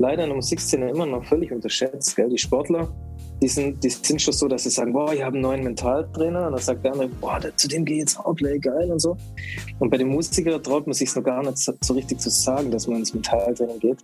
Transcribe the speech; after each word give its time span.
leider 0.00 0.26
der 0.26 0.34
Musikszene 0.34 0.90
immer 0.90 1.06
noch 1.06 1.24
völlig 1.24 1.52
unterschätzt. 1.52 2.16
Gell? 2.16 2.30
Die 2.30 2.38
Sportler, 2.38 2.88
die 3.42 3.48
sind, 3.48 3.84
die 3.84 3.90
sind 3.90 4.20
schon 4.20 4.32
so, 4.32 4.48
dass 4.48 4.62
sie 4.62 4.70
sagen, 4.70 4.92
boah, 4.94 5.12
ich 5.12 5.22
habe 5.22 5.34
einen 5.34 5.42
neuen 5.42 5.62
Mentaltrainer. 5.62 6.46
Und 6.46 6.52
dann 6.52 6.60
sagt 6.60 6.84
der 6.84 6.92
andere, 6.92 7.08
boah, 7.08 7.38
zu 7.54 7.68
dem 7.68 7.84
geht 7.84 7.98
jetzt 7.98 8.18
Outplay, 8.18 8.58
geil 8.58 8.90
und 8.90 8.98
so. 8.98 9.16
Und 9.78 9.90
bei 9.90 9.98
den 9.98 10.08
Musikern 10.08 10.62
traut 10.62 10.86
man 10.86 10.94
sich 10.94 11.14
noch 11.14 11.22
gar 11.22 11.42
nicht 11.42 11.58
so, 11.58 11.72
so 11.82 11.94
richtig 11.94 12.18
zu 12.18 12.30
sagen, 12.30 12.70
dass 12.70 12.88
man 12.88 13.00
ins 13.00 13.12
Mentaltraining 13.12 13.78
geht. 13.78 13.98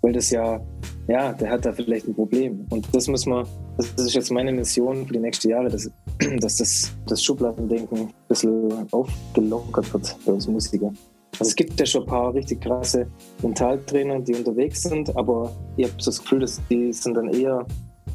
Weil 0.00 0.12
das 0.12 0.30
ja, 0.30 0.60
ja, 1.08 1.32
der 1.32 1.50
hat 1.50 1.66
da 1.66 1.72
vielleicht 1.72 2.06
ein 2.06 2.14
Problem. 2.14 2.64
Und 2.70 2.86
das 2.94 3.08
muss 3.08 3.26
man, 3.26 3.44
das 3.76 3.90
ist 3.96 4.14
jetzt 4.14 4.30
meine 4.30 4.52
Mission 4.52 5.06
für 5.06 5.14
die 5.14 5.18
nächsten 5.18 5.48
Jahre, 5.48 5.68
dass, 5.68 5.90
dass 6.38 6.56
das, 6.58 6.92
das 7.08 7.22
Schubladendenken 7.22 7.98
ein 7.98 8.14
bisschen 8.28 8.72
aufgelockert 8.92 9.92
wird 9.92 10.16
bei 10.24 10.32
uns 10.32 10.46
Musiker. 10.46 10.92
Also 11.38 11.50
es 11.50 11.56
gibt 11.56 11.78
ja 11.78 11.84
schon 11.84 12.02
ein 12.02 12.08
paar 12.08 12.32
richtig 12.32 12.62
krasse 12.62 13.06
Mentaltrainer, 13.42 14.20
die 14.20 14.34
unterwegs 14.34 14.82
sind, 14.82 15.14
aber 15.16 15.52
ich 15.76 15.84
habe 15.84 15.94
so 15.98 16.10
das 16.10 16.22
Gefühl, 16.22 16.40
dass 16.40 16.60
die 16.70 16.92
sind 16.92 17.14
dann 17.14 17.28
eher 17.28 17.66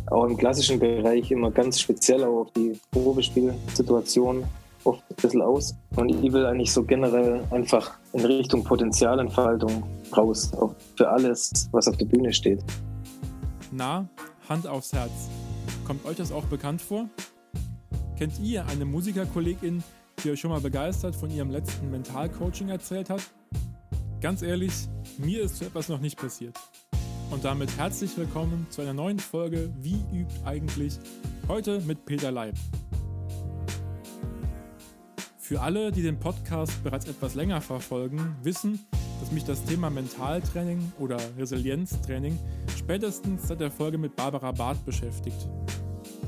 auch 0.08 0.26
im 0.26 0.36
klassischen 0.36 0.80
Bereich 0.80 1.30
immer 1.30 1.52
ganz 1.52 1.80
speziell 1.80 2.24
auch 2.24 2.42
auf 2.42 2.52
die 2.54 2.74
Probespielsituation 2.92 4.44
oft 4.84 5.04
ein 5.10 5.16
bisschen 5.16 5.42
aus. 5.44 5.76
Und 5.96 6.10
ich 6.10 6.34
will 6.34 6.46
eigentlich 6.46 6.72
so 6.72 6.84
generell 6.84 7.44
einfach 7.52 7.98
in 8.14 8.26
Richtung 8.26 8.64
Potenzialentfaltung 8.64 9.84
raus, 10.16 10.52
auch 10.54 10.74
für 10.98 11.08
alles, 11.08 11.70
was 11.72 11.88
auf 11.88 11.98
der 11.98 12.06
Bühne 12.06 12.34
steht. 12.34 12.64
Na, 13.72 14.10
Hand 14.50 14.68
aufs 14.68 14.92
Herz. 14.94 15.30
Kommt 15.86 16.04
euch 16.06 16.18
das 16.18 16.32
auch 16.32 16.46
bekannt 16.46 16.82
vor? 16.82 17.08
Kennt 18.18 18.40
ihr 18.40 18.66
eine 18.68 18.86
Musikerkollegin, 18.86 19.84
die 20.24 20.32
euch 20.32 20.40
schon 20.40 20.52
mal 20.52 20.62
begeistert 20.62 21.16
von 21.16 21.30
ihrem 21.32 21.50
letzten 21.50 21.90
Mentalcoaching 21.90 22.70
erzählt 22.70 23.10
hat? 23.10 23.22
Ganz 24.20 24.42
ehrlich, 24.42 24.74
mir 25.18 25.44
ist 25.44 25.58
so 25.58 25.66
etwas 25.66 25.90
noch 25.90 26.00
nicht 26.00 26.18
passiert. 26.18 26.56
Und 27.32 27.46
damit 27.46 27.76
herzlich 27.78 28.16
willkommen 28.18 28.68
zu 28.70 28.82
einer 28.82 28.94
neuen 28.94 29.20
Folge 29.20 29.72
Wie 29.80 30.04
übt 30.14 30.34
eigentlich? 30.46 31.00
Heute 31.48 31.80
mit 31.82 32.06
Peter 32.06 32.32
Leib. 32.32 32.56
Für 35.38 35.62
alle, 35.62 35.92
die 35.92 36.02
den 36.02 36.20
Podcast 36.20 36.84
bereits 36.84 37.08
etwas 37.08 37.36
länger 37.36 37.62
verfolgen, 37.62 38.36
wissen, 38.44 38.80
dass 39.20 39.32
mich 39.32 39.44
das 39.44 39.64
Thema 39.66 39.90
Mentaltraining 39.90 40.92
oder 41.00 41.18
Resilienztraining 41.38 42.38
spätestens 42.78 43.48
seit 43.48 43.60
der 43.60 43.72
Folge 43.72 43.98
mit 43.98 44.16
Barbara 44.16 44.52
Barth 44.52 44.86
beschäftigt. 44.86 45.48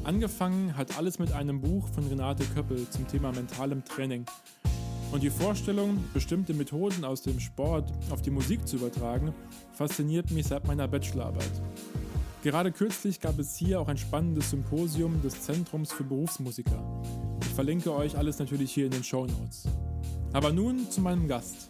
Angefangen 0.04 0.76
hat 0.76 0.98
alles 0.98 1.18
mit 1.18 1.32
einem 1.32 1.62
Buch 1.62 1.88
von 1.88 2.06
Renate 2.08 2.44
Köppel 2.54 2.90
zum 2.90 3.08
Thema 3.08 3.32
mentalem 3.32 3.86
Training. 3.86 4.26
Und 5.14 5.24
die 5.24 5.30
Vorstellung, 5.30 6.04
bestimmte 6.14 6.54
Methoden 6.54 7.06
aus 7.06 7.22
dem 7.22 7.40
Sport 7.40 7.90
auf 8.10 8.22
die 8.22 8.30
Musik 8.30 8.68
zu 8.68 8.76
übertragen, 8.76 9.34
fasziniert 9.72 10.30
mich 10.32 10.48
seit 10.48 10.68
meiner 10.68 10.90
Bachelorarbeit. 10.90 11.52
Gerade 12.44 12.74
kürzlich 12.74 13.22
gab 13.22 13.40
es 13.40 13.56
hier 13.56 13.80
auch 13.80 13.88
ein 13.88 13.98
spannendes 13.98 14.50
Symposium 14.50 15.22
des 15.22 15.42
Zentrums 15.42 15.94
für 15.94 16.04
Berufsmusiker. 16.04 16.84
Ich 17.42 17.54
verlinke 17.54 17.96
euch 17.96 18.18
alles 18.18 18.40
natürlich 18.40 18.74
hier 18.74 18.86
in 18.86 18.92
den 18.92 19.06
Show 19.06 19.26
Notes. 19.26 19.70
Aber 20.34 20.52
nun 20.52 20.92
zu 20.92 21.00
meinem 21.00 21.30
Gast. 21.30 21.70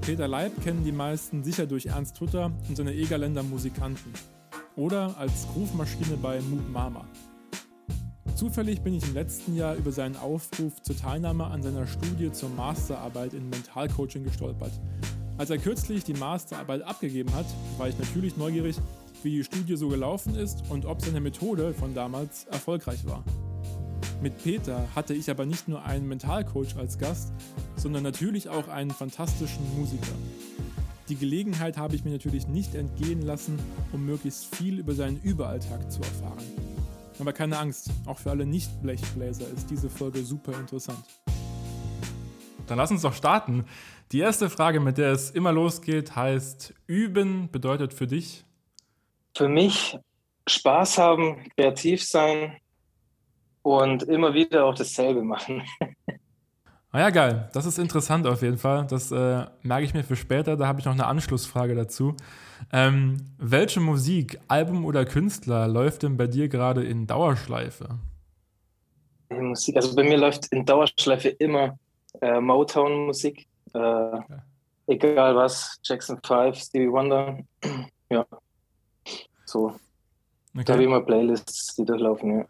Peter 0.00 0.28
Leib 0.28 0.62
kennen 0.62 0.82
die 0.82 0.92
meisten 0.92 1.44
sicher 1.44 1.66
durch 1.66 1.86
Ernst 1.86 2.18
Hutter 2.22 2.52
und 2.68 2.76
seine 2.76 2.94
Egerländer 2.94 3.42
Musikanten 3.42 4.12
oder 4.76 5.14
als 5.18 5.46
Rufmaschine 5.54 6.16
bei 6.16 6.40
Moop 6.40 6.68
Mama. 6.70 7.04
Zufällig 8.34 8.80
bin 8.80 8.94
ich 8.94 9.04
im 9.04 9.14
letzten 9.14 9.54
Jahr 9.56 9.76
über 9.76 9.92
seinen 9.92 10.16
Aufruf 10.16 10.82
zur 10.82 10.96
Teilnahme 10.96 11.44
an 11.44 11.62
seiner 11.62 11.86
Studie 11.86 12.32
zur 12.32 12.48
Masterarbeit 12.50 13.32
in 13.32 13.48
Mentalcoaching 13.48 14.24
gestolpert. 14.24 14.72
Als 15.38 15.50
er 15.50 15.58
kürzlich 15.58 16.04
die 16.04 16.14
Masterarbeit 16.14 16.82
abgegeben 16.82 17.32
hat, 17.34 17.46
war 17.78 17.88
ich 17.88 17.98
natürlich 17.98 18.36
neugierig, 18.36 18.76
wie 19.22 19.30
die 19.30 19.44
Studie 19.44 19.76
so 19.76 19.88
gelaufen 19.88 20.34
ist 20.34 20.62
und 20.68 20.84
ob 20.84 21.00
seine 21.00 21.20
Methode 21.20 21.72
von 21.74 21.94
damals 21.94 22.44
erfolgreich 22.44 23.06
war. 23.06 23.24
Mit 24.20 24.42
Peter 24.42 24.88
hatte 24.94 25.14
ich 25.14 25.30
aber 25.30 25.46
nicht 25.46 25.68
nur 25.68 25.84
einen 25.84 26.08
Mentalcoach 26.08 26.76
als 26.76 26.98
Gast, 26.98 27.32
sondern 27.76 28.02
natürlich 28.02 28.48
auch 28.48 28.68
einen 28.68 28.90
fantastischen 28.90 29.62
Musiker. 29.76 30.14
Die 31.10 31.16
Gelegenheit 31.16 31.76
habe 31.76 31.94
ich 31.94 32.04
mir 32.04 32.12
natürlich 32.12 32.48
nicht 32.48 32.74
entgehen 32.74 33.20
lassen, 33.20 33.58
um 33.92 34.06
möglichst 34.06 34.56
viel 34.56 34.78
über 34.78 34.94
seinen 34.94 35.20
Überalltag 35.20 35.92
zu 35.92 36.00
erfahren. 36.00 36.42
Aber 37.18 37.34
keine 37.34 37.58
Angst, 37.58 37.90
auch 38.06 38.18
für 38.18 38.30
alle 38.30 38.46
Nicht-Blechbläser 38.46 39.46
ist 39.54 39.70
diese 39.70 39.90
Folge 39.90 40.22
super 40.22 40.58
interessant. 40.58 41.04
Dann 42.66 42.78
lass 42.78 42.90
uns 42.90 43.02
doch 43.02 43.12
starten. 43.12 43.66
Die 44.12 44.20
erste 44.20 44.48
Frage, 44.48 44.80
mit 44.80 44.96
der 44.96 45.12
es 45.12 45.30
immer 45.30 45.52
losgeht, 45.52 46.16
heißt, 46.16 46.72
üben 46.86 47.50
bedeutet 47.50 47.92
für 47.92 48.06
dich? 48.06 48.46
Für 49.36 49.48
mich 49.48 49.98
Spaß 50.48 50.96
haben, 50.96 51.44
kreativ 51.54 52.02
sein 52.02 52.56
und 53.60 54.04
immer 54.04 54.32
wieder 54.32 54.64
auch 54.64 54.74
dasselbe 54.74 55.22
machen. 55.22 55.62
Ah 56.94 57.00
ja, 57.00 57.10
geil. 57.10 57.48
Das 57.52 57.66
ist 57.66 57.76
interessant 57.76 58.24
auf 58.24 58.40
jeden 58.42 58.56
Fall. 58.56 58.86
Das 58.88 59.10
äh, 59.10 59.46
merke 59.62 59.84
ich 59.84 59.94
mir 59.94 60.04
für 60.04 60.14
später. 60.14 60.56
Da 60.56 60.68
habe 60.68 60.78
ich 60.78 60.86
noch 60.86 60.92
eine 60.92 61.06
Anschlussfrage 61.06 61.74
dazu. 61.74 62.14
Ähm, 62.72 63.16
welche 63.36 63.80
Musik, 63.80 64.38
Album 64.46 64.84
oder 64.84 65.04
Künstler 65.04 65.66
läuft 65.66 66.04
denn 66.04 66.16
bei 66.16 66.28
dir 66.28 66.48
gerade 66.48 66.84
in 66.84 67.08
Dauerschleife? 67.08 67.98
Musik, 69.28 69.74
also 69.74 69.96
bei 69.96 70.04
mir 70.04 70.16
läuft 70.16 70.46
in 70.52 70.64
Dauerschleife 70.64 71.30
immer 71.30 71.76
äh, 72.20 72.38
Motown-Musik. 72.38 73.44
Äh, 73.74 73.78
okay. 73.78 74.38
Egal 74.86 75.34
was, 75.34 75.80
Jackson 75.82 76.20
5, 76.24 76.56
Stevie 76.56 76.92
Wonder. 76.92 77.40
ja. 78.08 78.24
So. 79.44 79.74
Okay. 80.54 80.64
Da 80.64 80.74
habe 80.74 80.82
ich 80.82 80.86
immer 80.86 81.00
Playlists, 81.00 81.74
die 81.74 81.84
durchlaufen, 81.84 82.38
ja. 82.38 82.44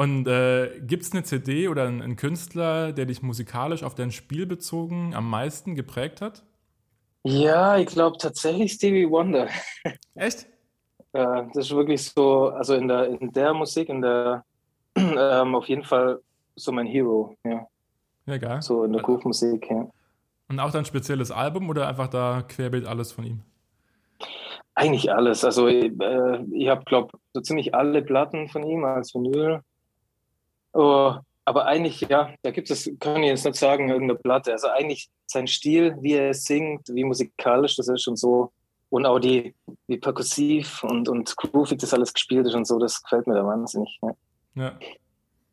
Und 0.00 0.26
äh, 0.26 0.80
gibt 0.80 1.02
es 1.02 1.12
eine 1.12 1.24
CD 1.24 1.68
oder 1.68 1.86
einen, 1.86 2.00
einen, 2.00 2.16
Künstler, 2.16 2.92
der 2.92 3.04
dich 3.04 3.20
musikalisch 3.22 3.82
auf 3.82 3.94
dein 3.94 4.12
Spiel 4.12 4.46
bezogen 4.46 5.14
am 5.14 5.28
meisten 5.28 5.74
geprägt 5.74 6.22
hat? 6.22 6.42
Ja, 7.22 7.76
ich 7.76 7.88
glaube 7.88 8.16
tatsächlich 8.16 8.72
Stevie 8.72 9.10
Wonder. 9.10 9.48
Echt? 10.14 10.46
äh, 11.12 11.42
das 11.52 11.66
ist 11.66 11.74
wirklich 11.74 12.02
so, 12.02 12.48
also 12.48 12.76
in 12.76 12.88
der, 12.88 13.08
in 13.08 13.30
der 13.30 13.52
Musik, 13.52 13.90
in 13.90 14.00
der 14.00 14.42
ähm, 14.96 15.54
auf 15.54 15.68
jeden 15.68 15.84
Fall 15.84 16.20
so 16.56 16.72
mein 16.72 16.86
Hero, 16.86 17.36
ja. 17.44 17.66
Ja, 18.24 18.38
geil. 18.38 18.62
So 18.62 18.84
in 18.84 18.94
der 18.94 19.02
Groove-Musik, 19.02 19.68
ja. 19.68 19.86
Und 20.48 20.60
auch 20.60 20.70
dein 20.70 20.86
spezielles 20.86 21.30
Album 21.30 21.68
oder 21.68 21.86
einfach 21.86 22.08
da 22.08 22.42
querbeet 22.48 22.86
alles 22.86 23.12
von 23.12 23.26
ihm? 23.26 23.40
Eigentlich 24.74 25.12
alles. 25.12 25.44
Also 25.44 25.68
äh, 25.68 25.90
ich 26.52 26.68
habe, 26.68 26.84
glaube 26.86 27.18
so 27.34 27.42
ziemlich 27.42 27.74
alle 27.74 28.00
Platten 28.00 28.48
von 28.48 28.62
ihm 28.62 28.82
als 28.86 29.14
Vinyl. 29.14 29.60
Oh, 30.72 31.14
aber 31.44 31.66
eigentlich, 31.66 32.02
ja, 32.02 32.32
da 32.42 32.50
gibt 32.50 32.70
es, 32.70 32.90
kann 33.00 33.22
ich 33.22 33.28
jetzt 33.28 33.44
nicht 33.44 33.56
sagen, 33.56 33.88
irgendeine 33.88 34.18
Platte. 34.18 34.52
Also 34.52 34.68
eigentlich 34.68 35.10
sein 35.26 35.46
Stil, 35.46 35.96
wie 36.00 36.14
er 36.14 36.34
singt, 36.34 36.88
wie 36.88 37.04
musikalisch 37.04 37.76
das 37.76 37.88
ist 37.88 38.06
und 38.06 38.16
so. 38.16 38.52
Und 38.88 39.06
auch 39.06 39.18
die, 39.18 39.54
wie 39.86 39.98
perkussiv 39.98 40.82
und, 40.84 41.08
und 41.08 41.36
groovig 41.36 41.78
das 41.78 41.94
alles 41.94 42.12
gespielt 42.12 42.46
ist 42.46 42.54
und 42.54 42.66
so, 42.66 42.78
das 42.78 43.02
gefällt 43.02 43.26
mir 43.26 43.34
da 43.34 43.44
wahnsinnig. 43.44 43.98
Ja, 44.02 44.14
ja. 44.54 44.78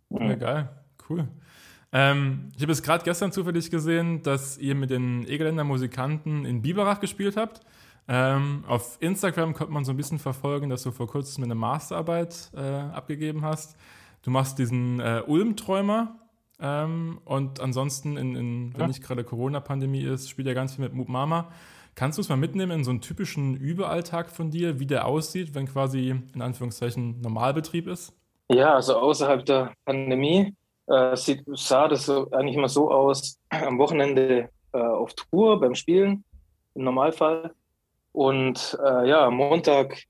ja 0.09 0.35
geil, 0.35 0.69
cool. 1.09 1.27
Ähm, 1.91 2.51
ich 2.55 2.61
habe 2.63 2.71
es 2.71 2.83
gerade 2.83 3.03
gestern 3.03 3.31
zufällig 3.31 3.71
gesehen, 3.71 4.21
dass 4.23 4.57
ihr 4.57 4.75
mit 4.75 4.89
den 4.89 5.27
Egeländer 5.27 5.63
Musikanten 5.63 6.45
in 6.45 6.61
Biberach 6.61 6.99
gespielt 6.99 7.37
habt. 7.37 7.61
Ähm, 8.07 8.63
auf 8.67 8.97
Instagram 9.01 9.53
konnte 9.53 9.73
man 9.73 9.85
so 9.85 9.91
ein 9.91 9.97
bisschen 9.97 10.19
verfolgen, 10.19 10.69
dass 10.69 10.83
du 10.83 10.91
vor 10.91 11.07
kurzem 11.07 11.43
eine 11.43 11.55
Masterarbeit 11.55 12.51
äh, 12.55 12.59
abgegeben 12.59 13.43
hast. 13.43 13.75
Du 14.27 14.31
machst 14.31 14.59
diesen 14.59 14.99
äh, 14.99 15.23
Ulm-Träumer 15.25 16.17
ähm, 16.59 17.21
und 17.23 17.61
ansonsten, 17.61 18.17
in, 18.17 18.35
in, 18.35 18.73
wenn 18.73 18.81
ja. 18.81 18.87
nicht 18.87 19.01
gerade 19.01 19.23
Corona-Pandemie 19.23 20.01
ist, 20.03 20.29
spielt 20.29 20.49
er 20.49 20.53
ganz 20.53 20.75
viel 20.75 20.83
mit 20.83 20.93
Moop 20.93 21.07
Mama. 21.07 21.47
Kannst 21.95 22.17
du 22.17 22.21
es 22.21 22.27
mal 22.27 22.35
mitnehmen 22.35 22.79
in 22.79 22.83
so 22.83 22.91
einen 22.91 22.99
typischen 22.99 23.55
Überalltag 23.55 24.29
von 24.29 24.51
dir, 24.51 24.81
wie 24.81 24.85
der 24.85 25.05
aussieht, 25.05 25.55
wenn 25.55 25.65
quasi 25.65 26.13
in 26.35 26.41
Anführungszeichen 26.41 27.21
Normalbetrieb 27.21 27.87
ist? 27.87 28.11
Ja, 28.49 28.73
also 28.73 28.97
außerhalb 28.97 29.45
der 29.45 29.71
Pandemie 29.85 30.53
äh, 30.87 31.15
sieht, 31.15 31.45
sah 31.53 31.87
das 31.87 32.05
so, 32.05 32.29
eigentlich 32.31 32.57
immer 32.57 32.67
so 32.67 32.91
aus, 32.91 33.39
am 33.49 33.79
Wochenende 33.79 34.49
äh, 34.73 34.77
auf 34.77 35.13
Tour 35.13 35.57
beim 35.57 35.73
Spielen, 35.73 36.25
im 36.75 36.83
Normalfall. 36.83 37.53
Und 38.11 38.77
äh, 38.83 39.07
ja, 39.07 39.25
am 39.25 39.35
Montag 39.35 40.03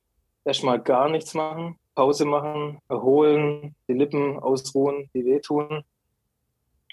erstmal 0.43 0.79
gar 0.79 1.07
nichts 1.07 1.35
machen, 1.35 1.77
Pause 1.97 2.25
machen, 2.25 2.77
erholen, 2.89 3.75
die 3.87 3.93
Lippen 3.93 4.37
ausruhen, 4.37 5.09
die 5.15 5.25
wehtun. 5.25 5.83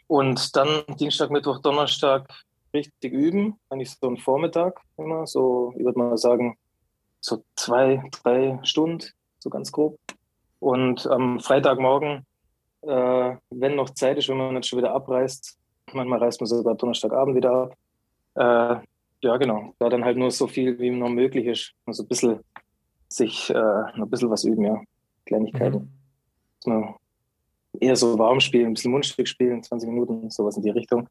Und 0.06 0.56
dann 0.56 0.82
Dienstag, 0.98 1.30
Mittwoch, 1.30 1.60
Donnerstag 1.60 2.26
richtig 2.72 3.12
üben. 3.12 3.60
Eigentlich 3.68 3.94
so 4.00 4.08
ein 4.08 4.16
Vormittag 4.16 4.80
immer, 4.96 5.26
so, 5.26 5.74
ich 5.76 5.84
würde 5.84 5.98
mal 5.98 6.16
sagen, 6.16 6.56
so 7.20 7.44
zwei, 7.54 8.02
drei 8.22 8.58
Stunden, 8.62 9.04
so 9.40 9.50
ganz 9.50 9.70
grob. 9.72 9.98
Und 10.58 11.06
am 11.06 11.38
Freitagmorgen, 11.38 12.24
äh, 12.80 13.36
wenn 13.50 13.76
noch 13.76 13.90
Zeit 13.90 14.16
ist, 14.16 14.30
wenn 14.30 14.38
man 14.38 14.54
nicht 14.54 14.66
schon 14.66 14.78
wieder 14.78 14.94
abreist, 14.94 15.58
manchmal 15.92 16.20
reist 16.20 16.40
man 16.40 16.48
sogar 16.48 16.76
Donnerstagabend 16.76 17.36
wieder 17.36 17.52
ab, 17.52 17.76
äh, 18.36 18.86
ja, 19.20 19.36
genau. 19.36 19.74
Da 19.78 19.90
dann 19.90 20.04
halt 20.04 20.16
nur 20.16 20.30
so 20.30 20.46
viel, 20.46 20.78
wie 20.78 20.90
noch 20.90 21.10
möglich 21.10 21.44
ist. 21.44 21.72
Also 21.84 22.04
ein 22.04 22.08
bisschen 22.08 22.40
sich 23.10 23.50
äh, 23.50 23.54
ein 23.54 24.08
bisschen 24.08 24.30
was 24.30 24.44
üben, 24.44 24.64
ja. 24.64 24.80
Kleinigkeiten. 25.26 25.92
Mhm. 26.66 26.94
eher 27.80 27.96
so 27.96 28.18
warm 28.18 28.40
spielen, 28.40 28.68
ein 28.68 28.74
bisschen 28.74 28.92
Mundstück 28.92 29.28
spielen, 29.28 29.62
20 29.62 29.88
Minuten, 29.88 30.30
sowas 30.30 30.56
in 30.56 30.62
die 30.62 30.70
Richtung. 30.70 31.08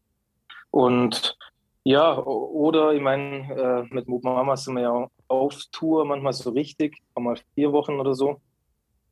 Und 0.71 1.37
ja, 1.83 2.17
oder 2.17 2.93
ich 2.93 3.01
meine, 3.01 3.85
äh, 3.89 3.93
mit 3.93 4.07
Move 4.07 4.21
Mama 4.23 4.55
sind 4.55 4.75
wir 4.75 4.83
ja 4.83 5.07
auf 5.27 5.61
Tour, 5.71 6.05
manchmal 6.05 6.33
so 6.33 6.51
richtig, 6.51 6.97
mal 7.19 7.37
vier 7.55 7.71
Wochen 7.73 7.99
oder 7.99 8.15
so. 8.15 8.39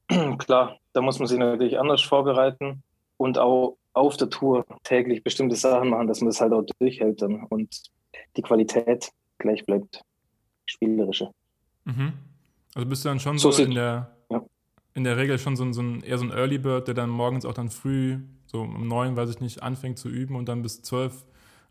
Klar, 0.38 0.78
da 0.94 1.02
muss 1.02 1.20
man 1.20 1.28
sich 1.28 1.38
natürlich 1.38 1.78
anders 1.78 2.02
vorbereiten 2.02 2.82
und 3.18 3.38
auch 3.38 3.78
auf 3.94 4.18
der 4.18 4.30
Tour 4.30 4.66
täglich 4.84 5.24
bestimmte 5.24 5.56
Sachen 5.56 5.90
machen, 5.90 6.08
dass 6.08 6.22
man 6.22 6.30
das 6.30 6.40
halt 6.40 6.54
auch 6.54 6.64
durchhält 6.80 7.22
dann 7.22 7.44
und 7.50 7.82
die 8.38 8.42
Qualität 8.42 9.12
gleich 9.38 9.66
bleibt, 9.66 10.02
spielerische. 10.66 11.32
Mhm. 11.84 12.14
Also 12.74 12.88
bist 12.88 13.04
du 13.04 13.10
dann 13.10 13.20
schon 13.20 13.38
so, 13.38 13.52
so 13.52 13.64
in 13.64 13.72
der. 13.72 14.16
In 14.94 15.04
der 15.04 15.18
Regel 15.18 15.40
schon 15.40 15.56
so 15.56 15.64
ein, 15.64 15.74
so 15.74 15.82
ein 15.82 16.02
eher 16.02 16.18
so 16.18 16.26
ein 16.26 16.32
Early 16.32 16.58
Bird, 16.58 16.88
der 16.88 16.94
dann 16.94 17.10
morgens 17.10 17.46
auch 17.46 17.54
dann 17.54 17.70
früh, 17.70 18.20
so 18.46 18.62
um 18.62 18.88
neun, 18.88 19.16
weiß 19.16 19.30
ich 19.30 19.40
nicht, 19.40 19.64
anfängt 19.64 19.98
zu 19.98 20.10
üben 20.10 20.36
und 20.36 20.50
dann 20.50 20.62
bis 20.62 20.82
zwölf, 20.82 21.26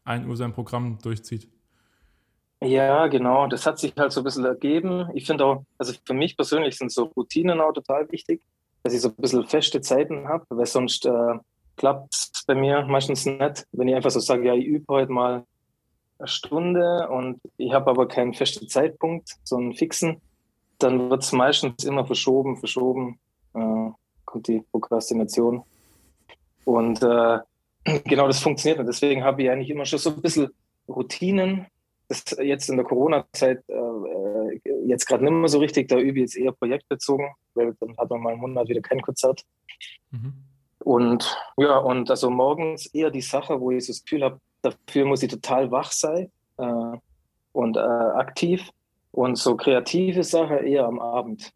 ein 0.04 0.26
Uhr 0.28 0.36
sein 0.36 0.52
Programm 0.52 0.98
durchzieht. 1.02 1.48
Ja, 2.62 3.06
genau. 3.06 3.46
Das 3.46 3.66
hat 3.66 3.78
sich 3.78 3.94
halt 3.96 4.12
so 4.12 4.20
ein 4.20 4.24
bisschen 4.24 4.44
ergeben. 4.44 5.08
Ich 5.14 5.26
finde 5.26 5.44
auch, 5.44 5.64
also 5.78 5.94
für 6.04 6.14
mich 6.14 6.36
persönlich 6.36 6.76
sind 6.76 6.92
so 6.92 7.04
Routinen 7.04 7.60
auch 7.60 7.72
total 7.72 8.10
wichtig, 8.12 8.42
dass 8.82 8.92
ich 8.92 9.00
so 9.00 9.08
ein 9.08 9.14
bisschen 9.16 9.46
feste 9.46 9.80
Zeiten 9.80 10.28
habe, 10.28 10.44
weil 10.50 10.66
sonst 10.66 11.06
äh, 11.06 11.38
klappt 11.76 12.14
es 12.14 12.44
bei 12.46 12.54
mir 12.54 12.84
meistens 12.84 13.24
nicht, 13.24 13.66
wenn 13.72 13.88
ich 13.88 13.94
einfach 13.94 14.10
so 14.10 14.20
sage, 14.20 14.46
ja, 14.46 14.54
ich 14.54 14.66
übe 14.66 14.84
heute 14.88 15.12
mal 15.12 15.44
eine 16.18 16.28
Stunde 16.28 17.08
und 17.08 17.40
ich 17.56 17.72
habe 17.72 17.90
aber 17.90 18.06
keinen 18.08 18.34
festen 18.34 18.68
Zeitpunkt, 18.68 19.36
so 19.42 19.56
einen 19.56 19.72
fixen, 19.72 20.20
dann 20.82 21.10
wird 21.10 21.22
es 21.22 21.32
meistens 21.32 21.84
immer 21.84 22.06
verschoben, 22.06 22.56
verschoben, 22.56 23.18
äh, 23.54 23.90
kommt 24.24 24.48
die 24.48 24.62
Prokrastination. 24.70 25.62
Und 26.64 27.02
äh, 27.02 27.38
genau 28.04 28.26
das 28.26 28.40
funktioniert 28.40 28.78
nicht. 28.78 28.88
Deswegen 28.88 29.24
habe 29.24 29.42
ich 29.42 29.50
eigentlich 29.50 29.70
immer 29.70 29.84
schon 29.84 29.98
so 29.98 30.10
ein 30.10 30.20
bisschen 30.20 30.48
Routinen. 30.88 31.66
Das 32.08 32.24
jetzt 32.40 32.68
in 32.68 32.76
der 32.76 32.84
Corona-Zeit 32.84 33.62
äh, 33.68 33.72
äh 33.72 34.60
jetzt 34.86 35.06
gerade 35.06 35.24
nicht 35.24 35.32
mehr 35.32 35.48
so 35.48 35.58
richtig, 35.58 35.88
da 35.88 35.98
übe 35.98 36.18
ich 36.18 36.22
jetzt 36.22 36.36
eher 36.36 36.52
projektbezogen, 36.52 37.28
weil 37.54 37.74
dann 37.78 37.96
hat 37.96 38.10
man 38.10 38.20
mal 38.20 38.32
einen 38.32 38.40
Monat 38.40 38.68
wieder 38.68 38.80
kein 38.80 39.00
Konzert. 39.00 39.44
Mhm. 40.10 40.34
Und 40.80 41.36
ja, 41.56 41.78
und 41.78 42.10
also 42.10 42.30
morgens 42.30 42.86
eher 42.86 43.10
die 43.10 43.20
Sache, 43.20 43.60
wo 43.60 43.70
ich 43.70 43.86
so 43.86 43.92
das 43.92 44.02
Gefühl 44.02 44.24
habe, 44.24 44.40
dafür 44.62 45.04
muss 45.04 45.22
ich 45.22 45.30
total 45.30 45.70
wach 45.70 45.92
sein 45.92 46.30
äh, 46.56 46.96
und 47.52 47.76
äh, 47.76 47.80
aktiv. 47.80 48.70
Und 49.12 49.36
so 49.36 49.56
kreative 49.56 50.22
Sache 50.22 50.56
eher 50.56 50.86
am 50.86 51.00
Abend. 51.00 51.52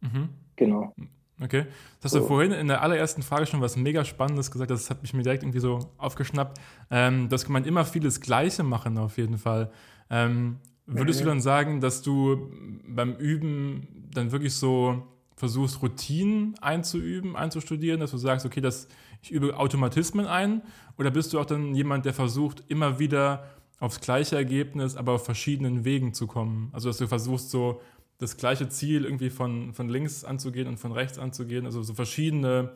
Mhm. 0.00 0.30
Genau. 0.56 0.94
Okay. 1.42 1.66
Das 2.00 2.04
hast 2.04 2.12
so. 2.12 2.20
du 2.20 2.26
vorhin 2.26 2.52
in 2.52 2.68
der 2.68 2.82
allerersten 2.82 3.22
Frage 3.22 3.46
schon 3.46 3.60
was 3.60 3.76
mega 3.76 4.04
Spannendes 4.04 4.50
gesagt. 4.50 4.70
Das 4.70 4.88
hat 4.88 5.02
mich 5.02 5.12
mir 5.14 5.22
direkt 5.22 5.42
irgendwie 5.42 5.60
so 5.60 5.90
aufgeschnappt. 5.98 6.58
Ähm, 6.90 7.28
dass 7.28 7.48
man 7.48 7.64
immer 7.64 7.84
vieles 7.84 8.20
Gleiche 8.20 8.62
machen, 8.62 8.96
auf 8.98 9.18
jeden 9.18 9.38
Fall. 9.38 9.70
Ähm, 10.10 10.58
würdest 10.86 11.20
mhm. 11.20 11.24
du 11.24 11.30
dann 11.30 11.40
sagen, 11.40 11.80
dass 11.80 12.02
du 12.02 12.50
beim 12.86 13.14
Üben 13.16 14.08
dann 14.12 14.32
wirklich 14.32 14.54
so 14.54 15.02
versuchst, 15.36 15.82
Routinen 15.82 16.54
einzuüben, 16.60 17.36
einzustudieren, 17.36 18.00
dass 18.00 18.12
du 18.12 18.18
sagst, 18.18 18.46
okay, 18.46 18.60
das, 18.60 18.88
ich 19.20 19.32
übe 19.32 19.56
Automatismen 19.56 20.26
ein? 20.26 20.62
Oder 20.96 21.10
bist 21.10 21.32
du 21.32 21.40
auch 21.40 21.46
dann 21.46 21.74
jemand, 21.74 22.04
der 22.04 22.14
versucht, 22.14 22.62
immer 22.68 22.98
wieder 22.98 23.44
aufs 23.80 24.00
gleiche 24.00 24.36
Ergebnis, 24.36 24.96
aber 24.96 25.12
auf 25.12 25.24
verschiedenen 25.24 25.84
Wegen 25.84 26.14
zu 26.14 26.26
kommen? 26.26 26.70
Also, 26.72 26.88
dass 26.88 26.98
du 26.98 27.06
versuchst, 27.06 27.50
so 27.50 27.80
das 28.18 28.36
gleiche 28.36 28.68
Ziel 28.68 29.04
irgendwie 29.04 29.30
von, 29.30 29.74
von 29.74 29.88
links 29.88 30.24
anzugehen 30.24 30.68
und 30.68 30.78
von 30.78 30.92
rechts 30.92 31.18
anzugehen, 31.18 31.66
also 31.66 31.82
so 31.82 31.94
verschiedene 31.94 32.74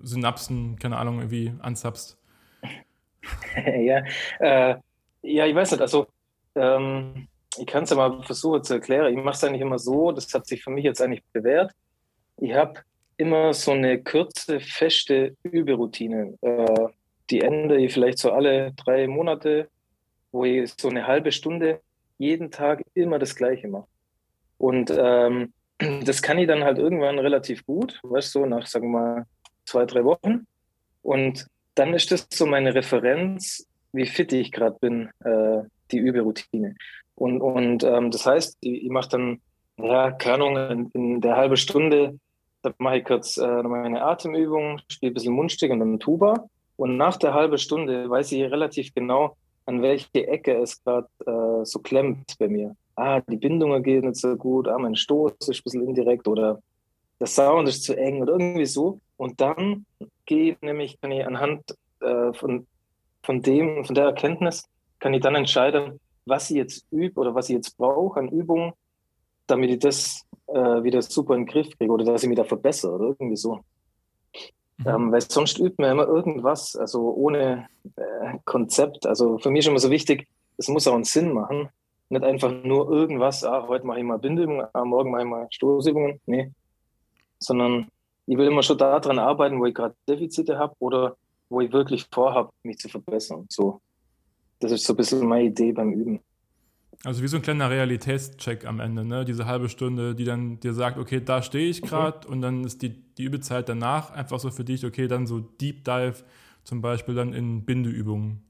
Synapsen, 0.00 0.78
keine 0.78 0.96
Ahnung, 0.96 1.18
irgendwie 1.18 1.52
anzapst. 1.60 2.18
ja, 3.56 4.02
äh, 4.40 4.76
ja, 5.22 5.46
ich 5.46 5.54
weiß 5.54 5.70
nicht, 5.72 5.80
also 5.80 6.06
ähm, 6.54 7.28
ich 7.56 7.66
kann 7.66 7.84
es 7.84 7.90
ja 7.90 7.96
mal 7.96 8.22
versuchen 8.22 8.64
zu 8.64 8.74
erklären. 8.74 9.16
Ich 9.16 9.22
mache 9.22 9.36
es 9.36 9.44
eigentlich 9.44 9.60
immer 9.62 9.78
so, 9.78 10.12
das 10.12 10.32
hat 10.34 10.46
sich 10.46 10.62
für 10.62 10.70
mich 10.70 10.84
jetzt 10.84 11.00
eigentlich 11.00 11.22
bewährt. 11.32 11.72
Ich 12.38 12.52
habe 12.54 12.80
immer 13.16 13.52
so 13.54 13.72
eine 13.72 14.02
kurze, 14.02 14.58
feste 14.58 15.36
Überoutine. 15.42 16.36
Äh, 16.40 16.88
die 17.30 17.40
ändere 17.40 17.80
ich 17.80 17.92
vielleicht 17.92 18.18
so 18.18 18.32
alle 18.32 18.72
drei 18.72 19.06
Monate, 19.06 19.68
wo 20.32 20.44
ich 20.44 20.72
so 20.80 20.88
eine 20.88 21.06
halbe 21.06 21.30
Stunde 21.30 21.80
jeden 22.18 22.50
Tag 22.50 22.82
immer 22.94 23.18
das 23.18 23.36
Gleiche 23.36 23.68
mache. 23.68 23.86
Und 24.58 24.92
ähm, 24.96 25.52
das 26.04 26.22
kann 26.22 26.38
ich 26.38 26.48
dann 26.48 26.64
halt 26.64 26.78
irgendwann 26.78 27.18
relativ 27.18 27.64
gut, 27.66 28.00
weißt 28.02 28.34
du, 28.34 28.40
so 28.40 28.46
nach, 28.46 28.66
sagen 28.66 28.92
wir 28.92 29.00
mal, 29.00 29.26
zwei, 29.64 29.84
drei 29.86 30.04
Wochen. 30.04 30.46
Und 31.02 31.46
dann 31.74 31.94
ist 31.94 32.10
das 32.10 32.26
so 32.32 32.46
meine 32.46 32.74
Referenz, 32.74 33.66
wie 33.92 34.06
fit 34.06 34.32
ich 34.32 34.52
gerade 34.52 34.76
bin, 34.80 35.10
äh, 35.24 35.62
die 35.90 35.98
Überoutine. 35.98 36.76
Und, 37.14 37.40
und 37.40 37.84
ähm, 37.84 38.10
das 38.10 38.26
heißt, 38.26 38.56
ich, 38.60 38.84
ich 38.84 38.90
mache 38.90 39.10
dann, 39.10 39.40
ja, 39.78 40.12
keine 40.12 40.70
in, 40.70 40.90
in 40.92 41.20
der 41.20 41.36
halben 41.36 41.56
Stunde, 41.56 42.18
da 42.62 42.72
mache 42.78 42.98
ich 42.98 43.04
kurz 43.04 43.36
äh, 43.36 43.62
meine 43.62 44.02
Atemübung, 44.02 44.80
spiele 44.88 45.12
ein 45.12 45.14
bisschen 45.14 45.34
Mundstück 45.34 45.70
und 45.72 45.80
dann 45.80 45.98
Tuba. 45.98 46.46
Und 46.76 46.96
nach 46.96 47.16
der 47.16 47.34
halben 47.34 47.58
Stunde 47.58 48.08
weiß 48.08 48.32
ich 48.32 48.42
relativ 48.42 48.94
genau, 48.94 49.36
an 49.66 49.82
welche 49.82 50.26
Ecke 50.26 50.56
es 50.58 50.82
gerade 50.82 51.08
äh, 51.26 51.64
so 51.64 51.78
klemmt 51.78 52.36
bei 52.38 52.48
mir. 52.48 52.76
Ah, 52.94 53.20
die 53.20 53.36
Bindungen 53.36 53.82
gehen 53.82 54.06
nicht 54.06 54.16
so 54.16 54.36
gut, 54.36 54.68
ah, 54.68 54.78
mein 54.78 54.96
Stoß 54.96 55.32
ist 55.40 55.48
ein 55.48 55.62
bisschen 55.64 55.88
indirekt 55.88 56.28
oder 56.28 56.60
der 57.20 57.26
Sound 57.26 57.68
ist 57.68 57.84
zu 57.84 57.96
eng 57.96 58.22
oder 58.22 58.32
irgendwie 58.32 58.66
so. 58.66 59.00
Und 59.16 59.40
dann 59.40 59.86
gehe 60.26 60.56
nämlich, 60.60 61.00
kann 61.00 61.12
ich 61.12 61.24
anhand 61.24 61.62
äh, 62.00 62.32
von, 62.32 62.66
von 63.22 63.40
dem, 63.42 63.84
von 63.84 63.94
der 63.94 64.06
Erkenntnis, 64.06 64.68
kann 64.98 65.14
ich 65.14 65.22
dann 65.22 65.34
entscheiden, 65.34 66.00
was 66.26 66.50
ich 66.50 66.56
jetzt 66.56 66.86
übe 66.90 67.20
oder 67.20 67.34
was 67.34 67.48
ich 67.48 67.56
jetzt 67.56 67.76
brauche 67.76 68.18
an 68.18 68.28
Übungen, 68.28 68.72
damit 69.46 69.70
ich 69.70 69.78
das 69.78 70.24
äh, 70.48 70.82
wieder 70.82 71.02
super 71.02 71.34
in 71.34 71.42
den 71.42 71.46
Griff 71.46 71.76
kriege 71.78 71.92
oder 71.92 72.04
dass 72.04 72.22
ich 72.22 72.28
mich 72.28 72.38
da 72.38 72.44
verbessere 72.44 72.94
oder 72.94 73.06
irgendwie 73.06 73.36
so. 73.36 73.60
Mhm. 74.84 74.90
Ähm, 74.90 75.12
weil 75.12 75.20
sonst 75.20 75.58
übt 75.58 75.76
man 75.78 75.92
immer 75.92 76.06
irgendwas, 76.06 76.76
also 76.76 77.12
ohne 77.14 77.68
äh, 77.96 78.38
Konzept. 78.44 79.06
Also 79.06 79.38
für 79.38 79.50
mich 79.50 79.60
ist 79.60 79.68
immer 79.68 79.78
so 79.78 79.90
wichtig, 79.90 80.28
es 80.56 80.68
muss 80.68 80.86
auch 80.86 80.94
einen 80.94 81.04
Sinn 81.04 81.32
machen. 81.32 81.68
Nicht 82.08 82.24
einfach 82.24 82.52
nur 82.52 82.90
irgendwas, 82.90 83.42
ah, 83.44 83.66
heute 83.68 83.86
mache 83.86 83.98
ich 83.98 84.04
mal 84.04 84.18
Bindübungen, 84.18 84.66
ah, 84.72 84.84
morgen 84.84 85.10
mache 85.10 85.22
ich 85.22 85.28
mal 85.28 85.46
Stoßübungen. 85.50 86.20
Nee. 86.26 86.50
Sondern 87.38 87.88
ich 88.26 88.36
will 88.36 88.46
immer 88.46 88.62
schon 88.62 88.78
daran 88.78 89.18
arbeiten, 89.18 89.58
wo 89.58 89.66
ich 89.66 89.74
gerade 89.74 89.94
Defizite 90.08 90.58
habe 90.58 90.74
oder 90.78 91.16
wo 91.48 91.60
ich 91.60 91.72
wirklich 91.72 92.06
vorhabe, 92.10 92.50
mich 92.62 92.78
zu 92.78 92.88
verbessern. 92.88 93.46
So 93.48 93.80
das 94.62 94.72
ist 94.72 94.84
so 94.84 94.92
ein 94.92 94.96
bisschen 94.96 95.26
meine 95.26 95.44
Idee 95.44 95.72
beim 95.72 95.92
Üben. 95.92 96.20
Also 97.04 97.22
wie 97.22 97.26
so 97.26 97.36
ein 97.36 97.42
kleiner 97.42 97.68
Realitätscheck 97.68 98.64
am 98.64 98.78
Ende, 98.78 99.04
ne? 99.04 99.24
Diese 99.24 99.46
halbe 99.46 99.68
Stunde, 99.68 100.14
die 100.14 100.24
dann 100.24 100.60
dir 100.60 100.72
sagt, 100.72 100.98
okay, 100.98 101.20
da 101.20 101.42
stehe 101.42 101.68
ich 101.68 101.82
gerade 101.82 102.26
mhm. 102.26 102.32
und 102.32 102.42
dann 102.42 102.64
ist 102.64 102.82
die, 102.82 102.90
die 102.90 103.24
Übezeit 103.24 103.68
danach 103.68 104.12
einfach 104.12 104.38
so 104.38 104.50
für 104.50 104.64
dich, 104.64 104.86
okay, 104.86 105.08
dann 105.08 105.26
so 105.26 105.40
Deep 105.40 105.84
Dive 105.84 106.22
zum 106.62 106.80
Beispiel 106.80 107.14
dann 107.14 107.32
in 107.32 107.64
Bindeübungen. 107.64 108.44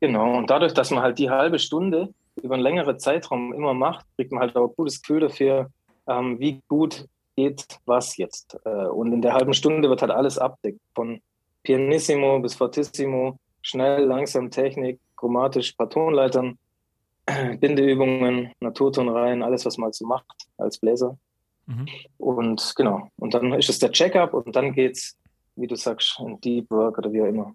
Genau, 0.00 0.36
und 0.36 0.50
dadurch, 0.50 0.74
dass 0.74 0.90
man 0.90 1.02
halt 1.02 1.18
die 1.18 1.30
halbe 1.30 1.58
Stunde 1.58 2.12
über 2.42 2.54
einen 2.54 2.64
längeren 2.64 2.98
Zeitraum 2.98 3.52
immer 3.52 3.74
macht, 3.74 4.04
kriegt 4.16 4.32
man 4.32 4.40
halt 4.40 4.56
auch 4.56 4.68
ein 4.68 4.74
gutes 4.76 5.00
Gefühl 5.00 5.20
dafür, 5.20 5.70
ähm, 6.08 6.38
wie 6.40 6.60
gut 6.68 7.06
geht 7.36 7.64
was 7.86 8.16
jetzt. 8.16 8.58
Äh, 8.64 8.86
und 8.86 9.12
in 9.12 9.22
der 9.22 9.34
halben 9.34 9.54
Stunde 9.54 9.88
wird 9.88 10.02
halt 10.02 10.10
alles 10.10 10.38
abdeckt, 10.38 10.80
von 10.94 11.20
Pianissimo 11.62 12.40
bis 12.40 12.54
Fortissimo, 12.54 13.38
schnell, 13.62 14.04
langsam 14.04 14.50
Technik, 14.50 15.00
chromatisch, 15.16 15.72
paar 15.72 15.88
Tonleitern, 15.88 16.58
Bindeübungen, 17.60 18.52
Naturtonreihen, 18.60 19.42
alles, 19.42 19.64
was 19.66 19.78
man 19.78 19.92
so 19.92 20.06
macht 20.06 20.26
als 20.58 20.78
Bläser. 20.78 21.18
Mhm. 21.66 21.86
Und 22.18 22.72
genau, 22.76 23.10
und 23.16 23.34
dann 23.34 23.52
ist 23.52 23.68
es 23.68 23.78
der 23.78 23.90
Checkup 23.90 24.34
und 24.34 24.54
dann 24.54 24.72
geht's, 24.72 25.16
wie 25.56 25.66
du 25.66 25.76
sagst, 25.76 26.20
in 26.20 26.40
Deep 26.40 26.70
Work 26.70 26.98
oder 26.98 27.12
wie 27.12 27.22
auch 27.22 27.26
immer. 27.26 27.54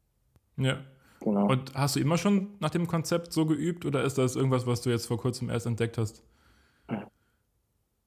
Ja. 0.58 0.78
Genau. 1.22 1.48
Und 1.48 1.74
hast 1.76 1.96
du 1.96 2.00
immer 2.00 2.18
schon 2.18 2.56
nach 2.60 2.72
dem 2.72 2.88
Konzept 2.88 3.32
so 3.32 3.46
geübt 3.46 3.86
oder 3.86 4.04
ist 4.04 4.18
das 4.18 4.36
irgendwas, 4.36 4.66
was 4.66 4.82
du 4.82 4.90
jetzt 4.90 5.06
vor 5.06 5.18
kurzem 5.18 5.52
erst 5.52 5.68
entdeckt 5.68 6.00
hast? 6.00 6.24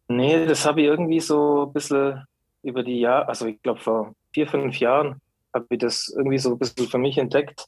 Nee, 0.09 0.45
das 0.47 0.67
habe 0.67 0.81
ich 0.81 0.89
irgendwie 0.89 1.21
so 1.21 1.67
ein 1.67 1.73
bisschen 1.73 2.25
über 2.63 2.83
die 2.83 3.01
Jahre, 3.01 3.29
also 3.29 3.47
ich 3.47 3.63
glaube 3.63 3.81
vor 3.81 4.15
vier, 4.33 4.49
fünf 4.49 4.79
Jahren 4.79 5.21
habe 5.55 5.67
ich 5.71 5.79
das 5.79 6.13
irgendwie 6.17 6.39
so 6.39 6.51
ein 6.53 6.59
bisschen 6.59 6.89
für 6.89 6.99
mich 6.99 7.17
entdeckt, 7.17 7.67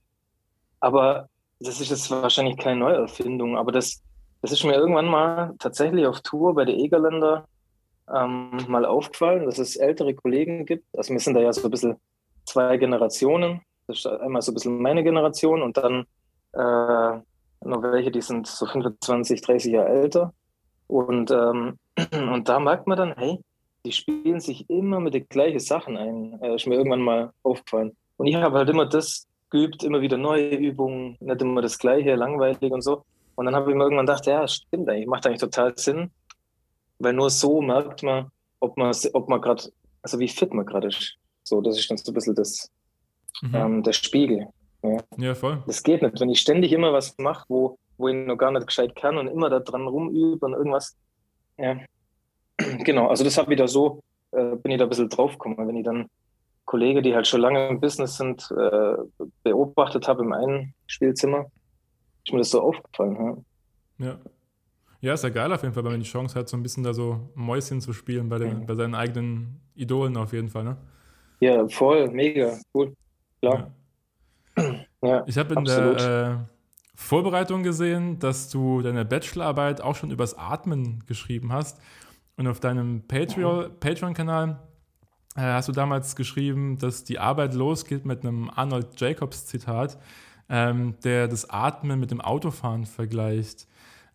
aber 0.80 1.28
das 1.60 1.80
ist 1.80 1.90
jetzt 1.90 2.10
wahrscheinlich 2.10 2.56
keine 2.56 2.80
Neuerfindung, 2.80 3.56
aber 3.56 3.72
das, 3.72 4.02
das 4.42 4.52
ist 4.52 4.64
mir 4.64 4.74
irgendwann 4.74 5.06
mal 5.06 5.54
tatsächlich 5.58 6.06
auf 6.06 6.20
Tour 6.20 6.54
bei 6.54 6.64
der 6.64 6.76
Egerländer 6.76 7.46
ähm, 8.14 8.58
mal 8.68 8.84
aufgefallen, 8.84 9.46
dass 9.46 9.58
es 9.58 9.76
ältere 9.76 10.14
Kollegen 10.14 10.66
gibt. 10.66 10.84
Also 10.96 11.12
wir 11.12 11.20
sind 11.20 11.34
da 11.34 11.40
ja 11.40 11.52
so 11.52 11.64
ein 11.64 11.70
bisschen 11.70 11.96
zwei 12.44 12.76
Generationen. 12.76 13.62
Das 13.86 13.98
ist 13.98 14.06
einmal 14.06 14.42
so 14.42 14.52
ein 14.52 14.54
bisschen 14.54 14.80
meine 14.80 15.02
Generation 15.02 15.62
und 15.62 15.76
dann 15.76 16.06
äh, 16.52 17.20
noch 17.64 17.82
welche, 17.82 18.10
die 18.10 18.20
sind 18.20 18.46
so 18.46 18.66
25, 18.66 19.40
30 19.40 19.72
Jahre 19.72 19.88
älter. 19.88 20.32
Und, 20.86 21.30
ähm, 21.30 21.78
und 22.12 22.48
da 22.48 22.60
merkt 22.60 22.86
man 22.86 22.98
dann, 22.98 23.14
hey, 23.16 23.40
die 23.84 23.92
spielen 23.92 24.40
sich 24.40 24.68
immer 24.68 25.00
mit 25.00 25.14
den 25.14 25.28
gleichen 25.28 25.60
Sachen 25.60 25.96
ein. 25.96 26.40
Äh, 26.42 26.56
ist 26.56 26.66
mir 26.66 26.76
irgendwann 26.76 27.02
mal 27.02 27.32
aufgefallen. 27.42 27.96
Und 28.16 28.26
ich 28.26 28.36
habe 28.36 28.58
halt 28.58 28.68
immer 28.68 28.86
das 28.86 29.26
geübt, 29.56 29.82
immer 29.82 30.00
wieder 30.00 30.16
neue 30.16 30.54
Übungen, 30.54 31.16
nicht 31.20 31.42
immer 31.42 31.62
das 31.62 31.78
Gleiche, 31.78 32.14
langweilig 32.14 32.72
und 32.72 32.82
so. 32.82 33.04
Und 33.34 33.46
dann 33.46 33.54
habe 33.54 33.70
ich 33.70 33.76
mir 33.76 33.84
irgendwann 33.84 34.06
gedacht, 34.06 34.26
ja, 34.26 34.46
stimmt 34.46 34.88
eigentlich, 34.88 35.06
macht 35.06 35.26
eigentlich 35.26 35.40
total 35.40 35.76
Sinn, 35.76 36.10
weil 36.98 37.12
nur 37.12 37.30
so 37.30 37.60
merkt 37.60 38.02
man, 38.02 38.30
ob 38.60 38.76
man, 38.76 38.94
ob 39.12 39.28
man 39.28 39.40
gerade, 39.40 39.64
also 40.02 40.18
wie 40.18 40.28
fit 40.28 40.52
man 40.54 40.66
gerade 40.66 40.88
ist. 40.88 41.16
So, 41.42 41.60
das 41.60 41.78
ist 41.78 41.90
dann 41.90 41.98
so 41.98 42.10
ein 42.10 42.14
bisschen 42.14 42.34
das, 42.34 42.70
mhm. 43.42 43.54
ähm, 43.54 43.82
der 43.82 43.92
Spiegel. 43.92 44.48
Ja. 44.82 44.98
ja, 45.18 45.34
voll. 45.34 45.62
Das 45.66 45.82
geht 45.82 46.02
nicht. 46.02 46.20
Wenn 46.20 46.30
ich 46.30 46.40
ständig 46.40 46.72
immer 46.72 46.92
was 46.92 47.16
mache, 47.18 47.44
wo, 47.48 47.78
wo 47.98 48.08
ich 48.08 48.14
noch 48.14 48.36
gar 48.36 48.52
nicht 48.52 48.66
gescheit 48.66 48.94
kann 48.94 49.18
und 49.18 49.26
immer 49.26 49.50
da 49.50 49.60
dran 49.60 49.86
rumübe 49.86 50.44
und 50.46 50.54
irgendwas, 50.54 50.96
ja. 51.58 51.78
Genau, 52.84 53.08
also 53.08 53.22
das 53.22 53.36
habe 53.36 53.52
ich 53.52 53.58
da 53.58 53.68
so, 53.68 54.02
äh, 54.32 54.56
bin 54.56 54.72
ich 54.72 54.78
da 54.78 54.84
ein 54.84 54.88
bisschen 54.88 55.10
draufgekommen. 55.10 55.68
Wenn 55.68 55.76
ich 55.76 55.84
dann 55.84 56.08
Kollegen, 56.66 57.02
die 57.02 57.14
halt 57.14 57.26
schon 57.26 57.40
lange 57.40 57.68
im 57.68 57.80
Business 57.80 58.16
sind, 58.16 58.48
äh, 58.50 58.96
beobachtet 59.42 60.06
habe 60.06 60.22
im 60.22 60.32
einen 60.32 60.74
Spielzimmer, 60.86 61.46
ist 62.24 62.32
mir 62.32 62.38
das 62.38 62.50
so 62.50 62.60
aufgefallen. 62.60 63.44
Ja. 63.98 64.06
ja. 64.06 64.18
Ja, 65.00 65.14
ist 65.14 65.24
ja 65.24 65.30
geil 65.30 65.52
auf 65.52 65.62
jeden 65.62 65.74
Fall, 65.74 65.84
wenn 65.84 65.92
man 65.92 66.00
die 66.00 66.08
Chance 66.08 66.38
hat, 66.38 66.48
so 66.48 66.56
ein 66.56 66.62
bisschen 66.62 66.82
da 66.82 66.92
so 66.92 67.30
Mäuschen 67.34 67.80
zu 67.80 67.92
spielen 67.92 68.28
bei, 68.28 68.38
den, 68.38 68.66
bei 68.66 68.74
seinen 68.74 68.94
eigenen 68.94 69.60
Idolen 69.74 70.16
auf 70.16 70.32
jeden 70.32 70.48
Fall, 70.48 70.64
ne? 70.64 70.76
Ja, 71.38 71.68
voll, 71.68 72.08
mega, 72.08 72.58
cool. 72.74 72.96
Klar. 73.40 73.70
Ja. 74.56 74.64
ja 75.02 75.24
ich 75.26 75.36
habe 75.36 75.52
in 75.52 75.58
absolut. 75.58 76.00
der 76.00 76.46
äh, 76.48 76.52
Vorbereitung 76.96 77.62
gesehen, 77.62 78.18
dass 78.18 78.48
du 78.48 78.80
deine 78.80 79.04
Bachelorarbeit 79.04 79.82
auch 79.82 79.94
schon 79.94 80.10
übers 80.10 80.36
Atmen 80.36 81.04
geschrieben 81.06 81.52
hast. 81.52 81.78
Und 82.38 82.48
auf 82.48 82.58
deinem 82.58 83.02
Patreon-Kanal 83.06 84.58
äh, 85.36 85.40
hast 85.40 85.68
du 85.68 85.72
damals 85.72 86.16
geschrieben, 86.16 86.78
dass 86.78 87.04
die 87.04 87.18
Arbeit 87.18 87.54
losgeht 87.54 88.04
mit 88.04 88.24
einem 88.24 88.50
Arnold 88.54 88.98
Jacobs-Zitat, 88.98 89.98
ähm, 90.48 90.94
der 91.04 91.28
das 91.28 91.50
Atmen 91.50 92.00
mit 92.00 92.10
dem 92.10 92.20
Autofahren 92.20 92.86
vergleicht. 92.86 93.66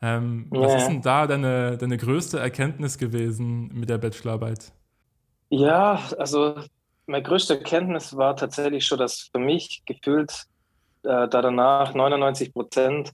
Ähm, 0.02 0.48
ja. 0.52 0.62
Was 0.62 0.76
ist 0.82 0.88
denn 0.88 1.02
da 1.02 1.28
deine, 1.28 1.78
deine 1.78 1.98
größte 1.98 2.40
Erkenntnis 2.40 2.98
gewesen 2.98 3.70
mit 3.74 3.90
der 3.90 4.00
Bachelorarbeit? 4.00 4.72
Ja, 5.50 6.00
also 6.18 6.56
meine 7.06 7.24
größte 7.24 7.58
Erkenntnis 7.58 8.16
war 8.16 8.36
tatsächlich 8.36 8.86
schon, 8.86 8.98
dass 8.98 9.30
für 9.32 9.40
mich 9.40 9.84
gefühlt 9.86 10.32
äh, 11.04 11.28
da 11.28 11.42
danach 11.42 11.94
99 11.94 12.54
Prozent 12.54 13.12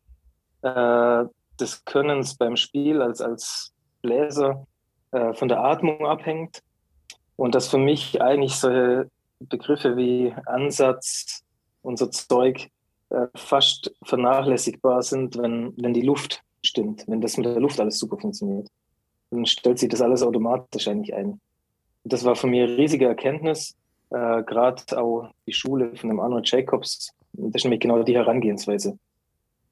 äh, 0.61 1.23
des 1.59 1.83
Könnens 1.85 2.35
beim 2.37 2.55
Spiel 2.55 3.01
als, 3.01 3.21
als 3.21 3.73
Bläser 4.01 4.65
äh, 5.11 5.33
von 5.33 5.47
der 5.47 5.63
Atmung 5.63 6.05
abhängt 6.05 6.61
und 7.37 7.55
dass 7.55 7.69
für 7.69 7.77
mich 7.77 8.21
eigentlich 8.21 8.55
solche 8.55 9.09
Begriffe 9.39 9.95
wie 9.95 10.33
Ansatz 10.45 11.43
und 11.81 11.97
so 11.97 12.07
Zeug 12.07 12.69
äh, 13.09 13.27
fast 13.35 13.93
vernachlässigbar 14.03 15.01
sind, 15.03 15.37
wenn, 15.37 15.73
wenn 15.77 15.93
die 15.93 16.01
Luft 16.01 16.43
stimmt, 16.61 17.05
wenn 17.07 17.21
das 17.21 17.37
mit 17.37 17.45
der 17.45 17.59
Luft 17.59 17.79
alles 17.79 17.99
super 17.99 18.17
funktioniert. 18.17 18.67
Dann 19.29 19.45
stellt 19.45 19.79
sich 19.79 19.89
das 19.89 20.01
alles 20.01 20.23
automatisch 20.23 20.87
eigentlich 20.87 21.13
ein. 21.13 21.39
Und 22.03 22.13
das 22.13 22.25
war 22.25 22.35
für 22.35 22.47
mich 22.47 22.63
eine 22.63 22.77
riesige 22.77 23.05
Erkenntnis, 23.05 23.75
äh, 24.09 24.43
gerade 24.43 24.83
auch 24.97 25.29
die 25.45 25.53
Schule 25.53 25.95
von 25.95 26.09
dem 26.09 26.19
Arnold 26.19 26.49
Jacobs. 26.49 27.13
Das 27.33 27.55
ist 27.55 27.63
nämlich 27.65 27.81
genau 27.81 28.01
die 28.03 28.15
Herangehensweise. 28.15 28.97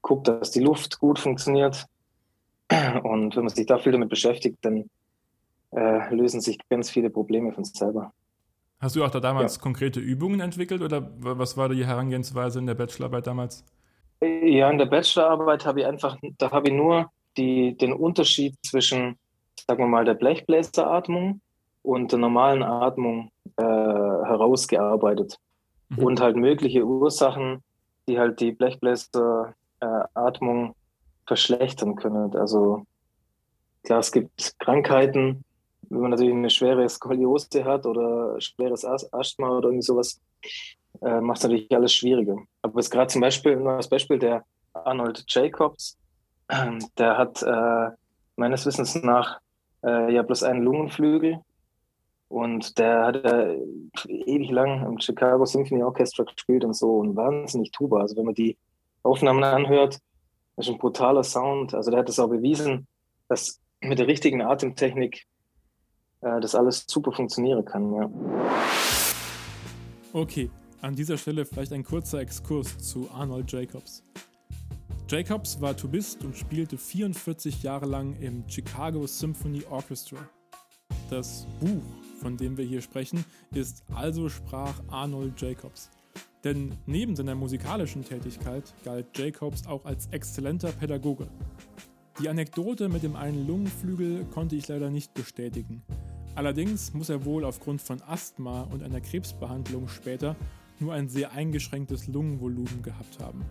Guckt, 0.01 0.27
dass 0.27 0.51
die 0.51 0.59
Luft 0.59 0.99
gut 0.99 1.17
funktioniert. 1.17 1.85
Und 3.03 3.35
wenn 3.35 3.43
man 3.45 3.53
sich 3.53 3.65
da 3.65 3.79
viel 3.79 3.91
damit 3.91 4.09
beschäftigt, 4.09 4.57
dann 4.61 4.89
äh, 5.75 6.13
lösen 6.13 6.41
sich 6.41 6.57
ganz 6.69 6.89
viele 6.89 7.09
Probleme 7.09 7.51
von 7.51 7.63
selber. 7.63 8.13
Hast 8.79 8.95
du 8.95 9.03
auch 9.03 9.09
da 9.09 9.19
damals 9.19 9.55
ja. 9.55 9.61
konkrete 9.61 9.99
Übungen 9.99 10.39
entwickelt 10.39 10.81
oder 10.81 11.11
was 11.17 11.57
war 11.57 11.69
die 11.69 11.85
Herangehensweise 11.85 12.59
in 12.59 12.67
der 12.67 12.75
Bachelorarbeit 12.75 13.27
damals? 13.27 13.65
Ja, 14.21 14.69
in 14.69 14.77
der 14.77 14.85
Bachelorarbeit 14.85 15.65
habe 15.65 15.81
ich 15.81 15.85
einfach, 15.85 16.17
da 16.37 16.51
habe 16.51 16.69
ich 16.69 16.73
nur 16.73 17.09
die, 17.37 17.75
den 17.77 17.93
Unterschied 17.93 18.55
zwischen, 18.65 19.17
sagen 19.67 19.83
wir 19.83 19.87
mal, 19.87 20.05
der 20.05 20.13
Blechbläseratmung 20.13 21.41
und 21.83 22.11
der 22.11 22.19
normalen 22.19 22.63
Atmung 22.63 23.31
äh, 23.57 23.63
herausgearbeitet. 23.63 25.37
Mhm. 25.89 26.03
Und 26.03 26.21
halt 26.21 26.35
mögliche 26.35 26.85
Ursachen, 26.85 27.63
die 28.07 28.19
halt 28.19 28.39
die 28.39 28.51
Blechbläseratmung 28.51 30.69
äh, 30.69 30.73
verschlechtern 31.27 31.95
können. 31.95 32.35
Also 32.35 32.85
klar, 33.83 33.99
es 33.99 34.11
gibt 34.11 34.55
Krankheiten, 34.59 35.43
wenn 35.89 36.01
man 36.01 36.11
natürlich 36.11 36.33
eine 36.33 36.49
schwere 36.49 36.87
Skoliose 36.87 37.63
hat 37.63 37.85
oder 37.85 38.39
schweres 38.39 38.85
Asthma 38.85 39.57
oder 39.57 39.69
irgendwie 39.69 39.85
sowas, 39.85 40.21
äh, 41.01 41.19
macht 41.21 41.37
es 41.37 41.43
natürlich 41.43 41.75
alles 41.75 41.93
schwieriger. 41.93 42.37
Aber 42.61 42.79
es 42.79 42.89
gerade 42.89 43.07
zum 43.07 43.21
Beispiel, 43.21 43.55
nur 43.55 43.73
als 43.73 43.89
Beispiel, 43.89 44.19
der 44.19 44.43
Arnold 44.73 45.23
Jacobs, 45.27 45.97
äh, 46.47 46.79
der 46.97 47.17
hat 47.17 47.41
äh, 47.43 47.95
meines 48.35 48.65
Wissens 48.65 48.95
nach 48.95 49.39
äh, 49.83 50.13
ja 50.13 50.21
bloß 50.21 50.43
einen 50.43 50.63
Lungenflügel 50.63 51.39
und 52.27 52.77
der 52.77 53.05
hat 53.05 53.23
äh, 53.23 53.57
ewig 54.07 54.49
lang 54.51 54.85
im 54.85 54.99
Chicago 54.99 55.45
Symphony 55.45 55.83
Orchestra 55.83 56.23
gespielt 56.23 56.65
und 56.65 56.73
so 56.73 56.97
und 56.97 57.15
wahnsinnig 57.15 57.71
Tuba. 57.71 58.01
Also 58.01 58.17
wenn 58.17 58.25
man 58.25 58.35
die 58.35 58.57
Aufnahmen 59.03 59.43
anhört, 59.43 59.99
ist 60.57 60.69
ein 60.69 60.77
brutaler 60.77 61.23
Sound. 61.23 61.73
Also 61.73 61.91
der 61.91 61.99
hat 61.99 62.09
es 62.09 62.19
auch 62.19 62.29
bewiesen, 62.29 62.87
dass 63.27 63.59
mit 63.81 63.99
der 63.99 64.07
richtigen 64.07 64.41
Atemtechnik 64.41 65.27
äh, 66.25 66.41
das 66.41 66.55
alles 66.55 66.85
super 66.87 67.11
funktionieren 67.11 67.63
kann. 67.63 67.93
Ja. 67.93 68.09
Okay, 70.11 70.49
an 70.81 70.95
dieser 70.95 71.17
Stelle 71.17 71.45
vielleicht 71.45 71.71
ein 71.71 71.83
kurzer 71.83 72.19
Exkurs 72.19 72.77
zu 72.79 73.09
Arnold 73.13 73.51
Jacobs. 73.51 74.03
Jacobs 75.07 75.61
war 75.61 75.77
Tubist 75.77 76.23
und 76.23 76.35
spielte 76.35 76.77
44 76.77 77.61
Jahre 77.61 77.85
lang 77.85 78.15
im 78.21 78.43
Chicago 78.47 79.05
Symphony 79.05 79.63
Orchestra. 79.69 80.17
Das 81.11 81.45
Buch, 81.59 81.83
von 82.19 82.37
dem 82.37 82.57
wir 82.57 82.65
hier 82.65 82.81
sprechen, 82.81 83.23
ist 83.53 83.83
Also 83.93 84.29
sprach 84.29 84.73
Arnold 84.89 85.39
Jacobs. 85.39 85.91
Denn 86.43 86.71
neben 86.87 87.15
seiner 87.15 87.35
musikalischen 87.35 88.03
Tätigkeit 88.03 88.63
galt 88.83 89.15
Jacobs 89.15 89.67
auch 89.67 89.85
als 89.85 90.07
exzellenter 90.07 90.71
Pädagoge. 90.71 91.27
Die 92.19 92.29
Anekdote 92.29 92.87
mit 92.87 93.03
dem 93.03 93.15
einen 93.15 93.45
Lungenflügel 93.45 94.25
konnte 94.25 94.55
ich 94.55 94.67
leider 94.67 94.89
nicht 94.89 95.13
bestätigen. 95.13 95.83
Allerdings 96.35 96.93
muss 96.93 97.09
er 97.09 97.23
wohl 97.23 97.45
aufgrund 97.45 97.81
von 97.81 98.01
Asthma 98.01 98.63
und 98.63 98.83
einer 98.83 98.99
Krebsbehandlung 98.99 99.87
später 99.87 100.35
nur 100.79 100.93
ein 100.93 101.07
sehr 101.07 101.31
eingeschränktes 101.31 102.07
Lungenvolumen 102.07 102.83
gehabt 102.83 103.19
haben. 103.19 103.45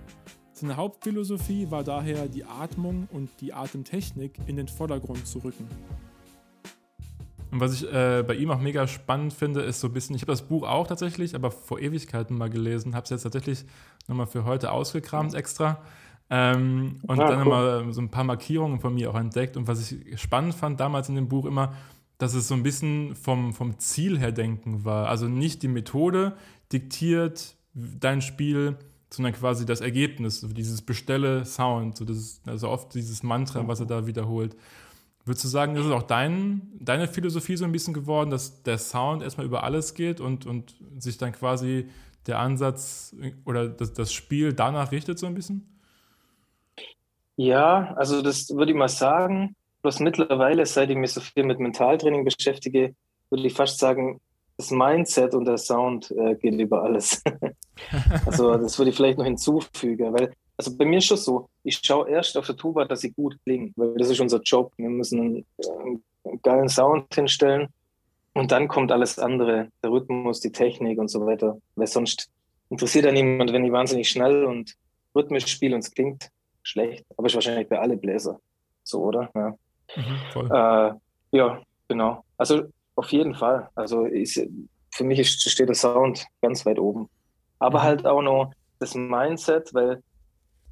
Seine 0.53 0.77
Hauptphilosophie 0.77 1.71
war 1.71 1.83
daher, 1.83 2.29
die 2.29 2.45
Atmung 2.45 3.09
und 3.11 3.31
die 3.41 3.55
Atemtechnik 3.55 4.39
in 4.47 4.57
den 4.57 4.69
Vordergrund 4.69 5.27
zu 5.27 5.39
rücken. 5.39 5.67
Und 7.51 7.61
was 7.61 7.73
ich 7.73 7.91
äh, 7.91 8.23
bei 8.27 8.35
ihm 8.35 8.51
auch 8.51 8.61
mega 8.61 8.87
spannend 8.87 9.33
finde, 9.33 9.63
ist 9.63 9.81
so 9.81 9.87
ein 9.87 9.93
bisschen, 9.95 10.15
ich 10.15 10.23
habe 10.23 10.33
das 10.33 10.43
Buch 10.43 10.65
auch 10.65 10.87
tatsächlich, 10.87 11.35
aber 11.35 11.51
vor 11.51 11.81
Ewigkeiten 11.81 12.37
mal 12.37 12.51
gelesen, 12.51 12.95
habe 12.95 13.05
es 13.05 13.11
jetzt 13.11 13.23
tatsächlich 13.23 13.65
nochmal 14.09 14.27
für 14.27 14.45
heute 14.45 14.73
ausgekramt 14.73 15.35
extra. 15.35 15.81
Ähm, 16.31 17.01
und 17.07 17.19
ja, 17.19 17.29
dann 17.29 17.39
cool. 17.39 17.45
nochmal 17.45 17.93
so 17.93 18.01
ein 18.01 18.11
paar 18.11 18.25
Markierungen 18.25 18.81
von 18.81 18.95
mir 18.95 19.11
auch 19.11 19.15
entdeckt. 19.15 19.57
Und 19.57 19.69
was 19.69 19.93
ich 19.93 20.21
spannend 20.21 20.55
fand 20.55 20.81
damals 20.81 21.09
in 21.09 21.15
dem 21.15 21.29
Buch 21.29 21.47
immer, 21.47 21.75
dass 22.19 22.35
es 22.35 22.49
so 22.49 22.55
ein 22.55 22.63
bisschen 22.63 23.17
vom, 23.17 23.53
vom 23.53 23.79
Ziel 23.79 24.19
her 24.19 24.33
denken 24.33 24.85
war. 24.85 25.09
Also 25.09 25.27
nicht 25.27 25.63
die 25.63 25.69
Methode 25.69 26.37
diktiert 26.73 27.57
dein 27.75 28.23
Spiel, 28.23 28.77
sondern 29.11 29.33
quasi 29.33 29.67
das 29.67 29.81
Ergebnis, 29.81 30.41
so 30.41 30.49
dieses 30.49 30.83
Bestelle 30.83 31.45
Sound, 31.45 31.97
so 31.97 32.05
also 32.47 32.69
oft 32.69 32.95
dieses 32.95 33.23
Mantra, 33.23 33.67
was 33.67 33.81
er 33.81 33.87
da 33.87 34.07
wiederholt. 34.07 34.57
Würdest 35.25 35.45
du 35.45 35.49
sagen, 35.49 35.75
das 35.75 35.87
ist 35.87 35.93
auch 35.93 36.03
dein, 36.03 36.63
deine 36.79 37.09
Philosophie 37.09 37.57
so 37.57 37.65
ein 37.65 37.73
bisschen 37.73 37.95
geworden, 37.95 38.31
dass 38.31 38.63
der 38.63 38.79
Sound 38.79 39.23
erstmal 39.23 39.47
über 39.47 39.65
alles 39.65 39.95
geht 39.95 40.21
und, 40.21 40.45
und 40.45 40.75
sich 40.99 41.17
dann 41.17 41.33
quasi 41.33 41.89
der 42.27 42.39
Ansatz 42.39 43.15
oder 43.45 43.69
das, 43.69 43.93
das 43.93 44.13
Spiel 44.13 44.53
danach 44.53 44.93
richtet 44.93 45.19
so 45.19 45.27
ein 45.27 45.35
bisschen? 45.35 45.67
Ja, 47.37 47.95
also 47.95 48.23
das 48.23 48.51
würde 48.51 48.73
ich 48.73 48.79
mal 48.79 48.89
sagen. 48.89 49.57
Bloß 49.85 50.01
mittlerweile, 50.01 50.65
seit 50.65 50.89
ich 50.89 50.97
mich 50.97 51.13
so 51.13 51.21
viel 51.21 51.45
mit 51.45 51.61
Mentaltraining 51.61 52.25
beschäftige, 52.25 52.95
würde 53.29 53.47
ich 53.47 53.53
fast 53.53 53.79
sagen, 53.79 54.19
das 54.57 54.71
Mindset 54.71 55.35
und 55.35 55.45
der 55.45 55.59
Sound 55.59 56.11
äh, 56.11 56.37
geht 56.37 56.59
über 56.59 56.83
alles. 56.83 57.23
also 58.25 58.57
das 58.57 58.79
würde 58.79 58.89
ich 58.89 58.97
vielleicht 58.97 59.19
noch 59.19 59.27
hinzufügen, 59.27 60.15
weil 60.15 60.33
also 60.57 60.75
bei 60.75 60.87
mir 60.87 60.97
ist 60.99 61.05
schon 61.05 61.19
so, 61.19 61.51
ich 61.65 61.81
schaue 61.83 62.09
erst 62.09 62.39
auf 62.39 62.47
der 62.47 62.57
Tuba, 62.57 62.87
dass 62.87 63.03
sie 63.03 63.11
gut 63.11 63.37
klingt, 63.45 63.77
weil 63.77 63.93
das 63.97 64.09
ist 64.09 64.21
unser 64.21 64.41
Job. 64.41 64.73
Wir 64.79 64.89
müssen 64.89 65.21
einen, 65.21 65.47
einen 66.25 66.41
geilen 66.41 66.71
Sound 66.71 67.15
hinstellen 67.15 67.69
und 68.33 68.53
dann 68.53 68.69
kommt 68.69 68.91
alles 68.91 69.19
andere, 69.19 69.69
der 69.83 69.91
Rhythmus, 69.91 70.41
die 70.41 70.53
Technik 70.53 70.99
und 70.99 71.09
so 71.09 71.27
weiter, 71.27 71.59
weil 71.77 71.89
sonst 71.89 72.31
interessiert 72.71 73.05
ja 73.05 73.13
niemand, 73.13 73.53
wenn 73.53 73.67
ich 73.67 73.73
wahnsinnig 73.73 74.09
schnell 74.09 74.47
und 74.47 74.77
rhythmisch 75.15 75.47
spiele 75.47 75.75
und 75.75 75.85
es 75.85 75.91
klingt 75.91 76.31
schlecht. 76.63 77.05
Aber 77.19 77.27
ist 77.27 77.35
wahrscheinlich 77.35 77.69
bei 77.69 77.79
alle 77.79 77.99
Bläser 77.99 78.41
so, 78.83 79.03
oder? 79.03 79.31
Ja, 79.35 79.55
Mhm, 79.97 80.51
äh, 80.51 80.93
ja 81.33 81.63
genau. 81.89 82.25
Also 82.37 82.65
auf 82.97 83.11
jeden 83.13 83.35
Fall. 83.35 83.69
Also 83.75 84.05
ist, 84.05 84.41
für 84.93 85.05
mich 85.05 85.19
ist, 85.19 85.41
steht 85.51 85.69
der 85.69 85.75
Sound 85.75 86.27
ganz 86.43 86.65
weit 86.67 86.79
oben. 86.79 87.09
Aber 87.59 87.81
Mhm. 87.81 87.83
halt 87.83 88.07
auch 88.07 88.23
noch 88.23 88.53
das 88.79 88.95
Mindset, 88.95 89.73
weil 89.75 90.03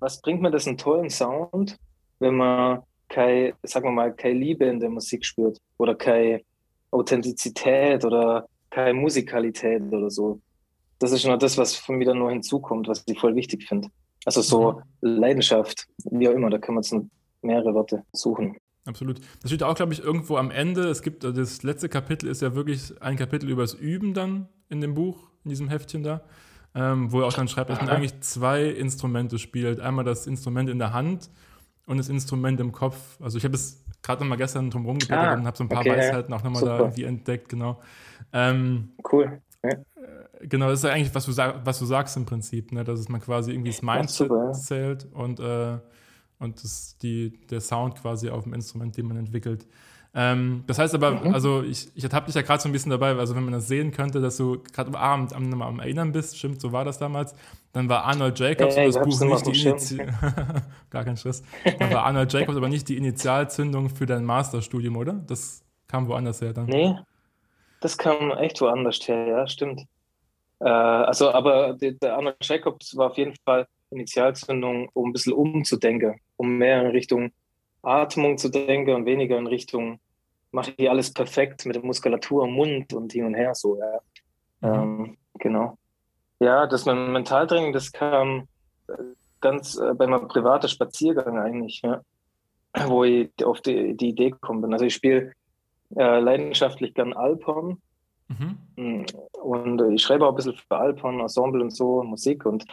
was 0.00 0.21
bringt 0.21 0.42
mir 0.42 0.50
das 0.50 0.66
einen 0.66 0.78
tollen 0.78 1.11
Sound, 1.11 1.76
wenn 2.19 2.37
man 2.37 2.83
keine, 3.09 3.54
sagen 3.62 3.87
wir 3.87 3.92
mal, 3.92 4.14
keine 4.14 4.38
Liebe 4.38 4.64
in 4.64 4.81
der 4.81 4.90
Musik 4.90 5.25
spürt 5.25 5.59
oder 5.78 5.95
keine 5.95 6.42
Authentizität 6.90 8.04
oder 8.04 8.47
keine 8.71 8.95
Musikalität 8.95 9.83
oder 9.92 10.11
so. 10.11 10.40
Das 10.99 11.12
ist 11.12 11.26
noch 11.26 11.38
das, 11.38 11.59
was 11.59 11.76
von 11.76 11.97
mir 11.97 12.07
dann 12.07 12.19
nur 12.19 12.31
hinzukommt, 12.31 12.88
was 12.88 13.02
ich 13.07 13.19
voll 13.19 13.35
wichtig 13.35 13.66
finde. 13.66 13.88
Also 14.25 14.40
so 14.40 14.81
Leidenschaft, 15.00 15.87
wie 16.04 16.28
auch 16.28 16.33
immer, 16.33 16.49
da 16.49 16.59
kann 16.59 16.75
man 16.76 16.83
jetzt 16.83 16.95
mehrere 17.42 17.75
Worte 17.75 18.04
suchen. 18.12 18.57
Absolut. 18.85 19.21
Das 19.41 19.51
steht 19.51 19.62
auch, 19.62 19.75
glaube 19.75 19.93
ich, 19.93 20.03
irgendwo 20.03 20.37
am 20.37 20.51
Ende. 20.51 20.89
Es 20.89 21.03
gibt, 21.03 21.25
äh, 21.25 21.33
das 21.33 21.62
letzte 21.62 21.89
Kapitel 21.89 22.29
ist 22.29 22.43
ja 22.43 22.55
wirklich 22.55 23.01
ein 23.01 23.17
Kapitel 23.17 23.49
übers 23.49 23.75
Üben 23.75 24.12
dann 24.15 24.49
in 24.69 24.81
dem 24.81 24.95
Buch, 24.95 25.29
in 25.45 25.51
diesem 25.51 25.69
Heftchen 25.69 26.03
da, 26.03 26.23
ähm, 26.75 27.12
wo 27.12 27.21
er 27.21 27.27
auch 27.27 27.33
dann 27.33 27.49
schreibt, 27.49 27.71
dass 27.71 27.81
man 27.81 27.91
eigentlich 27.91 28.21
zwei 28.21 28.65
Instrumente 28.65 29.39
spielt. 29.39 29.79
Einmal 29.81 30.05
das 30.05 30.27
Instrument 30.27 30.69
in 30.69 30.79
der 30.79 30.93
Hand 30.93 31.31
und 31.87 31.99
das 31.99 32.09
Instrument 32.09 32.59
im 32.61 32.73
Kopf. 32.73 33.21
Also 33.21 33.39
ich 33.39 33.45
habe 33.45 33.55
es 33.55 33.85
gerade 34.03 34.23
noch 34.23 34.29
mal 34.29 34.37
gestern 34.37 34.71
drum 34.71 34.85
rumgeblättert 34.85 35.27
Ah, 35.27 35.35
und 35.35 35.47
habe 35.47 35.57
so 35.57 35.65
ein 35.65 35.69
paar 35.69 35.81
okay. 35.81 35.91
Weisheiten 35.91 36.35
auch 36.35 36.43
nochmal 36.43 36.65
da 36.65 36.79
irgendwie 36.79 37.05
entdeckt, 37.05 37.49
genau. 37.49 37.81
Ähm, 38.33 38.91
Cool. 39.11 39.41
Ja. 39.62 39.71
Genau, 40.41 40.69
das 40.69 40.81
ist 40.81 40.85
ja 40.85 40.91
eigentlich, 40.91 41.15
was 41.15 41.27
du, 41.27 41.37
was 41.37 41.79
du 41.79 41.87
sagst 41.87 42.17
im 42.17 42.27
Prinzip, 42.27 42.73
ne? 42.73 42.83
dass 42.83 42.99
es 42.99 43.09
man 43.09 43.21
quasi 43.21 43.53
irgendwie 43.53 43.71
das 43.71 43.83
Mindset 43.83 44.29
super, 44.29 44.47
ja. 44.47 44.53
zählt 44.53 45.07
und, 45.12 45.39
äh, 45.39 45.79
und 46.42 46.62
das, 46.62 46.96
die, 46.99 47.32
der 47.50 47.61
Sound 47.61 47.96
quasi 47.96 48.30
auf 48.30 48.44
dem 48.44 48.54
Instrument, 48.54 48.96
den 48.96 49.06
man 49.06 49.16
entwickelt. 49.16 49.66
Ähm, 50.14 50.64
das 50.66 50.78
heißt 50.78 50.94
aber, 50.94 51.22
Mhm. 51.22 51.34
also 51.34 51.62
ich, 51.62 51.88
ich 51.94 52.04
ertappe 52.04 52.26
dich 52.26 52.34
ja 52.34 52.42
gerade 52.42 52.62
so 52.62 52.68
ein 52.68 52.72
bisschen 52.72 52.90
dabei, 52.90 53.16
also 53.16 53.34
wenn 53.34 53.44
man 53.44 53.54
das 53.54 53.66
sehen 53.68 53.92
könnte, 53.92 54.20
dass 54.20 54.37
du 54.37 54.62
gerade 54.72 54.88
am 54.90 54.96
Abend 54.96 55.32
am, 55.32 55.62
am 55.62 55.80
Erinnern 55.80 56.12
bist, 56.12 56.37
stimmt, 56.38 56.61
so 56.61 56.70
war 56.72 56.84
das 56.84 56.99
damals, 56.99 57.34
dann 57.72 57.88
war 57.88 58.04
Arnold 58.04 58.38
Jacobs 58.38 58.76
Ja, 58.76 58.84
das 58.84 59.00
Buch 59.00 59.20
nicht 59.20 59.46
die 59.46 59.52
dem 59.52 59.61
Initial 59.61 60.12
gar 60.90 61.04
kein 61.04 61.16
Stress, 61.16 61.42
dann 61.78 61.92
war 61.92 62.04
Arnold 62.04 62.30
Jacobs 62.32 62.56
aber 62.58 62.68
nicht 62.68 62.88
die 62.90 62.99
Initialzündung 62.99 63.88
für 63.88 64.04
dein 64.04 64.25
Masterstudium, 64.26 64.96
oder? 64.96 65.14
Das 65.14 65.64
kam 65.88 66.06
woanders 66.08 66.42
her 66.42 66.52
dann. 66.52 66.66
Nee, 66.66 66.94
das 67.80 67.99
kam 67.99 68.32
echt 68.32 68.61
woanders 68.61 69.00
her, 69.08 69.26
ja, 69.26 69.46
stimmt. 69.46 69.82
Äh, 70.61 70.68
also, 70.68 71.32
aber 71.32 71.75
der 71.75 72.14
Arnold 72.14 72.37
Jacobs 72.42 72.96
war 72.96 73.11
auf 73.11 73.18
jeden 73.18 73.34
Fall 73.44 73.66
Initialzündung, 73.90 74.88
um 74.94 75.11
ein 75.11 75.12
bisschen 75.12 75.32
umzudenken, 75.34 76.20
um 76.42 76.58
mehr 76.58 76.82
in 76.82 76.88
Richtung 76.88 77.32
Atmung 77.82 78.38
zu 78.38 78.49
denken 78.49 78.94
und 78.94 79.06
weniger 79.06 79.38
in 79.38 79.46
Richtung, 79.46 79.99
mache 80.50 80.72
ich 80.76 80.90
alles 80.90 81.12
perfekt 81.12 81.66
mit 81.66 81.76
der 81.76 81.84
Muskulatur 81.84 82.44
im 82.44 82.52
Mund 82.52 82.92
und 82.92 83.12
hin 83.12 83.25
und 83.25 83.34
her, 83.34 83.54
so, 83.54 83.78
ja. 83.78 84.00
Mhm. 84.61 84.75
Ähm, 84.75 85.16
genau. 85.38 85.78
Ja, 86.40 86.66
das 86.66 86.87
mit 86.87 86.94
dem 86.94 87.12
Mentaltraining, 87.12 87.72
das 87.72 87.90
kam 87.90 88.49
äh, 88.88 88.92
ganz 89.40 89.76
äh, 89.78 89.94
bei 89.94 90.06
meinem 90.06 90.28
privaten 90.28 90.68
Spaziergang 90.68 91.38
eigentlich, 91.38 91.82
ja, 91.82 92.02
wo 92.87 93.04
ich 93.04 93.30
auf 93.44 93.61
die, 93.61 93.96
die 93.96 94.11
Idee 94.11 94.30
gekommen 94.30 94.61
bin. 94.61 94.72
Also 94.72 94.84
ich 94.84 94.94
spiele 94.94 95.32
äh, 95.96 96.20
leidenschaftlich 96.20 96.94
gern 96.94 97.12
Alphorn 97.12 97.80
Mhm. 98.32 98.58
Mm, 98.76 99.04
und 99.42 99.80
äh, 99.80 99.94
ich 99.94 100.02
schreibe 100.02 100.26
auch 100.26 100.30
ein 100.30 100.37
bisschen 100.37 100.54
für 100.54 100.76
Alphorn, 100.76 101.20
Ensemble 101.20 101.62
und 101.62 101.70
so, 101.70 102.02
Musik 102.02 102.46
und 102.46 102.64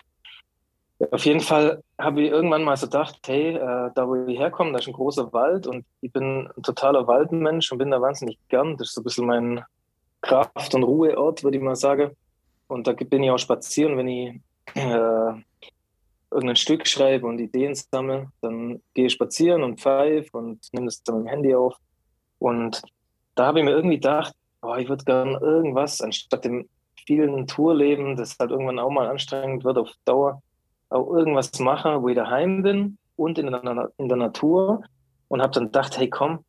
auf 1.11 1.25
jeden 1.25 1.39
Fall 1.39 1.81
habe 1.97 2.21
ich 2.21 2.31
irgendwann 2.31 2.63
mal 2.63 2.75
so 2.75 2.87
gedacht, 2.87 3.19
hey, 3.25 3.55
äh, 3.55 3.89
da 3.95 4.07
wo 4.07 4.15
ich 4.15 4.37
herkomme, 4.37 4.73
da 4.73 4.79
ist 4.79 4.87
ein 4.87 4.93
großer 4.93 5.31
Wald 5.31 5.65
und 5.65 5.85
ich 6.01 6.11
bin 6.11 6.49
ein 6.55 6.63
totaler 6.63 7.07
Waldmensch 7.07 7.71
und 7.71 7.77
bin 7.77 7.91
da 7.91 8.01
wahnsinnig 8.01 8.37
gern. 8.49 8.75
Das 8.77 8.89
ist 8.89 8.95
so 8.95 9.01
ein 9.01 9.05
bisschen 9.05 9.25
mein 9.25 9.63
Kraft- 10.21 10.75
und 10.75 10.83
Ruheort, 10.83 11.43
würde 11.43 11.57
ich 11.57 11.63
mal 11.63 11.75
sagen. 11.75 12.11
Und 12.67 12.85
da 12.87 12.93
bin 12.93 13.23
ich 13.23 13.31
auch 13.31 13.37
spazieren, 13.37 13.97
wenn 13.97 14.07
ich 14.07 14.41
äh, 14.75 15.33
irgendein 16.31 16.55
Stück 16.55 16.85
schreibe 16.85 17.27
und 17.27 17.39
Ideen 17.39 17.73
sammle, 17.75 18.27
dann 18.41 18.81
gehe 18.93 19.07
ich 19.07 19.13
spazieren 19.13 19.63
und 19.63 19.79
pfeife 19.79 20.37
und 20.37 20.59
nehme 20.73 20.85
das 20.85 21.01
dann 21.03 21.19
mit 21.19 21.25
dem 21.25 21.29
Handy 21.29 21.55
auf. 21.55 21.75
Und 22.37 22.81
da 23.35 23.47
habe 23.47 23.59
ich 23.59 23.65
mir 23.65 23.71
irgendwie 23.71 23.95
gedacht, 23.95 24.35
oh, 24.61 24.75
ich 24.75 24.89
würde 24.89 25.05
gern 25.05 25.35
irgendwas, 25.41 26.01
anstatt 26.01 26.45
dem 26.45 26.67
vielen 27.07 27.47
Tourleben, 27.47 28.15
das 28.15 28.37
halt 28.39 28.51
irgendwann 28.51 28.79
auch 28.79 28.91
mal 28.91 29.07
anstrengend 29.07 29.63
wird 29.63 29.77
auf 29.77 29.89
Dauer, 30.05 30.41
auch 30.89 31.13
irgendwas 31.13 31.59
machen, 31.59 32.01
wo 32.01 32.09
ich 32.09 32.15
daheim 32.15 32.63
bin 32.63 32.97
und 33.15 33.37
in 33.37 33.51
der, 33.51 33.91
in 33.97 34.07
der 34.07 34.17
Natur. 34.17 34.83
Und 35.27 35.41
habe 35.41 35.53
dann 35.53 35.65
gedacht, 35.65 35.97
hey 35.97 36.09
komm, 36.09 36.43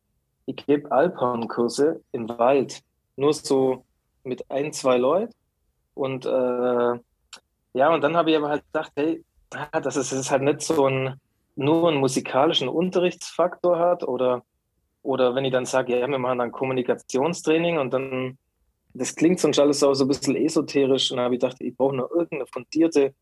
ich 0.45 0.55
gebe 0.55 0.91
Alphornkurse 0.91 2.01
im 2.11 2.27
Wald. 2.29 2.81
Nur 3.15 3.33
so 3.33 3.85
mit 4.23 4.49
ein, 4.49 4.73
zwei 4.73 4.97
Leuten. 4.97 5.33
Und 5.93 6.25
äh, 6.25 6.99
ja, 7.73 7.93
und 7.93 8.01
dann 8.01 8.17
habe 8.17 8.31
ich 8.31 8.37
aber 8.37 8.49
halt 8.49 8.63
gedacht, 8.65 8.91
hey, 8.95 9.23
ah, 9.51 9.79
dass 9.79 9.95
es, 9.95 10.09
dass 10.09 10.19
es 10.19 10.31
halt 10.31 10.43
nicht 10.43 10.61
so 10.61 10.87
ein, 10.87 11.19
nur 11.55 11.89
einen 11.89 11.99
musikalischen 11.99 12.69
Unterrichtsfaktor 12.69 13.77
hat 13.77 14.03
oder, 14.03 14.43
oder 15.03 15.35
wenn 15.35 15.45
ich 15.45 15.51
dann 15.51 15.65
sage, 15.65 15.99
ja, 15.99 16.07
wir 16.07 16.17
machen 16.17 16.39
dann 16.39 16.51
Kommunikationstraining 16.51 17.77
und 17.77 17.93
dann, 17.93 18.37
das 18.93 19.15
klingt 19.15 19.39
sonst 19.39 19.59
alles 19.59 19.83
auch 19.83 19.93
so 19.93 20.05
ein 20.05 20.07
bisschen 20.07 20.35
esoterisch 20.35 21.11
und 21.11 21.17
dann 21.17 21.25
habe 21.25 21.35
ich 21.35 21.41
gedacht, 21.41 21.57
ich 21.59 21.75
brauche 21.75 21.95
noch 21.95 22.09
irgendeine 22.09 22.47
fundierte, 22.47 23.13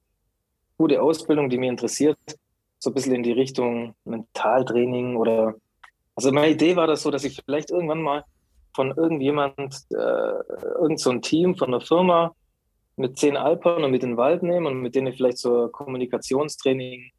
gute 0.79 1.01
Ausbildung, 1.01 1.49
die 1.49 1.57
mich 1.57 1.69
interessiert, 1.69 2.17
so 2.79 2.89
ein 2.89 2.93
bisschen 2.93 3.13
in 3.13 3.23
die 3.23 3.33
Richtung 3.33 3.93
Mentaltraining 4.05 5.17
oder, 5.17 5.55
also 6.15 6.31
meine 6.31 6.53
Idee 6.53 6.77
war 6.77 6.87
das 6.87 7.03
so, 7.03 7.11
dass 7.11 7.25
ich 7.25 7.41
vielleicht 7.43 7.69
irgendwann 7.69 8.01
mal 8.01 8.23
von 8.73 8.91
irgendjemand, 8.95 9.75
äh, 9.91 9.95
irgend 10.79 11.01
so 11.01 11.09
ein 11.09 11.21
Team 11.21 11.57
von 11.57 11.67
einer 11.67 11.81
Firma 11.81 12.33
mit 12.95 13.19
zehn 13.19 13.35
Alpern 13.35 13.83
und 13.83 13.91
mit 13.91 14.03
in 14.03 14.11
den 14.11 14.17
Wald 14.17 14.41
nehmen 14.41 14.67
und 14.67 14.81
mit 14.81 14.95
denen 14.95 15.13
vielleicht 15.13 15.39
so 15.39 15.67
Kommunikationstraining 15.67 17.11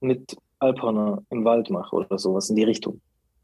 mit 0.00 0.36
Alperner 0.58 1.22
im 1.30 1.44
Wald 1.44 1.70
mache 1.70 1.96
oder 1.96 2.18
sowas 2.18 2.50
in 2.50 2.56
die 2.56 2.64
Richtung. 2.64 3.00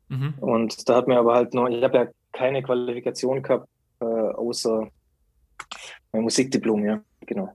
Mhm. 0.08 0.34
Und 0.40 0.86
da 0.86 0.96
hat 0.96 1.08
mir 1.08 1.18
aber 1.18 1.34
halt 1.34 1.54
noch, 1.54 1.68
ich 1.68 1.82
habe 1.82 1.96
ja 1.96 2.06
keine 2.32 2.62
Qualifikation 2.62 3.42
gehabt, 3.42 3.68
äh, 4.00 4.04
außer 4.04 4.86
mein 6.12 6.22
Musikdiplom, 6.22 6.84
ja, 6.84 7.00
genau. 7.20 7.54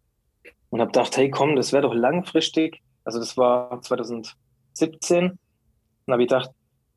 Und 0.70 0.82
habe 0.82 0.92
gedacht, 0.92 1.16
hey 1.18 1.30
komm, 1.30 1.56
das 1.56 1.72
wäre 1.72 1.84
doch 1.84 1.94
langfristig. 1.94 2.82
Also 3.04 3.20
das 3.20 3.38
war 3.38 3.82
2017. 3.82 4.36
Dann 4.80 5.38
habe 6.12 6.24
ich 6.24 6.30
gedacht, 6.30 6.52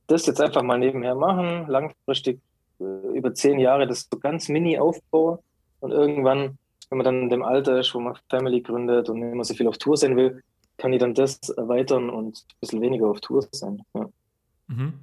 das 0.06 0.26
jetzt 0.26 0.40
einfach 0.40 0.62
mal 0.62 0.78
nebenher 0.78 1.14
machen, 1.14 1.66
langfristig 1.68 2.40
äh, 2.80 2.84
über 3.16 3.34
zehn 3.34 3.58
Jahre 3.58 3.86
das 3.86 4.08
so 4.10 4.18
ganz 4.18 4.48
mini 4.48 4.78
aufbauen 4.78 5.38
und 5.80 5.92
irgendwann, 5.92 6.58
wenn 6.88 6.98
man 6.98 7.04
dann 7.04 7.22
in 7.22 7.28
dem 7.28 7.42
Alter 7.42 7.78
ist, 7.78 7.94
wo 7.94 8.00
man 8.00 8.18
Family 8.28 8.62
gründet 8.62 9.08
und 9.08 9.20
mehr 9.20 9.44
so 9.44 9.54
viel 9.54 9.68
auf 9.68 9.78
Tour 9.78 9.96
sein 9.96 10.16
will, 10.16 10.42
kann 10.78 10.92
ich 10.92 11.00
dann 11.00 11.14
das 11.14 11.38
erweitern 11.50 12.08
und 12.08 12.38
ein 12.38 12.56
bisschen 12.60 12.80
weniger 12.80 13.08
auf 13.08 13.20
Tour 13.20 13.46
sein. 13.52 13.82
Ja. 13.94 14.08
Mhm. 14.68 14.94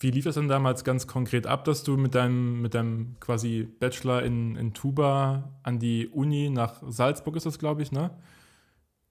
Wie 0.00 0.10
lief 0.10 0.24
das 0.24 0.36
denn 0.36 0.48
damals 0.48 0.84
ganz 0.84 1.08
konkret 1.08 1.46
ab, 1.46 1.64
dass 1.64 1.82
du 1.82 1.96
mit 1.96 2.14
deinem, 2.14 2.62
mit 2.62 2.74
deinem 2.74 3.16
quasi 3.18 3.64
Bachelor 3.64 4.22
in, 4.22 4.54
in 4.54 4.72
Tuba 4.72 5.50
an 5.64 5.80
die 5.80 6.06
Uni 6.06 6.50
nach 6.50 6.82
Salzburg 6.86 7.34
ist 7.34 7.46
das, 7.46 7.58
glaube 7.58 7.82
ich, 7.82 7.90
ne? 7.90 8.10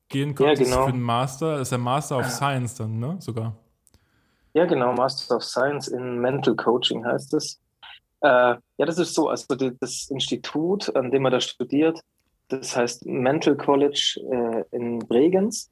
Gehen 0.08 0.34
konntest 0.34 0.63
genau. 0.63 0.86
für 0.86 0.93
den 0.93 1.02
Master. 1.02 1.54
Das 1.54 1.63
ist 1.63 1.71
der 1.71 1.80
Master 1.80 2.17
of 2.17 2.30
Science 2.30 2.76
dann, 2.76 3.00
ne? 3.00 3.17
Sogar. 3.19 3.58
Ja, 4.54 4.65
genau, 4.65 4.93
Master 4.93 5.36
of 5.36 5.43
Science 5.43 5.89
in 5.89 6.19
Mental 6.19 6.56
Coaching 6.56 7.06
heißt 7.06 7.34
es. 7.34 7.60
Äh, 8.21 8.56
ja, 8.78 8.86
das 8.86 8.97
ist 8.97 9.13
so, 9.13 9.28
also 9.28 9.56
die, 9.56 9.78
das 9.80 10.10
Institut, 10.10 10.95
an 10.95 11.12
dem 11.12 11.23
man 11.23 11.34
da 11.34 11.41
studiert, 11.41 12.00
das 12.47 12.76
heißt 12.76 13.06
Mental 13.06 13.58
College 13.58 14.19
äh, 14.32 14.76
in 14.76 15.00
Bregenz. 15.00 15.69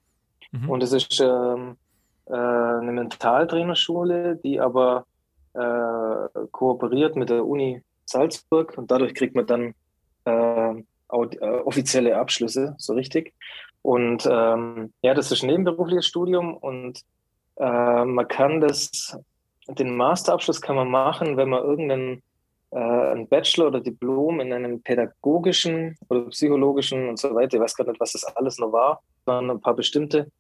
Mhm. 0.52 0.70
Und 0.70 0.84
es 0.84 0.92
ist 0.92 1.20
ähm, 1.22 1.72
äh, 1.72 1.85
eine 2.34 2.92
Mentaltrainerschule, 2.92 4.38
die 4.38 4.60
aber 4.60 5.06
äh, 5.54 6.48
kooperiert 6.52 7.16
mit 7.16 7.30
der 7.30 7.46
Uni 7.46 7.82
Salzburg 8.06 8.78
und 8.78 8.92
dadurch 8.92 9.14
kriegt 9.14 9.36
man 9.36 9.48
dann 9.48 9.74
äh, 10.26 10.84
äh, 11.12 11.60
offizielle 11.64 12.18
Abschlüsse, 12.18 12.76
so 12.78 12.94
richtig. 12.94 13.34
Und 13.82 14.28
ähm, 14.30 14.94
ja, 15.02 15.14
das 15.14 15.32
ist 15.32 15.44
ein 15.44 15.48
nebenberufliches 15.48 16.08
Studium 16.08 16.56
und 16.56 17.02
äh, 17.58 18.06
man 18.06 18.28
kann 18.28 18.60
das, 18.60 19.18
den 19.68 19.96
Masterabschluss 19.96 20.62
kann 20.62 20.76
man 20.76 20.90
machen, 20.90 21.38
wenn 21.38 21.50
man 21.50 21.64
irgendeinen 21.64 22.24
äh, 22.72 22.80
ein 22.80 23.28
Bachelor 23.28 23.68
oder 23.68 23.82
Diplom 23.82 24.40
in 24.40 24.52
einem 24.52 24.82
pädagogischen 24.82 25.98
oder 26.10 26.22
psychologischen 26.30 27.08
und 27.10 27.20
so 27.20 27.34
weiter, 27.36 27.58
ich 27.58 27.62
weiß 27.62 27.76
gar 27.76 27.88
nicht, 27.88 28.00
was 28.00 28.14
das 28.14 28.24
alles 28.24 28.58
noch 28.58 28.72
war, 28.72 29.02
waren 29.26 29.50
ein 29.50 29.62
paar 29.62 29.76
bestimmte, 29.76 30.32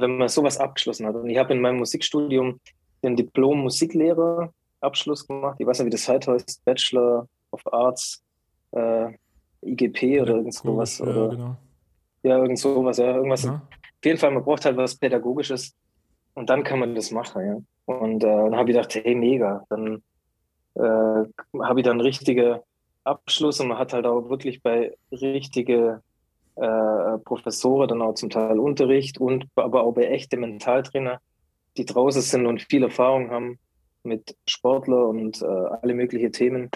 wenn 0.00 0.18
man 0.18 0.28
sowas 0.28 0.58
abgeschlossen 0.58 1.06
hat. 1.06 1.14
Und 1.14 1.28
ich 1.30 1.38
habe 1.38 1.52
in 1.52 1.60
meinem 1.60 1.78
Musikstudium 1.78 2.60
den 3.02 3.16
Diplom 3.16 3.60
Musiklehrer 3.60 4.52
Abschluss 4.80 5.26
gemacht. 5.26 5.56
Ich 5.58 5.66
weiß 5.66 5.78
nicht, 5.78 5.86
wie 5.86 5.90
das 5.90 6.08
heute 6.08 6.32
heißt, 6.32 6.64
Bachelor 6.64 7.28
of 7.52 7.62
Arts, 7.72 8.22
äh, 8.72 9.12
IGP 9.64 10.20
oder 10.20 10.36
irgend 10.36 10.54
sowas. 10.54 10.98
Ja, 10.98 11.06
oder, 11.06 11.28
genau. 11.28 11.56
ja, 12.22 12.38
irgend 12.38 12.58
sowas, 12.58 12.98
ja, 12.98 13.14
irgendwas 13.16 13.44
Ja. 13.44 13.62
jeden 14.04 14.18
Fall, 14.18 14.32
man 14.32 14.44
braucht 14.44 14.64
halt 14.64 14.76
was 14.76 14.96
Pädagogisches 14.96 15.74
und 16.34 16.50
dann 16.50 16.64
kann 16.64 16.80
man 16.80 16.94
das 16.94 17.10
machen, 17.10 17.46
ja. 17.46 17.56
Und 17.84 18.24
äh, 18.24 18.26
dann 18.26 18.56
habe 18.56 18.70
ich 18.70 18.76
gedacht, 18.76 18.94
hey, 18.94 19.14
mega. 19.14 19.64
Dann 19.68 20.02
äh, 20.74 21.60
habe 21.60 21.80
ich 21.80 21.84
dann 21.84 22.00
richtige 22.00 22.62
Abschluss 23.04 23.60
und 23.60 23.68
man 23.68 23.78
hat 23.78 23.92
halt 23.92 24.06
auch 24.06 24.28
wirklich 24.28 24.62
bei 24.62 24.96
richtige 25.10 26.02
äh, 26.56 27.18
Professoren 27.24 27.88
dann 27.88 28.02
auch 28.02 28.14
zum 28.14 28.30
Teil 28.30 28.58
Unterricht 28.58 29.18
und 29.18 29.46
aber 29.56 29.84
auch 29.84 29.92
bei 29.92 30.04
echten 30.04 30.40
Mentaltrainer, 30.40 31.20
die 31.76 31.84
draußen 31.84 32.22
sind 32.22 32.46
und 32.46 32.62
viel 32.62 32.82
Erfahrung 32.82 33.30
haben 33.30 33.58
mit 34.02 34.36
Sportler 34.46 35.06
und 35.08 35.40
äh, 35.42 35.46
alle 35.46 35.94
möglichen 35.94 36.32
Themen. 36.32 36.70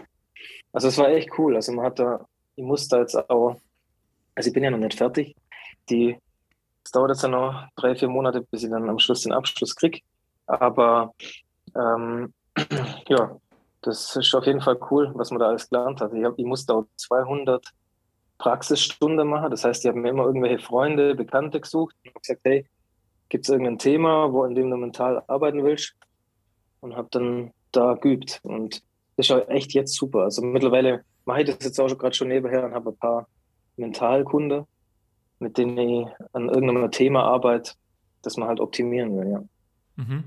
Also 0.72 0.88
es 0.88 0.98
war 0.98 1.08
echt 1.08 1.38
cool. 1.38 1.56
Also 1.56 1.72
man 1.72 1.86
hat 1.86 1.98
da, 1.98 2.26
ich 2.54 2.64
muss 2.64 2.88
da 2.88 3.00
jetzt 3.00 3.16
auch, 3.28 3.56
also 4.34 4.48
ich 4.48 4.54
bin 4.54 4.64
ja 4.64 4.70
noch 4.70 4.78
nicht 4.78 4.94
fertig. 4.94 5.34
Die, 5.90 6.16
es 6.84 6.90
dauert 6.90 7.10
jetzt 7.10 7.22
ja 7.22 7.28
noch 7.28 7.66
drei, 7.76 7.94
vier 7.94 8.08
Monate, 8.08 8.42
bis 8.42 8.62
ich 8.62 8.70
dann 8.70 8.88
am 8.88 8.98
Schluss 8.98 9.22
den 9.22 9.32
Abschluss 9.32 9.74
kriege. 9.74 10.00
Aber 10.46 11.14
ähm, 11.74 12.32
ja, 13.08 13.36
das 13.82 14.16
ist 14.16 14.34
auf 14.34 14.46
jeden 14.46 14.60
Fall 14.60 14.78
cool, 14.90 15.12
was 15.14 15.30
man 15.30 15.40
da 15.40 15.48
alles 15.48 15.68
gelernt 15.68 16.00
hat. 16.00 16.12
Ich, 16.12 16.24
hab, 16.24 16.38
ich 16.38 16.44
musste 16.44 16.74
auch 16.74 16.86
200 16.96 17.64
Praxisstunden 18.38 19.28
machen. 19.28 19.50
Das 19.50 19.64
heißt, 19.64 19.84
ich 19.84 19.88
habe 19.88 19.98
mir 19.98 20.10
immer 20.10 20.24
irgendwelche 20.24 20.58
Freunde, 20.58 21.14
Bekannte 21.14 21.60
gesucht 21.60 21.94
und 22.04 22.14
gesagt, 22.22 22.40
hey, 22.44 22.66
gibt 23.28 23.44
es 23.44 23.50
irgendein 23.50 23.78
Thema, 23.78 24.32
wo 24.32 24.42
an 24.42 24.54
dem 24.54 24.70
du 24.70 24.76
mental 24.76 25.22
arbeiten 25.26 25.64
willst? 25.64 25.94
Und 26.80 26.96
habe 26.96 27.08
dann 27.10 27.52
da 27.72 27.94
geübt. 27.94 28.40
Und 28.42 28.82
das 29.16 29.30
ist 29.30 29.48
echt 29.48 29.72
jetzt 29.72 29.94
super. 29.94 30.20
Also 30.20 30.42
mittlerweile 30.42 31.04
mache 31.24 31.42
ich 31.42 31.46
das 31.46 31.64
jetzt 31.64 31.80
auch 31.80 31.98
gerade 31.98 32.14
schon 32.14 32.28
nebenher 32.28 32.64
und 32.64 32.74
habe 32.74 32.90
ein 32.90 32.96
paar 32.96 33.26
Mentalkunde, 33.76 34.66
mit 35.38 35.58
denen 35.58 35.78
ich 35.78 36.06
an 36.32 36.48
irgendeinem 36.48 36.90
Thema 36.90 37.24
arbeite, 37.24 37.72
das 38.22 38.36
man 38.36 38.48
halt 38.48 38.60
optimieren 38.60 39.16
will, 39.18 39.30
ja. 39.30 39.42
Mhm. 39.96 40.24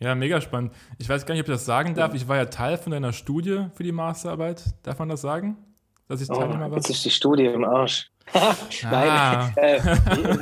Ja, 0.00 0.14
mega 0.14 0.40
spannend. 0.40 0.72
Ich 0.98 1.08
weiß 1.08 1.24
gar 1.24 1.34
nicht, 1.34 1.42
ob 1.42 1.48
ich 1.48 1.54
das 1.54 1.64
sagen 1.64 1.94
darf. 1.94 2.14
Ich 2.14 2.28
war 2.28 2.36
ja 2.36 2.46
Teil 2.46 2.76
von 2.76 2.92
deiner 2.92 3.12
Studie 3.12 3.66
für 3.74 3.84
die 3.84 3.92
Masterarbeit. 3.92 4.74
Darf 4.82 4.98
man 4.98 5.08
das 5.08 5.20
sagen? 5.20 5.56
Dass 6.08 6.20
ich 6.20 6.28
Teilnehmer 6.28 6.66
oh, 6.66 6.70
war? 6.70 6.76
Jetzt 6.76 6.90
ist 6.90 7.04
die 7.04 7.10
Studie 7.10 7.46
im 7.46 7.64
Arsch. 7.64 8.10
nein, 8.34 9.10
ah. 9.10 9.50
äh, 9.56 9.80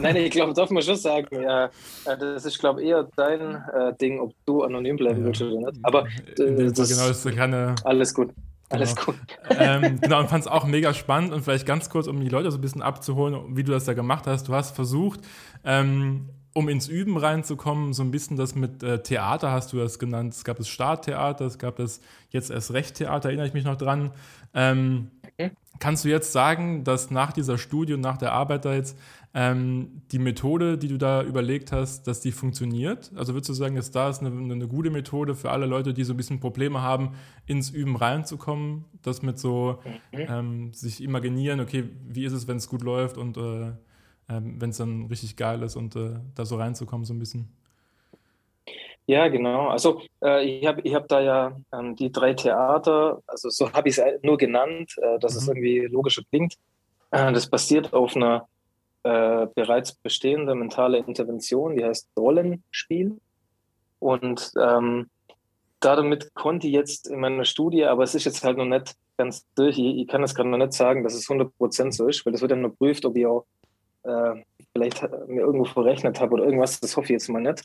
nein, 0.01 0.17
ich 0.17 0.31
glaube, 0.31 0.55
darf 0.55 0.71
man 0.71 0.83
schon 0.83 0.97
sagen. 0.97 1.43
Ja, 1.43 1.65
äh, 1.65 1.71
das 2.19 2.45
ist, 2.45 2.59
glaube 2.59 2.83
ich, 2.83 2.89
eher 2.89 3.09
dein 3.17 3.57
äh, 3.75 3.95
Ding, 4.01 4.21
ob 4.21 4.33
du 4.47 4.63
anonym 4.63 4.97
bleiben 4.97 5.21
ja. 5.21 5.27
willst 5.27 5.43
oder 5.43 5.57
nicht. 5.57 5.79
Aber 5.83 6.07
äh, 6.07 6.73
das, 6.73 6.89
genau, 6.89 7.09
das 7.09 7.25
ist 7.25 7.37
keine, 7.37 7.75
alles 7.85 8.15
gut. 8.15 8.31
Alles 8.69 8.95
genau. 8.95 9.07
gut. 9.07 9.17
ähm, 9.51 10.01
genau, 10.01 10.21
und 10.21 10.29
fand 10.29 10.45
es 10.45 10.51
auch 10.51 10.65
mega 10.65 10.95
spannend 10.95 11.33
und 11.33 11.43
vielleicht 11.43 11.67
ganz 11.67 11.91
kurz, 11.91 12.07
um 12.07 12.21
die 12.21 12.29
Leute 12.29 12.51
so 12.51 12.59
ein 12.59 12.61
bisschen 12.61 12.83
abzuholen, 12.83 13.57
wie 13.57 13.65
du 13.65 13.73
das 13.73 13.85
da 13.85 13.95
gemacht 13.95 14.27
hast. 14.27 14.49
Du 14.49 14.55
hast 14.55 14.75
versucht, 14.75 15.21
ähm, 15.65 16.31
um 16.55 16.69
ins 16.69 16.89
Üben 16.89 17.17
reinzukommen, 17.17 17.93
so 17.93 18.03
ein 18.03 18.11
bisschen 18.11 18.37
das 18.37 18.55
mit 18.55 18.83
äh, 18.83 19.03
Theater 19.03 19.51
hast 19.51 19.73
du 19.73 19.79
das 19.79 19.99
genannt. 19.99 20.35
Es 20.35 20.45
gab 20.45 20.57
das 20.59 20.69
Starttheater, 20.69 21.47
es 21.47 21.59
gab 21.59 21.77
das 21.77 22.01
jetzt 22.31 22.51
erst 22.51 22.73
Recht 22.73 22.95
Theater, 22.95 23.29
erinnere 23.29 23.47
ich 23.47 23.55
mich 23.55 23.65
noch 23.65 23.77
dran. 23.77 24.13
Ähm, 24.55 25.11
Kannst 25.79 26.05
du 26.05 26.09
jetzt 26.09 26.33
sagen, 26.33 26.85
dass 26.85 27.11
nach 27.11 27.33
dieser 27.33 27.59
Studie 27.59 27.95
und 27.95 28.01
nach 28.01 28.17
der 28.17 28.33
Arbeit 28.33 28.65
da 28.65 28.75
jetzt 28.75 28.97
ähm, 29.35 30.03
die 30.13 30.19
Methode, 30.19 30.79
die 30.79 30.89
du 30.89 30.99
da 30.99 31.23
überlegt 31.23 31.73
hast, 31.73 32.07
dass 32.07 32.21
die 32.21 32.31
funktioniert? 32.31 33.11
Also 33.17 33.35
würdest 33.35 33.49
du 33.49 33.55
sagen, 33.55 33.75
dass 33.75 33.91
da 33.91 34.09
ist 34.09 34.21
eine, 34.21 34.31
eine, 34.31 34.69
gute 34.69 34.91
Methode 34.91 35.35
für 35.35 35.51
alle 35.51 35.67
Leute, 35.67 35.95
die 35.95 36.05
so 36.05 36.13
ein 36.13 36.17
bisschen 36.17 36.39
Probleme 36.39 36.83
haben, 36.83 37.15
ins 37.47 37.71
Üben 37.71 37.97
reinzukommen, 37.97 38.85
das 39.03 39.23
mit 39.23 39.39
so 39.39 39.81
mhm. 40.13 40.19
ähm, 40.19 40.73
sich 40.73 41.03
imaginieren, 41.03 41.61
okay, 41.61 41.89
wie 42.07 42.27
ist 42.27 42.33
es, 42.33 42.47
wenn 42.47 42.59
es 42.59 42.69
gut 42.69 42.83
läuft 42.83 43.17
und 43.17 43.37
äh, 43.37 43.73
ähm, 44.29 44.61
wenn 44.61 44.71
es 44.71 44.77
dann 44.77 45.07
richtig 45.07 45.37
geil 45.37 45.63
ist 45.63 45.77
und 45.77 45.97
äh, 45.97 46.21
da 46.35 46.45
so 46.45 46.57
reinzukommen, 46.57 47.05
so 47.05 47.15
ein 47.15 47.19
bisschen. 47.19 47.49
Ja, 49.07 49.29
genau. 49.29 49.69
Also 49.69 50.03
äh, 50.23 50.45
ich 50.45 50.67
habe 50.67 50.81
ich 50.83 50.95
hab 50.95 51.09
da 51.09 51.21
ja 51.21 51.57
ähm, 51.73 51.97
die 51.97 52.13
drei 52.13 52.35
Theater, 52.35 53.21
also 53.27 53.51
so 53.51 53.73
habe 53.73 53.89
ich 53.89 53.99
es 53.99 54.23
nur 54.23 54.39
genannt, 54.39 54.95
äh, 54.99 55.19
dass 55.19 55.35
mhm. 55.35 55.39
es 55.39 55.49
irgendwie 55.49 55.81
logischer 55.87 56.23
klingt. 56.31 56.55
Äh, 57.11 57.33
das 57.33 57.49
basiert 57.49 57.93
auf 57.93 58.15
einer 58.15 58.49
äh, 59.03 59.47
bereits 59.55 59.95
bestehenden 59.95 60.61
mentalen 60.61 61.05
Intervention, 61.05 61.77
die 61.77 61.85
heißt 61.85 62.09
Rollenspiel. 62.17 63.19
Und 63.99 64.53
ähm, 64.61 65.11
damit 65.81 66.35
konnte 66.35 66.69
ich 66.69 66.73
jetzt 66.73 67.09
in 67.09 67.21
meiner 67.21 67.45
Studie, 67.45 67.85
aber 67.85 68.05
es 68.05 68.15
ist 68.15 68.25
jetzt 68.25 68.45
halt 68.45 68.57
noch 68.57 68.65
nicht 68.65 68.95
ganz 69.17 69.45
durch, 69.57 69.79
ich, 69.79 69.99
ich 69.99 70.09
kann 70.09 70.23
das 70.23 70.35
gerade 70.35 70.49
noch 70.49 70.59
nicht 70.59 70.73
sagen, 70.73 71.03
dass 71.03 71.15
es 71.15 71.29
100% 71.29 71.93
so 71.93 72.07
ist, 72.07 72.25
weil 72.25 72.33
das 72.33 72.41
wird 72.41 72.53
dann 72.53 72.63
nur 72.63 72.77
prüft, 72.77 73.05
ob 73.05 73.17
ich 73.17 73.27
auch 73.27 73.45
äh, 74.05 74.43
vielleicht 74.73 75.03
mir 75.27 75.41
irgendwo 75.41 75.65
verrechnet 75.65 76.21
habe 76.21 76.35
oder 76.35 76.45
irgendwas, 76.45 76.81
das 76.81 76.97
hoffe 76.97 77.07
ich 77.07 77.13
jetzt 77.13 77.29
mal 77.29 77.43
nicht. 77.43 77.65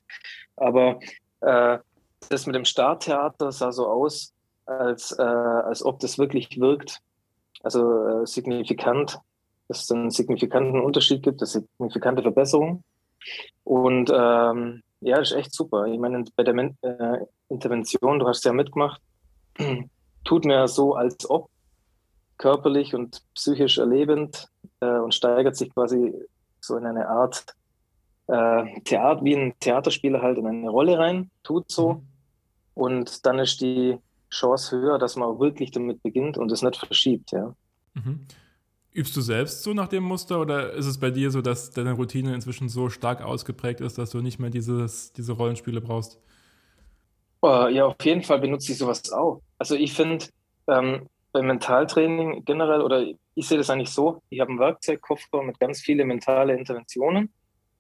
Aber 0.56 1.00
äh, 1.00 1.06
das 1.40 2.46
mit 2.46 2.56
dem 2.56 2.66
Starttheater 2.66 3.52
sah 3.52 3.72
so 3.72 3.88
aus, 3.88 4.34
als, 4.66 5.12
äh, 5.18 5.22
als 5.22 5.84
ob 5.84 6.00
das 6.00 6.18
wirklich 6.18 6.60
wirkt, 6.60 7.00
also 7.64 8.08
äh, 8.08 8.26
signifikant, 8.28 9.20
dass 9.68 9.84
es 9.84 9.92
einen 9.92 10.12
signifikanten 10.12 10.82
Unterschied 10.82 11.24
gibt, 11.24 11.42
eine 11.42 11.48
signifikante 11.48 12.22
Verbesserung. 12.22 12.84
Und 13.64 14.12
ähm, 14.14 14.84
ja, 15.02 15.18
das 15.18 15.32
ist 15.32 15.38
echt 15.38 15.54
super. 15.54 15.86
Ich 15.86 16.00
meine, 16.00 16.24
bei 16.36 16.44
der 16.44 16.54
Men 16.54 16.78
äh, 16.82 17.20
Intervention, 17.50 18.20
du 18.20 18.28
hast 18.28 18.46
ja 18.46 18.54
mitgemacht, 18.54 19.02
tut 20.24 20.46
mir 20.46 20.68
so, 20.68 20.96
als 20.96 21.30
ob 21.30 21.50
körperlich 22.38 22.94
und 22.94 23.22
psychisch 23.34 23.78
erlebend 23.78 24.48
äh, 24.80 25.00
und 25.00 25.14
steigert 25.14 25.56
sich 25.56 25.74
quasi 25.74 26.14
so 26.62 26.78
in 26.78 26.86
eine 26.86 27.08
Art 27.08 27.46
äh, 28.28 28.82
Theater, 28.82 29.24
wie 29.24 29.36
ein 29.36 29.54
Theaterspieler 29.60 30.22
halt 30.22 30.38
in 30.38 30.48
eine 30.48 30.70
Rolle 30.70 30.98
rein, 30.98 31.32
tut 31.44 31.72
so. 31.72 31.94
Mhm. 31.94 32.02
Und 32.74 33.26
dann 33.26 33.40
ist 33.40 33.62
die 33.62 33.98
Chance 34.30 34.78
höher, 34.78 35.00
dass 35.00 35.16
man 35.16 35.30
auch 35.30 35.40
wirklich 35.40 35.72
damit 35.72 36.04
beginnt 36.04 36.38
und 36.38 36.52
es 36.52 36.62
nicht 36.62 36.78
verschiebt, 36.78 37.32
ja. 37.32 37.56
Mhm. 37.94 38.26
Übst 38.94 39.16
du 39.16 39.22
selbst 39.22 39.64
so 39.64 39.74
nach 39.74 39.88
dem 39.88 40.04
Muster 40.04 40.42
oder 40.42 40.74
ist 40.74 40.88
es 40.88 41.00
bei 41.00 41.12
dir 41.12 41.30
so, 41.30 41.42
dass 41.42 41.70
deine 41.70 41.94
Routine 41.94 42.34
inzwischen 42.34 42.68
so 42.68 42.90
stark 42.90 43.22
ausgeprägt 43.22 43.80
ist, 43.80 43.98
dass 43.98 44.10
du 44.10 44.22
nicht 44.22 44.40
mehr 44.40 44.50
dieses, 44.50 45.14
diese 45.14 45.34
Rollenspiele 45.34 45.82
brauchst? 45.82 46.20
Uh, 47.44 47.68
ja, 47.68 47.86
auf 47.86 47.96
jeden 48.04 48.24
Fall 48.24 48.40
benutze 48.40 48.72
ich 48.72 48.80
sowas 48.80 49.12
auch. 49.12 49.42
Also 49.60 49.76
ich 49.76 49.94
finde, 49.94 50.26
ähm, 50.68 51.08
beim 51.32 51.46
Mentaltraining 51.46 52.44
generell, 52.44 52.82
oder 52.82 53.06
ich 53.36 53.48
sehe 53.48 53.60
das 53.60 53.70
eigentlich 53.70 53.92
so, 53.92 54.24
ich 54.30 54.40
habe 54.40 54.50
einen 54.50 54.60
Werkzeugkoffer 54.60 55.44
mit 55.44 55.60
ganz 55.60 55.80
vielen 55.82 56.08
mentalen 56.08 56.58
Interventionen 56.58 57.32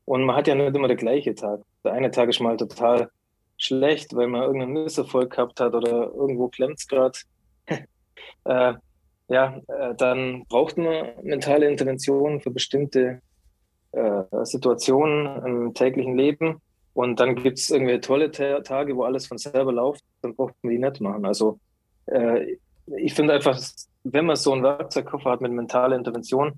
und 0.08 0.24
man 0.24 0.38
hat 0.38 0.48
ja 0.48 0.56
nicht 0.56 0.74
immer 0.74 0.88
den 0.88 0.96
gleichen 0.96 1.36
Tag. 1.36 1.60
Der 1.84 1.92
eine 1.92 2.10
Tag 2.10 2.30
ist 2.30 2.40
mal 2.40 2.56
total 2.56 3.10
schlecht, 3.58 4.16
weil 4.16 4.28
man 4.28 4.44
irgendeinen 4.44 4.86
Misserfolg 4.86 5.32
gehabt 5.32 5.60
hat 5.60 5.76
oder 5.76 6.14
irgendwo 6.14 6.48
klemmt 6.48 6.80
es 6.80 6.88
gerade. 6.88 7.20
äh, 8.46 8.74
ja, 9.28 9.62
äh, 9.68 9.96
dann 9.98 10.46
braucht 10.48 10.78
man 10.78 11.10
mentale 11.24 11.68
Interventionen 11.68 12.40
für 12.40 12.52
bestimmte 12.52 13.22
äh, 13.92 14.24
Situationen 14.44 15.46
im 15.46 15.74
täglichen 15.74 16.18
Leben. 16.18 16.62
Und 16.94 17.20
dann 17.20 17.36
gibt 17.36 17.60
es 17.60 17.70
irgendwie 17.70 18.00
tolle 18.00 18.32
Tage, 18.32 18.96
wo 18.96 19.04
alles 19.04 19.28
von 19.28 19.38
selber 19.38 19.74
läuft, 19.74 20.06
dann 20.22 20.36
braucht 20.36 20.56
man 20.62 20.72
die 20.72 20.80
nicht 20.80 21.02
machen. 21.02 21.26
Also 21.26 21.60
äh, 22.06 22.56
ich 22.96 23.14
finde 23.14 23.34
einfach, 23.34 23.60
wenn 24.06 24.26
man 24.26 24.38
so 24.38 24.54
einen 24.54 24.64
Werkzeugkoffer 24.64 25.32
hat 25.32 25.42
mit 25.42 25.52
mentaler 25.52 25.98
Intervention, 25.98 26.58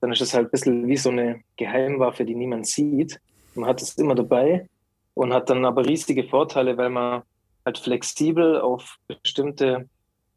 dann 0.00 0.12
ist 0.12 0.20
es 0.20 0.34
halt 0.34 0.48
ein 0.48 0.50
bisschen 0.50 0.86
wie 0.86 0.96
so 0.96 1.10
eine 1.10 1.40
Geheimwaffe, 1.56 2.24
die 2.24 2.34
niemand 2.34 2.66
sieht. 2.66 3.20
Man 3.54 3.68
hat 3.68 3.80
es 3.82 3.96
immer 3.96 4.14
dabei 4.14 4.68
und 5.14 5.32
hat 5.32 5.48
dann 5.50 5.64
aber 5.64 5.86
riesige 5.86 6.24
Vorteile, 6.24 6.76
weil 6.76 6.90
man 6.90 7.22
halt 7.64 7.78
flexibel 7.78 8.60
auf 8.60 8.96
bestimmte 9.08 9.88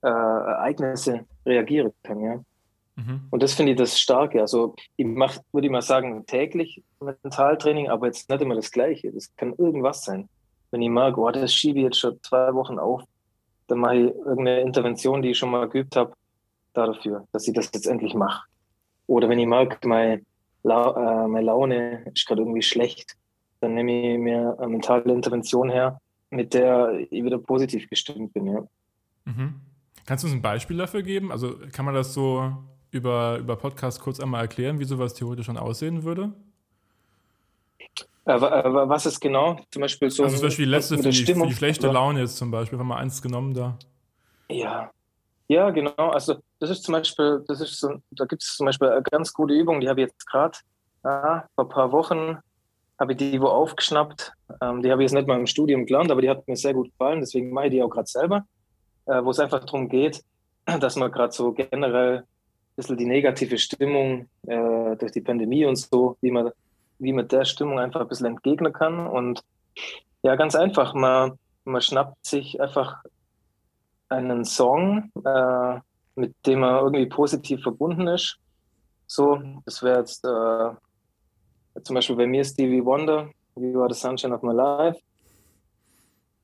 äh, 0.01 0.07
Ereignisse 0.07 1.25
reagieren 1.45 1.91
kann, 2.03 2.21
ja. 2.21 2.39
Mhm. 2.95 3.27
Und 3.29 3.43
das 3.43 3.53
finde 3.53 3.73
ich 3.73 3.77
das 3.77 3.99
Starke. 3.99 4.41
Also 4.41 4.75
ich 4.97 5.05
mache, 5.05 5.41
würde 5.51 5.67
ich 5.67 5.71
mal 5.71 5.81
sagen, 5.81 6.25
täglich 6.25 6.83
Mentaltraining, 6.99 7.89
aber 7.89 8.07
jetzt 8.07 8.29
nicht 8.29 8.41
immer 8.41 8.55
das 8.55 8.71
Gleiche. 8.71 9.11
Das 9.11 9.33
kann 9.35 9.53
irgendwas 9.57 10.03
sein. 10.03 10.27
Wenn 10.71 10.81
ich 10.81 10.89
merke, 10.89 11.19
oh, 11.19 11.31
das 11.31 11.53
schiebe 11.53 11.79
ich 11.79 11.85
jetzt 11.85 11.99
schon 11.99 12.19
zwei 12.21 12.53
Wochen 12.53 12.77
auf, 12.77 13.03
dann 13.67 13.79
mache 13.79 13.95
ich 13.95 14.15
irgendeine 14.15 14.61
Intervention, 14.61 15.21
die 15.21 15.31
ich 15.31 15.37
schon 15.37 15.51
mal 15.51 15.69
geübt 15.69 15.95
habe, 15.95 16.13
dafür, 16.73 17.27
dass 17.31 17.47
ich 17.47 17.53
das 17.53 17.71
jetzt 17.73 17.87
endlich 17.87 18.13
mache. 18.13 18.47
Oder 19.09 19.27
wenn 19.27 19.39
ich 19.39 19.47
merke, 19.47 19.87
meine, 19.87 20.21
La 20.61 21.23
äh, 21.23 21.27
meine 21.27 21.47
Laune 21.47 22.05
ist 22.13 22.27
gerade 22.27 22.41
irgendwie 22.41 22.61
schlecht, 22.61 23.15
dann 23.59 23.73
nehme 23.73 24.13
ich 24.13 24.19
mir 24.19 24.55
eine 24.59 24.67
mentale 24.67 25.11
Intervention 25.11 25.71
her, 25.71 25.99
mit 26.29 26.53
der 26.53 26.91
ich 27.09 27.23
wieder 27.23 27.39
positiv 27.39 27.89
gestimmt 27.89 28.33
bin. 28.33 28.45
Ja. 28.45 28.67
Mhm. 29.25 29.61
Kannst 30.05 30.23
du 30.23 30.27
uns 30.27 30.35
ein 30.35 30.43
Beispiel 30.43 30.77
dafür 30.77 31.01
geben? 31.01 31.31
Also 31.31 31.55
kann 31.71 31.85
man 31.85 31.95
das 31.95 32.13
so 32.13 32.55
über, 32.91 33.39
über 33.39 33.55
Podcast 33.55 33.99
kurz 33.99 34.19
einmal 34.19 34.41
erklären, 34.41 34.79
wie 34.79 34.85
sowas 34.85 35.15
theoretisch 35.15 35.47
schon 35.47 35.57
aussehen 35.57 36.03
würde? 36.03 36.31
Äh, 38.25 38.33
äh 38.33 38.37
was 38.37 39.07
ist 39.07 39.19
genau? 39.19 39.59
Zum 39.71 39.81
Beispiel 39.81 40.11
so. 40.11 40.23
Also 40.23 40.37
zum 40.37 40.45
Beispiel 40.49 40.65
die 40.65 40.71
letzte 40.71 40.97
für 40.97 41.09
die, 41.09 41.25
für 41.25 41.47
die, 41.47 41.53
schlechte 41.53 41.87
Laune 41.87 42.19
jetzt 42.19 42.37
zum 42.37 42.51
Beispiel, 42.51 42.77
haben 42.77 42.87
wir 42.87 42.97
eins 42.97 43.23
genommen 43.23 43.55
da. 43.55 43.79
Ja, 44.51 44.91
ja, 45.49 45.71
genau. 45.71 46.09
Also 46.09 46.35
das 46.59 46.69
ist 46.69 46.83
zum 46.83 46.93
Beispiel, 46.93 47.43
das 47.47 47.59
ist 47.59 47.79
so, 47.79 47.95
da 48.11 48.25
gibt 48.25 48.43
es 48.43 48.55
zum 48.55 48.67
Beispiel 48.67 48.89
eine 48.89 49.01
ganz 49.01 49.33
gute 49.33 49.53
Übung, 49.53 49.81
die 49.81 49.89
habe 49.89 50.01
ich 50.01 50.07
jetzt 50.07 50.27
gerade 50.27 50.57
ja, 51.03 51.45
vor 51.55 51.65
ein 51.65 51.69
paar 51.69 51.91
Wochen 51.91 52.37
habe 52.99 53.13
ich 53.13 53.17
die 53.17 53.41
wo 53.41 53.47
aufgeschnappt. 53.47 54.33
Ähm, 54.61 54.83
die 54.83 54.91
habe 54.91 55.01
ich 55.01 55.09
jetzt 55.09 55.15
nicht 55.15 55.27
mal 55.27 55.39
im 55.39 55.47
Studium 55.47 55.85
gelernt, 55.85 56.11
aber 56.11 56.21
die 56.21 56.29
hat 56.29 56.47
mir 56.47 56.55
sehr 56.55 56.73
gut 56.73 56.91
gefallen, 56.91 57.21
deswegen 57.21 57.51
mache 57.51 57.67
ich 57.67 57.71
die 57.71 57.81
auch 57.81 57.89
gerade 57.89 58.07
selber, 58.07 58.45
äh, 59.05 59.23
wo 59.23 59.31
es 59.31 59.39
einfach 59.39 59.63
darum 59.63 59.89
geht, 59.89 60.23
dass 60.79 60.95
man 60.95 61.11
gerade 61.11 61.33
so 61.33 61.51
generell 61.53 62.17
ein 62.17 62.25
bisschen 62.75 62.97
die 62.97 63.05
negative 63.05 63.57
Stimmung 63.57 64.27
äh, 64.45 64.95
durch 64.97 65.13
die 65.13 65.21
Pandemie 65.21 65.65
und 65.65 65.77
so, 65.77 66.17
wie 66.21 66.31
man, 66.31 66.51
wie 66.99 67.13
man 67.13 67.27
der 67.27 67.45
Stimmung 67.45 67.79
einfach 67.79 68.01
ein 68.01 68.07
bisschen 68.07 68.27
entgegnen 68.27 68.73
kann. 68.73 69.07
Und 69.07 69.41
ja, 70.21 70.35
ganz 70.35 70.55
einfach, 70.55 70.93
man, 70.93 71.39
man 71.63 71.81
schnappt 71.81 72.25
sich 72.25 72.61
einfach 72.61 73.01
einen 74.09 74.45
Song, 74.45 75.11
äh, 75.23 75.79
mit 76.15 76.35
dem 76.45 76.59
man 76.59 76.83
irgendwie 76.83 77.05
positiv 77.05 77.61
verbunden 77.63 78.07
ist. 78.07 78.37
So, 79.07 79.39
das 79.65 79.81
wäre 79.81 79.99
jetzt 79.99 80.23
äh, 80.25 81.81
zum 81.83 81.93
Beispiel 81.95 82.15
bei 82.15 82.27
mir 82.27 82.43
Stevie 82.43 82.83
Wonder, 82.83 83.29
You 83.55 83.81
Are 83.81 83.93
the 83.93 83.99
Sunshine 83.99 84.33
of 84.35 84.41
My 84.41 84.53
Life. 84.53 84.99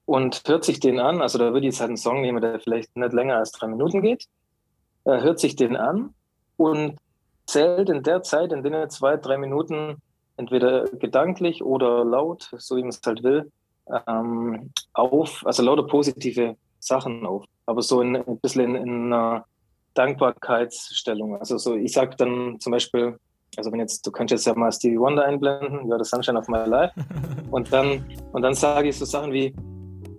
Und 0.06 0.44
hört 0.46 0.64
sich 0.64 0.80
den 0.80 1.00
an, 1.00 1.22
also 1.22 1.40
da 1.40 1.46
würde 1.46 1.60
ich 1.60 1.74
jetzt 1.74 1.80
halt 1.80 1.90
einen 1.90 1.98
Song 1.98 2.22
nehmen, 2.22 2.40
der 2.42 2.60
vielleicht 2.60 2.96
nicht 2.96 3.14
länger 3.14 3.38
als 3.38 3.52
drei 3.52 3.68
Minuten 3.68 4.02
geht. 4.02 4.26
Er 5.04 5.22
hört 5.22 5.40
sich 5.40 5.56
den 5.56 5.76
an 5.76 6.14
und 6.58 6.98
zählt 7.48 7.90
in 7.90 8.04
der 8.04 8.22
Zeit, 8.22 8.52
in 8.52 8.64
den 8.64 8.90
zwei, 8.90 9.18
drei 9.18 9.38
Minuten, 9.38 10.02
entweder 10.38 10.86
gedanklich 10.86 11.64
oder 11.64 12.06
laut, 12.06 12.50
so 12.58 12.76
wie 12.76 12.82
man 12.82 12.90
es 12.90 13.02
halt 13.06 13.24
will, 13.24 13.52
ähm, 14.08 14.72
auf, 14.94 15.46
also 15.46 15.64
lauter 15.64 15.84
positive 15.84 16.56
Sachen 16.86 17.26
auf. 17.26 17.46
Aber 17.66 17.82
so 17.82 18.02
in, 18.02 18.16
ein 18.16 18.40
bisschen 18.40 18.64
in, 18.64 18.76
in 18.76 19.14
einer 19.14 19.46
Dankbarkeitsstellung. 19.96 21.38
Also 21.38 21.58
so, 21.58 21.76
ich 21.76 21.94
sage 21.94 22.16
dann 22.18 22.60
zum 22.60 22.72
Beispiel, 22.72 23.18
also 23.58 23.72
wenn 23.72 23.80
jetzt, 23.80 24.06
du 24.06 24.12
kannst 24.12 24.32
jetzt 24.32 24.46
ja 24.46 24.54
mal 24.54 24.72
Stevie 24.72 25.00
Wonder 25.00 25.26
einblenden, 25.26 25.90
ja, 25.90 25.98
the 25.98 26.04
sunshine 26.04 26.38
of 26.38 26.48
my 26.48 26.66
life. 26.66 26.94
Und 27.52 27.72
dann, 27.72 28.04
und 28.34 28.42
dann 28.42 28.54
sage 28.54 28.90
ich 28.90 28.98
so 28.98 29.06
Sachen 29.06 29.32
wie, 29.32 29.56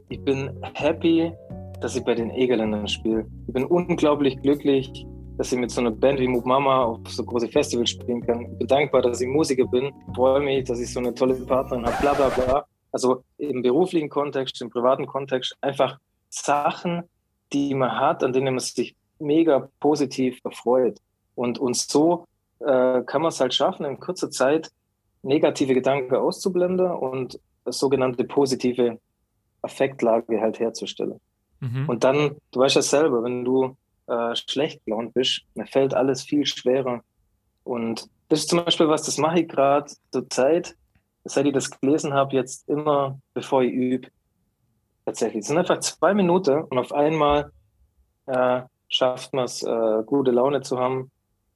ich 0.09 0.23
bin 0.23 0.51
happy, 0.75 1.33
dass 1.81 1.97
ich 1.97 2.05
bei 2.05 2.15
den 2.15 2.31
Egerländern 2.31 2.89
spiele. 2.89 3.27
Ich 3.47 3.53
bin 3.53 3.65
unglaublich 3.65 4.41
glücklich, 4.41 5.07
dass 5.37 5.53
ich 5.53 5.59
mit 5.59 5.71
so 5.71 5.81
einer 5.81 5.91
Band 5.91 6.19
wie 6.19 6.29
Moop 6.29 6.47
Mama 6.47 6.85
auf 6.85 7.01
so 7.09 7.25
große 7.25 7.49
Festivals 7.49 7.91
spielen 7.91 8.25
kann. 8.25 8.43
Ich 8.53 8.59
bin 8.59 8.67
dankbar, 8.69 9.03
dass 9.03 9.21
ich 9.21 9.29
Musiker 9.29 9.67
bin. 9.67 9.93
Freue 10.15 10.41
mich, 10.41 10.65
dass 10.65 10.81
ich 10.81 10.91
so 10.91 11.01
eine 11.01 11.13
tolle 11.13 11.35
Partnerin 11.35 11.85
habe, 11.85 11.97
bla 12.01 12.15
bla 12.15 12.29
bla. 12.29 12.65
Also 12.93 13.23
im 13.37 13.61
beruflichen 13.61 14.09
Kontext, 14.09 14.63
im 14.63 14.71
privaten 14.71 15.07
Kontext, 15.07 15.55
einfach 15.61 15.99
Sachen, 16.29 17.05
die 17.53 17.75
man 17.75 17.99
hat, 17.99 18.23
an 18.23 18.33
denen 18.33 18.55
man 18.55 18.61
sich 18.61 18.97
mega 19.19 19.69
positiv 19.81 20.41
erfreut. 20.45 20.99
Und, 21.35 21.59
und 21.59 21.77
so 21.77 22.27
äh, 22.61 23.03
kann 23.03 23.23
man 23.23 23.29
es 23.29 23.41
halt 23.41 23.55
schaffen, 23.55 23.87
in 23.87 24.01
kurzer 24.01 24.31
Zeit 24.31 24.71
negative 25.23 25.75
Gedanken 25.75 26.15
auszublenden 26.15 26.91
und 26.91 27.39
sogenannte 27.65 28.25
positive 28.25 28.99
Affektlage 29.63 30.41
halt 30.41 30.59
herzustellen. 30.59 31.21
Mhm. 31.61 31.89
Und 31.89 32.05
dann, 32.05 32.37
du 32.53 32.61
weißt 32.61 32.77
ja 32.77 32.83
selber, 32.83 33.23
wenn 33.23 33.45
du 33.45 33.77
äh, 34.07 34.35
schlecht 34.37 34.85
gelaunt 34.85 35.15
bist, 35.15 35.43
dann 35.55 35.67
fällt 35.67 35.95
alles 35.95 36.23
viel 36.23 36.47
schwerer. 36.47 37.03
Und 37.65 38.09
das 38.29 38.41
ist 38.41 38.51
zum 38.51 38.65
Beispiel 38.65 38.89
was, 38.89 39.03
das 39.03 39.19
mache 39.19 39.41
ich 39.41 39.49
gerade 39.49 39.91
zur 40.13 40.29
Zeit, 40.31 40.77
seit 41.25 41.47
ich 41.47 41.53
das 41.53 41.71
gelesen 41.81 42.15
habe, 42.15 42.37
jetzt 42.37 42.69
immer, 42.69 43.19
bevor 43.35 43.63
ich 43.63 43.73
übe. 43.73 44.09
Tatsächlich. 45.07 45.43
Es 45.43 45.47
sind 45.47 45.59
einfach 45.59 45.79
zwei 45.79 46.15
Minuten 46.15 46.65
und 46.65 46.79
auf 46.79 46.93
einmal 46.93 47.53
äh, 48.27 48.63
schafft 48.89 49.33
man 49.33 49.45
es, 49.45 49.63
äh, 49.63 50.03
gute 50.05 50.33
Laune 50.33 50.63
zu 50.63 50.79
haben 50.79 51.13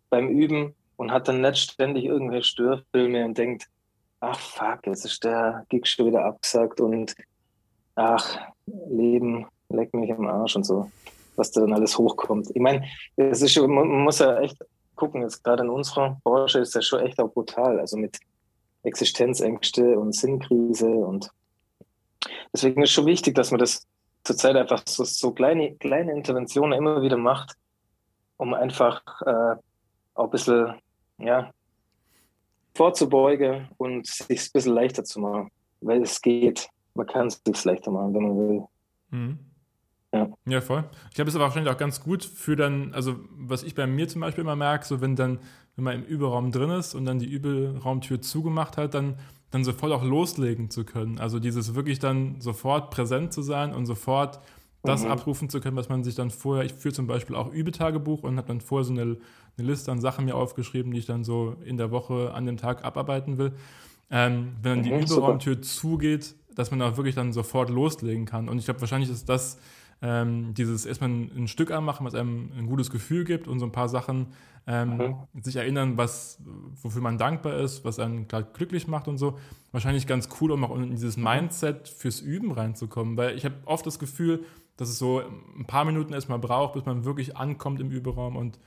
beim 0.09 0.29
Üben 0.29 0.75
und 0.97 1.11
hat 1.11 1.27
dann 1.27 1.41
nicht 1.41 1.59
ständig 1.59 2.05
irgendwelche 2.05 2.49
Störfilme 2.49 3.25
und 3.25 3.37
denkt, 3.37 3.69
ach 4.21 4.39
fuck, 4.39 4.87
jetzt 4.87 5.05
ist 5.05 5.25
der 5.25 5.67
Gig 5.69 5.87
schon 5.87 6.07
wieder 6.07 6.25
abgesagt 6.25 6.81
und 6.81 7.17
ach, 7.97 8.39
Leben, 8.67 9.47
leck 9.69 9.93
mich 9.95 10.11
im 10.11 10.29
Arsch 10.29 10.55
und 10.55 10.65
so, 10.65 10.89
was 11.35 11.51
da 11.51 11.63
dann 11.63 11.73
alles 11.73 11.99
hochkommt. 11.99 12.51
Ich 12.55 12.63
meine, 12.63 12.85
es 13.17 13.43
ist 13.43 13.53
schon, 13.53 13.73
man 13.73 13.89
muss 13.89 14.21
ja 14.21 14.39
echt 14.39 14.59
gucken, 14.95 15.23
jetzt 15.23 15.43
gerade 15.43 15.65
in 15.65 15.71
unserer 15.71 16.21
Branche 16.23 16.61
ist 16.61 16.77
das 16.77 16.87
schon 16.87 17.01
echt 17.01 17.19
auch 17.19 17.33
brutal, 17.33 17.81
also 17.81 17.97
mit 17.97 18.19
Existenzängste 18.85 19.99
und 19.99 20.15
Sinnkrise 20.15 20.87
und 20.87 21.31
deswegen 22.52 22.83
ist 22.83 22.90
schon 22.90 23.06
wichtig, 23.06 23.35
dass 23.35 23.50
man 23.50 23.61
das 23.61 23.87
zurzeit 24.24 24.56
einfach 24.56 24.83
so, 24.87 25.04
so 25.04 25.33
kleine, 25.33 25.74
kleine 25.76 26.12
Interventionen 26.12 26.78
immer 26.78 27.02
wieder 27.02 27.16
macht, 27.16 27.54
um 28.37 28.54
einfach 28.54 29.02
äh, 29.22 29.56
auch 30.14 30.24
ein 30.24 30.30
bisschen 30.30 30.74
ja, 31.18 31.52
vorzubeugen 32.74 33.68
und 33.76 34.06
sich 34.06 34.48
ein 34.48 34.52
bisschen 34.52 34.74
leichter 34.74 35.04
zu 35.04 35.20
machen. 35.20 35.50
Weil 35.80 36.02
es 36.02 36.20
geht. 36.20 36.68
Man 36.94 37.06
kann 37.06 37.28
es 37.28 37.40
sich 37.44 37.64
leichter 37.64 37.90
machen, 37.90 38.14
wenn 38.14 38.22
man 38.22 38.37
will. 38.37 38.64
Mhm. 39.11 39.38
Ja. 40.12 40.28
ja, 40.44 40.61
voll. 40.61 40.85
Ich 41.09 41.14
glaube, 41.14 41.28
es 41.28 41.35
ist 41.35 41.37
aber 41.37 41.44
wahrscheinlich 41.44 41.72
auch 41.72 41.78
ganz 41.78 42.02
gut 42.02 42.24
für 42.24 42.56
dann, 42.56 42.92
also 42.94 43.16
was 43.30 43.62
ich 43.62 43.76
bei 43.76 43.87
mir 43.87 44.09
zum 44.09 44.20
Beispiel 44.20 44.42
immer 44.42 44.56
merke, 44.56 44.85
so 44.85 45.00
wenn 45.00 45.14
dann, 45.14 45.38
wenn 45.76 45.85
man 45.85 45.94
im 45.94 46.04
Überraum 46.04 46.50
drin 46.50 46.70
ist 46.70 46.94
und 46.94 47.04
dann 47.04 47.20
die 47.20 47.30
Übelraumtür 47.30 48.20
zugemacht 48.20 48.76
hat, 48.76 48.94
dann 48.94 49.18
dann 49.51 49.65
sofort 49.65 49.93
auch 49.93 50.05
loslegen 50.05 50.71
zu 50.71 50.85
können. 50.85 51.19
Also 51.19 51.39
dieses 51.39 51.75
wirklich 51.75 51.99
dann 51.99 52.41
sofort 52.41 52.91
präsent 52.91 53.33
zu 53.33 53.43
sein 53.43 53.75
und 53.75 53.87
sofort 53.87 54.41
das 54.83 55.05
mhm. 55.05 55.11
abrufen 55.11 55.49
zu 55.51 55.61
können, 55.61 55.77
was 55.77 55.89
man 55.89 56.05
sich 56.05 56.15
dann 56.15 56.31
vorher, 56.31 56.65
ich 56.65 56.73
führe 56.73 56.95
zum 56.95 57.07
Beispiel 57.07 57.37
auch 57.37 57.53
Übetagebuch 57.53 58.23
und 58.23 58.37
habe 58.37 58.49
dann 58.49 58.61
vorher 58.61 58.85
so 58.85 58.93
eine, 58.93 59.03
eine, 59.03 59.19
Liste 59.69 59.93
an 59.93 60.01
Sachen 60.01 60.25
mir 60.25 60.37
aufgeschrieben, 60.37 60.93
die 60.93 61.01
ich 61.01 61.07
dann 61.07 61.25
so 61.25 61.57
in 61.65 61.77
der 61.77 61.91
Woche 61.91 62.33
an 62.33 62.47
dem 62.47 62.57
Tag 62.57 62.85
abarbeiten 62.85 63.37
will. 63.37 63.53
Ähm, 64.11 64.53
wenn 64.63 64.83
dann 64.83 64.93
mhm, 64.93 65.05
die 65.07 65.13
Überraumtür 65.13 65.61
zugeht, 65.61 66.35
dass 66.55 66.71
man 66.71 66.81
auch 66.83 66.97
wirklich 66.97 67.15
dann 67.15 67.33
sofort 67.33 67.71
loslegen 67.71 68.25
kann. 68.25 68.49
Und 68.49 68.59
ich 68.59 68.65
glaube, 68.65 68.81
wahrscheinlich 68.81 69.11
ist 69.11 69.29
das 69.29 69.59
ähm, 70.03 70.55
dieses 70.55 70.87
erstmal 70.87 71.11
ein, 71.11 71.49
Stück 71.49 71.71
anmachen, 71.71 72.07
was 72.07 72.15
einem 72.15 72.51
ein 72.57 72.67
gutes 72.67 72.91
Gefühl 72.91 73.25
gibt 73.25 73.49
und 73.49 73.59
so 73.59 73.67
ein 73.67 73.73
paar 73.73 73.89
Sachen 73.89 74.29
ähm, 74.67 74.97
mhm. 74.97 75.43
sich 75.43 75.57
erinnern, 75.57 75.97
was, 75.97 76.39
wofür 76.83 77.03
man 77.03 77.19
dankbar 77.19 77.59
ist, 77.59 77.85
was 77.85 77.99
einen 77.99 78.27
glücklich 78.29 78.89
macht 78.89 79.09
und 79.09 79.19
so. 79.19 79.39
Wahrscheinlich 79.73 80.07
ganz 80.07 80.29
cool, 80.41 80.53
um 80.53 80.65
auch 80.65 80.75
in 80.77 80.91
dieses 80.91 81.17
mhm. 81.17 81.25
Mindset 81.25 81.89
fürs 81.89 82.21
Üben 82.21 82.53
reinzukommen, 82.53 83.17
weil 83.17 83.37
ich 83.37 83.45
habe 83.45 83.57
oft 83.67 83.87
das 83.87 83.99
Gefühl, 83.99 84.45
dass 84.77 84.89
es 84.89 84.99
so 84.99 85.23
ein 85.59 85.67
paar 85.67 85.85
Minuten 85.85 86.15
erstmal 86.15 86.39
braucht, 86.39 86.73
bis 86.73 86.87
man 86.87 87.05
wirklich 87.05 87.37
ankommt 87.37 87.81
im 87.81 87.91
Überraum 87.91 88.37
und 88.37 88.59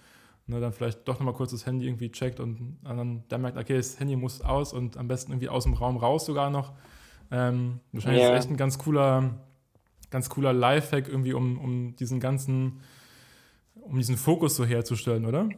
ne, 0.46 0.60
dann 0.60 0.74
vielleicht 0.74 1.08
doch 1.08 1.15
nochmal 1.15 1.34
kurz 1.34 1.52
das 1.52 1.65
Handy 1.65 1.88
irgendwie 1.88 2.12
checkt 2.12 2.39
und 2.39 2.78
dann, 2.84 3.24
dann 3.28 3.41
merkt, 3.41 3.58
okay, 3.58 3.78
das 3.78 4.00
Handy 4.00 4.15
muss 4.15 4.41
aus 4.41 4.74
und 4.74 4.98
am 4.98 5.08
besten 5.08 5.32
irgendwie 5.32 5.50
aus 5.50 5.63
dem 5.63 5.74
Raum 5.74 5.98
raus 5.98 6.26
sogar 6.26 6.52
noch. 6.52 6.74
Ähm, 7.32 7.80
wahrscheinlich 7.91 8.22
yeah. 8.22 8.32
ist 8.32 8.39
es 8.39 8.46
echt 8.46 8.52
ein 8.52 8.58
ganz 8.58 8.78
cooler, 8.78 9.32
ganz 10.13 10.30
cooler 10.30 10.54
Lifehack 10.54 11.08
irgendwie, 11.10 11.34
um, 11.34 11.58
um 11.58 11.95
diesen 11.95 12.19
ganzen, 12.19 12.82
um 13.73 13.97
diesen 13.97 14.15
Fokus 14.15 14.56
so 14.56 14.63
herzustellen, 14.63 15.26
oder? 15.26 15.49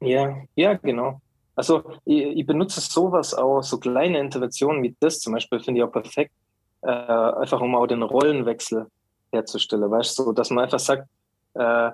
Ja, 0.00 0.36
ja, 0.56 0.72
genau. 0.74 1.20
Also 1.54 1.82
ich, 2.06 2.22
ich 2.22 2.46
benutze 2.46 2.80
sowas 2.80 3.34
auch, 3.34 3.62
so 3.62 3.78
kleine 3.78 4.18
Interventionen 4.18 4.82
wie 4.82 4.96
das 5.00 5.20
zum 5.20 5.34
Beispiel, 5.34 5.60
finde 5.60 5.80
ich 5.80 5.84
auch 5.84 5.92
perfekt, 5.92 6.32
äh, 6.80 6.88
einfach 6.88 7.60
um 7.60 7.74
auch 7.74 7.86
den 7.86 8.02
Rollenwechsel 8.02 8.86
herzustellen, 9.32 9.90
weißt 9.90 10.18
du, 10.18 10.22
so, 10.24 10.32
dass 10.32 10.48
man 10.48 10.64
einfach 10.64 10.78
sagt, 10.78 11.06
äh, 11.52 11.90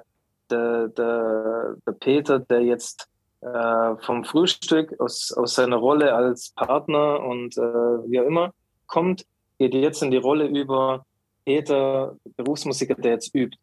der, 0.48 0.88
der, 0.88 1.76
der 1.84 1.92
Peter, 1.98 2.38
der 2.38 2.60
jetzt 2.60 3.08
äh, 3.40 3.96
vom 4.00 4.22
Frühstück 4.24 4.94
aus, 5.00 5.32
aus 5.32 5.56
seiner 5.56 5.76
Rolle 5.76 6.14
als 6.14 6.50
Partner 6.50 7.20
und 7.20 7.58
äh, 7.58 7.60
wie 7.60 8.20
auch 8.20 8.26
immer 8.26 8.52
kommt, 8.86 9.26
geht 9.58 9.74
jetzt 9.74 10.04
in 10.04 10.12
die 10.12 10.16
Rolle 10.18 10.46
über 10.46 11.04
Peter, 11.46 12.16
Berufsmusiker, 12.36 12.96
der 12.96 13.12
jetzt 13.12 13.34
übt. 13.34 13.56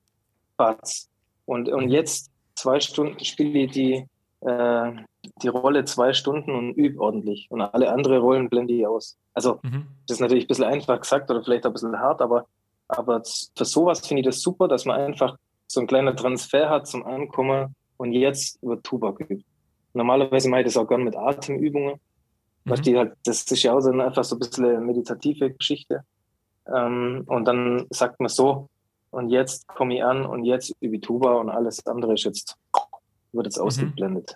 Batz. 0.58 1.10
Und, 1.46 1.70
und 1.70 1.90
jetzt 1.90 2.32
zwei 2.56 2.80
Stunden 2.80 3.24
spiele 3.24 3.60
ich 3.60 3.72
die, 3.72 4.08
äh, 4.42 4.92
die 5.42 5.48
Rolle 5.50 5.84
zwei 5.86 6.14
Stunden 6.14 6.52
und 6.56 6.74
übe 6.74 7.00
ordentlich. 7.02 7.48
Und 7.50 7.62
alle 7.62 7.92
andere 7.92 8.20
Rollen 8.20 8.50
blende 8.50 8.74
ich 8.74 8.88
aus. 8.88 9.18
Also, 9.34 9.60
mhm. 9.64 9.88
das 10.08 10.18
ist 10.18 10.22
natürlich 10.22 10.46
ein 10.46 10.48
bisschen 10.48 10.66
einfach 10.66 11.02
gesagt 11.02 11.30
oder 11.30 11.44
vielleicht 11.44 11.66
auch 11.66 11.72
ein 11.72 11.74
bisschen 11.74 12.00
hart, 12.00 12.22
aber, 12.22 12.46
aber 12.88 13.22
für 13.24 13.66
sowas 13.66 14.06
finde 14.08 14.22
ich 14.22 14.28
das 14.28 14.42
super, 14.42 14.68
dass 14.68 14.86
man 14.86 15.00
einfach 15.00 15.38
so 15.68 15.82
ein 15.82 15.88
kleiner 15.88 16.16
Transfer 16.16 16.70
hat 16.70 16.88
zum 16.88 17.06
Ankommen 17.06 17.76
und 17.98 18.14
jetzt 18.14 18.62
über 18.62 18.82
Tuba 18.82 19.14
übt. 19.20 19.44
Normalerweise 19.94 20.50
mache 20.50 20.62
ich 20.62 20.68
das 20.68 20.78
auch 20.78 20.88
gerne 20.88 21.04
mit 21.04 21.16
Atemübungen. 21.16 22.00
Mhm. 22.66 22.82
Die 22.82 22.98
halt, 22.98 23.14
das 23.26 23.44
ist 23.44 23.64
ja 23.64 23.74
auch 23.74 23.82
so 23.82 23.92
einfach 23.92 24.24
so 24.24 24.38
ein 24.38 24.40
bisschen 24.40 24.66
eine 24.66 24.80
meditative 24.80 25.52
Geschichte. 25.52 26.06
Ähm, 26.68 27.24
und 27.28 27.46
dann 27.46 27.86
sagt 27.90 28.20
man 28.20 28.30
so, 28.30 28.70
und 29.12 29.30
jetzt 29.30 29.68
komme 29.68 29.96
ich 29.96 30.04
an 30.04 30.26
und 30.26 30.44
jetzt 30.44 30.76
übe 30.80 31.00
Tuba 31.00 31.34
und 31.36 31.50
alles 31.50 31.86
andere 31.86 32.14
ist 32.14 32.24
jetzt, 32.24 32.58
wird 33.32 33.46
jetzt 33.46 33.58
mhm. 33.58 33.66
ausgeblendet. 33.66 34.36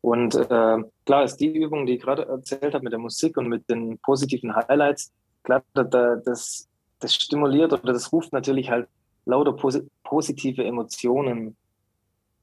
Und 0.00 0.34
äh, 0.34 0.78
klar 1.04 1.24
ist 1.24 1.36
die 1.36 1.48
Übung, 1.48 1.86
die 1.86 1.94
ich 1.94 2.02
gerade 2.02 2.26
erzählt 2.26 2.74
habe 2.74 2.84
mit 2.84 2.92
der 2.92 3.00
Musik 3.00 3.36
und 3.36 3.48
mit 3.48 3.68
den 3.68 3.98
positiven 3.98 4.54
Highlights, 4.54 5.12
klar, 5.42 5.62
das, 5.74 6.68
das 7.00 7.14
stimuliert 7.14 7.72
oder 7.72 7.92
das 7.92 8.12
ruft 8.12 8.32
natürlich 8.32 8.70
halt 8.70 8.88
lauter 9.24 9.52
posi 9.52 9.82
positive 10.04 10.64
Emotionen 10.64 11.56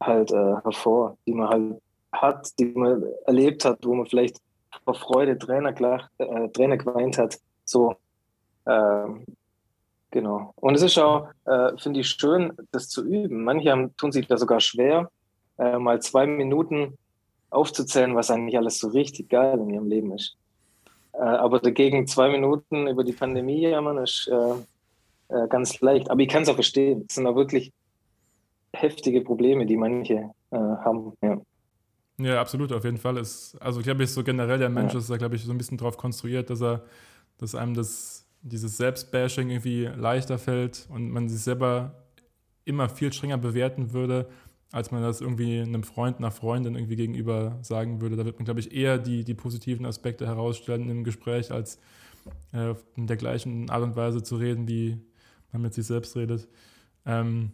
halt 0.02 0.32
äh, 0.32 0.56
hervor, 0.64 1.18
die 1.26 1.34
man 1.34 1.50
halt 1.50 1.82
hat, 2.12 2.60
die 2.60 2.66
man 2.66 3.04
erlebt 3.26 3.66
hat, 3.66 3.80
wo 3.86 3.96
man 3.96 4.06
vielleicht 4.06 4.40
vor 4.84 4.96
Freude 4.96 5.38
Trainer, 5.38 5.74
klar, 5.74 6.10
äh, 6.18 6.50
Trainer 6.50 6.78
geweint 6.78 7.18
hat. 7.18 7.40
So, 7.64 7.96
äh, 8.66 9.06
genau. 10.12 10.54
Und 10.56 10.76
es 10.76 10.82
ist 10.82 10.98
auch, 10.98 11.30
äh, 11.46 11.78
finde 11.78 12.02
ich, 12.02 12.10
schön, 12.10 12.54
das 12.72 12.90
zu 12.90 13.06
üben. 13.06 13.44
Manche 13.44 13.72
haben, 13.72 13.96
tun 13.98 14.12
sich 14.12 14.28
da 14.28 14.38
sogar 14.38 14.60
schwer, 14.60 15.10
äh, 15.58 15.78
mal 15.78 16.02
zwei 16.02 16.26
Minuten 16.26 16.98
aufzuzählen, 17.50 18.16
was 18.16 18.32
eigentlich 18.32 18.58
alles 18.58 18.80
so 18.80 18.90
richtig 18.90 19.30
geil 19.30 19.60
in 19.60 19.70
ihrem 19.70 19.88
Leben 19.88 20.12
ist. 20.12 20.36
Äh, 21.14 21.20
aber 21.20 21.60
dagegen 21.60 22.08
zwei 22.08 22.30
Minuten 22.30 22.88
über 22.88 23.04
die 23.04 23.14
Pandemie 23.14 23.62
jammern 23.62 24.00
ist 24.00 24.28
äh, 24.28 25.36
äh, 25.36 25.48
ganz 25.48 25.80
leicht. 25.82 26.10
Aber 26.10 26.22
ich 26.22 26.28
kann 26.28 26.44
es 26.44 26.50
auch 26.50 26.56
verstehen. 26.56 27.06
Es 27.08 27.16
sind 27.16 27.26
auch 27.26 27.36
wirklich 27.36 27.72
heftige 28.74 29.22
Probleme, 29.22 29.66
die 29.66 29.78
manche 29.78 30.32
äh, 30.52 30.58
haben. 30.58 31.14
Ja. 31.22 31.42
ja. 32.18 32.42
absolut, 32.42 32.72
auf 32.72 32.84
jeden 32.84 32.98
Fall. 32.98 33.18
Ist, 33.18 33.58
also 33.62 33.80
ich 33.80 33.86
glaube, 33.86 34.06
so 34.06 34.24
generell 34.24 34.60
der 34.60 34.70
Mensch 34.70 34.94
ja. 34.94 35.00
ist 35.00 35.10
da, 35.10 35.18
glaube 35.18 35.36
ich, 35.36 35.44
so 35.44 35.52
ein 35.52 35.58
bisschen 35.58 35.78
drauf 35.78 35.98
konstruiert, 35.98 36.50
dass 36.50 36.62
er, 36.62 36.84
dass 37.38 37.56
einem 37.56 37.74
das, 37.74 38.15
dieses 38.46 38.78
Selbstbashing 38.78 39.50
irgendwie 39.50 39.86
leichter 39.86 40.38
fällt 40.38 40.88
und 40.90 41.10
man 41.10 41.28
sich 41.28 41.42
selber 41.42 41.96
immer 42.64 42.90
viel 42.90 43.12
strenger 43.12 43.38
bewerten 43.38 43.92
würde, 43.92 44.28
als 44.72 44.92
man 44.92 45.02
das 45.02 45.22
irgendwie 45.22 45.60
einem 45.60 45.84
Freund, 45.84 46.18
einer 46.18 46.32
Freundin 46.32 46.76
irgendwie 46.76 46.96
gegenüber 46.96 47.58
sagen 47.62 48.02
würde. 48.02 48.16
Da 48.16 48.26
wird 48.26 48.38
man, 48.38 48.46
glaube 48.46 48.60
ich, 48.60 48.72
eher 48.72 48.98
die, 48.98 49.24
die 49.24 49.34
positiven 49.34 49.86
Aspekte 49.86 50.28
herausstellen 50.28 50.90
im 50.90 51.04
Gespräch, 51.04 51.52
als 51.52 51.80
äh, 52.54 52.76
in 52.96 53.08
der 53.08 53.18
gleichen 53.18 53.70
Art 53.70 53.84
und 53.84 53.96
Weise 53.96 54.22
zu 54.22 54.36
reden, 54.36 54.68
wie 54.68 55.00
man 55.52 55.62
mit 55.64 55.74
sich 55.74 55.88
selbst 55.88 56.16
redet. 56.16 56.48
Ähm, 57.06 57.52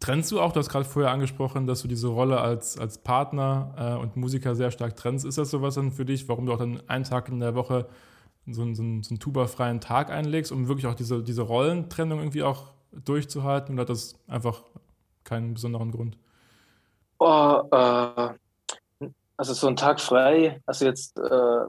trennst 0.00 0.32
du 0.32 0.40
auch, 0.40 0.52
du 0.52 0.60
hast 0.60 0.68
gerade 0.68 0.84
vorher 0.84 1.12
angesprochen, 1.12 1.66
dass 1.66 1.82
du 1.82 1.88
diese 1.88 2.08
Rolle 2.08 2.40
als, 2.40 2.78
als 2.78 2.98
Partner 2.98 3.74
äh, 3.78 4.02
und 4.02 4.16
Musiker 4.16 4.54
sehr 4.54 4.70
stark 4.70 4.96
trennst. 4.96 5.24
Ist 5.24 5.38
das 5.38 5.50
sowas 5.50 5.76
dann 5.76 5.92
für 5.92 6.04
dich, 6.04 6.28
warum 6.28 6.46
du 6.46 6.52
auch 6.52 6.58
dann 6.58 6.82
einen 6.88 7.04
Tag 7.04 7.28
in 7.28 7.40
der 7.40 7.54
Woche 7.54 7.86
so, 8.54 8.62
einen, 8.62 8.74
so 8.74 8.82
einen, 8.82 9.02
so 9.02 9.10
einen 9.10 9.20
tuberfreien 9.20 9.80
Tag 9.80 10.10
einlegst, 10.10 10.52
um 10.52 10.68
wirklich 10.68 10.86
auch 10.86 10.94
diese, 10.94 11.22
diese 11.22 11.42
Rollentrennung 11.42 12.18
irgendwie 12.18 12.42
auch 12.42 12.68
durchzuhalten? 12.92 13.74
Oder 13.74 13.82
hat 13.82 13.90
das 13.90 14.16
einfach 14.26 14.62
keinen 15.24 15.54
besonderen 15.54 15.90
Grund? 15.90 16.16
Oh, 17.18 17.62
äh, 17.70 18.30
also 19.36 19.54
so 19.54 19.68
ein 19.68 19.76
Tag 19.76 20.00
frei, 20.00 20.60
also 20.66 20.84
jetzt 20.84 21.18
äh, 21.18 21.64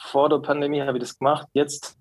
vor 0.00 0.28
der 0.28 0.38
Pandemie 0.38 0.80
habe 0.80 0.98
ich 0.98 1.04
das 1.04 1.18
gemacht. 1.18 1.46
Jetzt, 1.52 1.96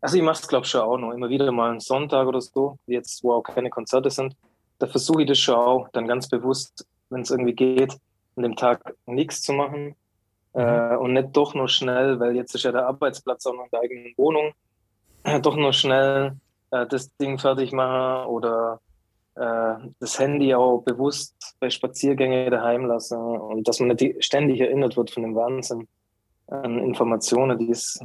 also 0.00 0.16
ich 0.16 0.22
mache 0.22 0.40
es 0.40 0.48
glaube 0.48 0.64
ich 0.64 0.70
schon 0.70 0.80
auch 0.80 0.96
noch, 0.96 1.12
immer 1.12 1.28
wieder 1.28 1.50
mal 1.52 1.70
einen 1.70 1.80
Sonntag 1.80 2.26
oder 2.26 2.40
so, 2.40 2.78
jetzt 2.86 3.22
wo 3.24 3.34
auch 3.34 3.42
keine 3.42 3.70
Konzerte 3.70 4.10
sind. 4.10 4.36
Da 4.78 4.86
versuche 4.86 5.22
ich 5.22 5.28
das 5.28 5.38
schon 5.38 5.54
auch, 5.54 5.88
dann 5.92 6.06
ganz 6.06 6.28
bewusst, 6.28 6.86
wenn 7.10 7.22
es 7.22 7.30
irgendwie 7.30 7.54
geht, 7.54 7.92
an 8.36 8.42
dem 8.42 8.56
Tag 8.56 8.94
nichts 9.06 9.42
zu 9.42 9.52
machen. 9.52 9.94
Mhm. 10.54 10.60
Äh, 10.60 10.96
und 10.96 11.12
nicht 11.14 11.28
doch 11.32 11.54
nur 11.54 11.68
schnell, 11.68 12.20
weil 12.20 12.36
jetzt 12.36 12.54
ist 12.54 12.64
ja 12.64 12.72
der 12.72 12.86
Arbeitsplatz 12.86 13.46
auch 13.46 13.54
noch 13.54 13.64
in 13.64 13.70
der 13.72 13.80
eigenen 13.80 14.14
Wohnung, 14.16 14.52
äh, 15.24 15.40
doch 15.40 15.56
nur 15.56 15.72
schnell 15.72 16.36
äh, 16.70 16.86
das 16.86 17.14
Ding 17.16 17.38
fertig 17.38 17.72
machen 17.72 18.26
oder 18.28 18.80
äh, 19.34 19.74
das 20.00 20.18
Handy 20.18 20.54
auch 20.54 20.82
bewusst 20.82 21.34
bei 21.60 21.70
Spaziergängen 21.70 22.50
daheim 22.50 22.86
lassen 22.86 23.18
und 23.18 23.66
dass 23.66 23.80
man 23.80 23.96
nicht 23.96 24.24
ständig 24.24 24.60
erinnert 24.60 24.96
wird 24.96 25.10
von 25.10 25.22
dem 25.22 25.34
Wahnsinn 25.34 25.88
an 26.48 26.78
Informationen, 26.78 27.58
die 27.58 27.70
es 27.70 27.98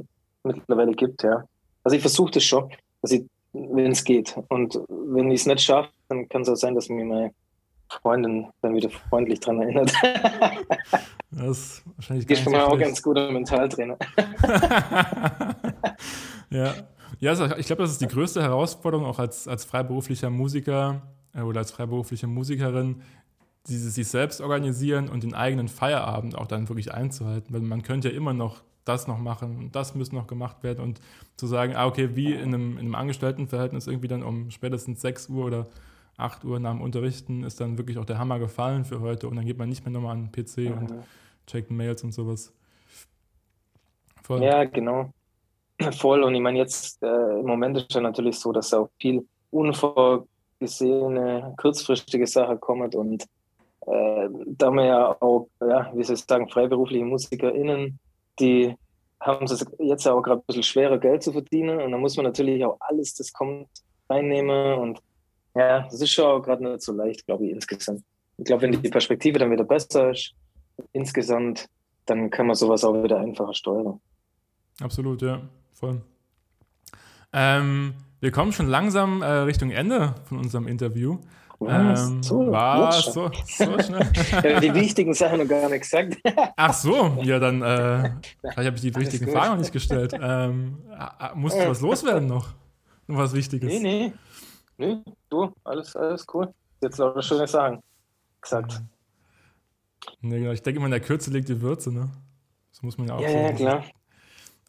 mittlerweile 0.44 0.94
gibt, 0.94 1.24
ja. 1.24 1.44
Also 1.84 1.96
ich 1.96 2.02
versuche 2.02 2.32
das 2.32 2.44
schon, 2.44 2.72
dass 3.02 3.12
ich, 3.12 3.26
wenn 3.54 3.92
es 3.92 4.04
geht. 4.04 4.38
Und 4.50 4.80
wenn 4.88 5.32
ich 5.32 5.42
es 5.42 5.46
nicht 5.46 5.62
schaffe, 5.62 5.90
dann 6.08 6.30
kann 6.30 6.44
es 6.44 6.50
auch 6.50 6.56
sein, 6.56 6.76
dass 6.76 6.90
mir 6.90 7.06
meine 7.06 7.34
Freundin 7.90 8.48
dann 8.62 8.76
wieder 8.76 8.90
freundlich 8.90 9.40
dran 9.40 9.62
erinnert. 9.62 9.92
Das 11.30 11.50
ist 11.50 11.84
wahrscheinlich 11.98 12.30
Ich 12.30 12.44
bin 12.46 12.54
so 12.54 12.60
auch 12.60 12.80
ganz 12.80 13.02
guter 13.02 13.30
Mentaltrainer. 13.30 13.98
ja. 16.50 16.74
Ja, 17.20 17.32
also 17.32 17.46
ich 17.58 17.68
glaube, 17.68 17.82
das 17.82 17.92
ist 17.92 18.02
die 18.02 18.08
größte 18.08 18.42
Herausforderung 18.42 19.06
auch 19.06 19.20
als, 19.20 19.48
als 19.48 19.66
freiberuflicher 19.66 20.30
Musiker, 20.30 21.02
äh, 21.34 21.42
oder 21.42 21.60
als 21.60 21.72
freiberufliche 21.72 22.28
Musikerin, 22.28 23.02
dieses 23.68 23.96
sich 23.96 24.08
selbst 24.08 24.40
organisieren 24.40 25.10
und 25.10 25.24
den 25.24 25.34
eigenen 25.34 25.68
Feierabend 25.68 26.38
auch 26.38 26.48
dann 26.48 26.70
wirklich 26.70 26.94
einzuhalten, 26.94 27.54
weil 27.54 27.62
man 27.62 27.84
könnte 27.84 28.10
ja 28.10 28.16
immer 28.16 28.34
noch 28.34 28.64
das 28.86 29.08
noch 29.08 29.18
machen 29.18 29.58
und 29.58 29.76
das 29.76 29.96
müsste 29.96 30.16
noch 30.16 30.28
gemacht 30.28 30.64
werden 30.64 30.82
und 30.82 31.02
zu 31.36 31.48
sagen, 31.48 31.76
ah, 31.76 31.86
okay, 31.86 32.16
wie 32.16 32.34
in 32.34 32.54
einem, 32.54 32.74
in 32.74 32.86
einem 32.86 32.96
Angestelltenverhältnis 32.96 33.88
irgendwie 33.88 34.08
dann 34.08 34.24
um 34.24 34.50
spätestens 34.50 35.02
6 35.02 35.28
Uhr 35.30 35.46
oder 35.46 35.68
8 36.18 36.44
Uhr 36.46 36.60
nach 36.60 36.72
dem 36.72 36.82
Unterrichten 36.82 37.44
ist 37.44 37.62
dann 37.62 37.78
wirklich 37.78 37.98
auch 37.98 38.06
der 38.06 38.18
Hammer 38.18 38.40
gefallen 38.40 38.86
für 38.86 39.00
heute 39.02 39.28
und 39.28 39.36
dann 39.36 39.46
geht 39.46 39.58
man 39.58 39.70
nicht 39.70 39.86
mehr 39.86 39.92
nochmal 39.92 40.14
an 40.14 40.30
den 40.30 40.32
PC 40.32 40.58
mhm. 40.58 40.78
und 40.78 40.94
checkt 41.46 41.72
Mails 41.72 42.04
und 42.04 42.12
sowas. 42.12 42.54
Voll. 44.24 44.44
Ja, 44.44 44.66
genau. 44.66 45.14
Voll. 45.98 46.24
Und 46.24 46.36
ich 46.36 46.42
meine, 46.42 46.58
jetzt 46.58 47.02
äh, 47.04 47.40
im 47.40 47.46
Moment 47.46 47.78
ist 47.78 47.94
ja 47.94 48.02
natürlich 48.02 48.40
so, 48.40 48.52
dass 48.52 48.74
auch 48.74 48.90
viel 49.00 49.26
unvor 49.52 50.26
gesehene, 50.60 51.54
kurzfristige 51.58 52.26
Sache 52.26 52.58
kommt 52.58 52.96
und 52.96 53.24
äh, 53.86 54.30
da 54.48 54.72
wir 54.72 54.86
ja 54.86 55.22
auch, 55.22 55.48
ja, 55.62 55.92
wie 55.94 56.04
soll 56.04 56.16
ich 56.16 56.24
sagen, 56.24 56.50
freiberufliche 56.50 57.06
MusikerInnen, 57.06 58.00
die 58.40 58.76
haben 59.20 59.46
es 59.46 59.66
jetzt 59.80 60.08
auch 60.08 60.22
gerade 60.22 60.42
ein 60.42 60.46
bisschen 60.46 60.64
schwerer, 60.64 60.98
Geld 60.98 61.24
zu 61.24 61.32
verdienen 61.32 61.80
und 61.80 61.92
da 61.92 61.98
muss 61.98 62.18
man 62.18 62.26
natürlich 62.26 62.66
auch 62.66 62.78
alles, 62.80 63.14
das 63.14 63.32
kommt, 63.32 63.68
reinnehmen 64.10 64.80
und 64.80 65.00
ja, 65.58 65.82
das 65.84 66.02
ist 66.02 66.12
schon 66.12 66.42
gerade 66.42 66.64
nicht 66.64 66.82
so 66.82 66.94
leicht, 66.94 67.26
glaube 67.26 67.46
ich, 67.46 67.52
insgesamt. 67.52 68.04
Ich 68.38 68.46
glaube, 68.46 68.64
wenn 68.64 68.72
die 68.72 68.90
Perspektive 68.90 69.40
dann 69.40 69.52
wieder 69.52 69.64
besser 69.64 70.12
ist, 70.12 70.34
insgesamt, 70.94 71.68
dann 72.06 72.30
kann 72.30 72.48
man 72.48 72.56
sowas 72.56 72.84
auch 72.84 73.04
wieder 73.04 73.20
einfacher 73.20 73.54
steuern. 73.54 74.00
Absolut, 74.80 75.22
ja, 75.22 75.42
voll. 75.74 76.02
Ähm, 77.34 77.96
wir 78.20 78.32
kommen 78.32 78.52
schon 78.52 78.68
langsam 78.68 79.22
äh, 79.22 79.26
Richtung 79.26 79.72
Ende 79.72 80.16
von 80.26 80.38
unserem 80.38 80.68
Interview. 80.68 81.18
Ähm, 81.60 82.22
so, 82.22 82.52
war 82.52 82.92
so, 82.92 83.32
so 83.48 83.80
schnell. 83.80 84.08
ja, 84.44 84.60
die 84.60 84.74
wichtigen 84.76 85.16
Sachen 85.16 85.40
noch 85.40 85.48
gar 85.48 85.68
nicht 85.70 85.82
gesagt. 85.82 86.18
Ach 86.56 86.74
so, 86.74 87.18
ja, 87.24 87.40
dann 87.40 87.64
äh, 87.64 88.12
vielleicht 88.42 88.58
habe 88.58 88.76
ich 88.76 88.82
die 88.82 88.96
wichtigen 88.96 89.32
Fragen 89.32 89.54
noch 89.54 89.58
nicht 89.58 89.72
gestellt. 89.72 90.14
Ähm, 90.22 90.78
musst 91.34 91.58
du 91.58 91.68
was 91.68 91.82
loswerden 91.82 92.28
noch? 92.28 92.54
Noch 93.08 93.18
was 93.18 93.34
Wichtiges? 93.34 93.70
Nee, 93.70 93.80
nee. 93.80 94.14
Nee, 94.78 94.98
du, 95.30 95.52
alles, 95.64 95.96
alles 95.96 96.26
cool. 96.34 96.54
Jetzt 96.82 97.00
noch 97.00 97.14
eine 97.14 97.24
schöne 97.24 97.48
Sachen 97.48 97.82
gesagt. 98.42 98.82
Nee, 100.22 100.40
genau. 100.40 100.52
Ich 100.52 100.62
denke 100.62 100.78
immer, 100.78 100.86
in 100.86 100.92
der 100.92 101.00
Kürze 101.00 101.32
liegt 101.32 101.50
die 101.50 101.62
Würze, 101.62 101.92
ne? 101.92 102.10
Das 102.72 102.84
muss 102.84 102.98
man 102.98 103.08
ja 103.08 103.16
auch 103.16 103.22
ja, 103.22 103.30
Ja, 103.30 103.52
klar. 103.54 103.84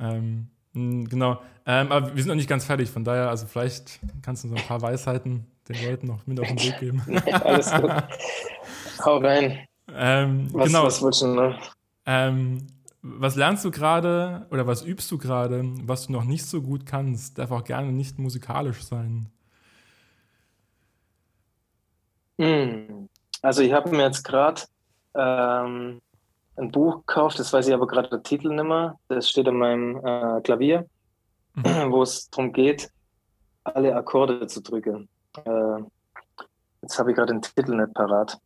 Ähm, 0.00 0.48
hm, 0.72 1.08
genau. 1.08 1.40
Ähm, 1.66 1.92
aber 1.92 2.14
wir 2.14 2.22
sind 2.22 2.28
noch 2.28 2.34
nicht 2.34 2.48
ganz 2.48 2.64
fertig, 2.64 2.90
von 2.90 3.04
daher, 3.04 3.28
also 3.28 3.46
vielleicht 3.46 4.00
kannst 4.22 4.44
du 4.44 4.48
so 4.48 4.54
ein 4.54 4.66
paar 4.66 4.80
Weisheiten 4.80 5.46
den 5.68 5.84
Leuten 5.84 6.06
noch 6.06 6.26
mit 6.26 6.40
auf 6.40 6.48
den 6.48 6.58
Weg 6.58 6.78
geben. 6.78 7.02
Alles 7.44 7.70
gut. 7.72 7.90
Hau 9.04 9.18
rein. 9.18 9.66
Ähm, 9.94 10.48
was, 10.52 10.66
genau. 10.66 10.84
Was 10.84 11.02
willst 11.02 11.22
du 11.22 11.26
noch? 11.28 11.58
Ähm, 12.06 12.66
was 13.02 13.36
lernst 13.36 13.64
du 13.64 13.70
gerade 13.70 14.46
oder 14.50 14.66
was 14.66 14.84
übst 14.84 15.10
du 15.10 15.18
gerade, 15.18 15.62
was 15.82 16.06
du 16.06 16.12
noch 16.12 16.24
nicht 16.24 16.46
so 16.46 16.62
gut 16.62 16.86
kannst, 16.86 17.38
darf 17.38 17.50
auch 17.50 17.64
gerne 17.64 17.92
nicht 17.92 18.18
musikalisch 18.18 18.82
sein? 18.82 19.28
Also 22.38 23.62
ich 23.62 23.72
habe 23.72 23.90
mir 23.90 24.04
jetzt 24.04 24.22
gerade 24.24 24.62
ähm, 25.14 26.00
ein 26.56 26.70
Buch 26.70 26.98
gekauft, 27.06 27.38
das 27.38 27.52
weiß 27.52 27.68
ich 27.68 27.74
aber 27.74 27.86
gerade 27.86 28.08
der 28.08 28.22
Titel 28.22 28.54
nicht 28.54 28.64
mehr. 28.64 28.96
Das 29.08 29.28
steht 29.28 29.48
an 29.48 29.56
meinem 29.56 29.96
äh, 30.04 30.40
Klavier, 30.42 30.86
mhm. 31.54 31.90
wo 31.90 32.02
es 32.02 32.30
darum 32.30 32.52
geht, 32.52 32.90
alle 33.64 33.94
Akkorde 33.94 34.46
zu 34.46 34.60
drücken. 34.62 35.08
Äh, 35.44 35.82
jetzt 36.82 36.98
habe 36.98 37.10
ich 37.10 37.16
gerade 37.16 37.32
den 37.32 37.42
Titel 37.42 37.74
nicht 37.76 37.94
parat. 37.94 38.38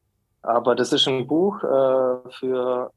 Aber 0.42 0.74
das 0.74 0.92
ist 0.92 1.07
ein 1.07 1.26
Buch 1.26 1.62
äh, 1.62 2.31
für 2.31 2.92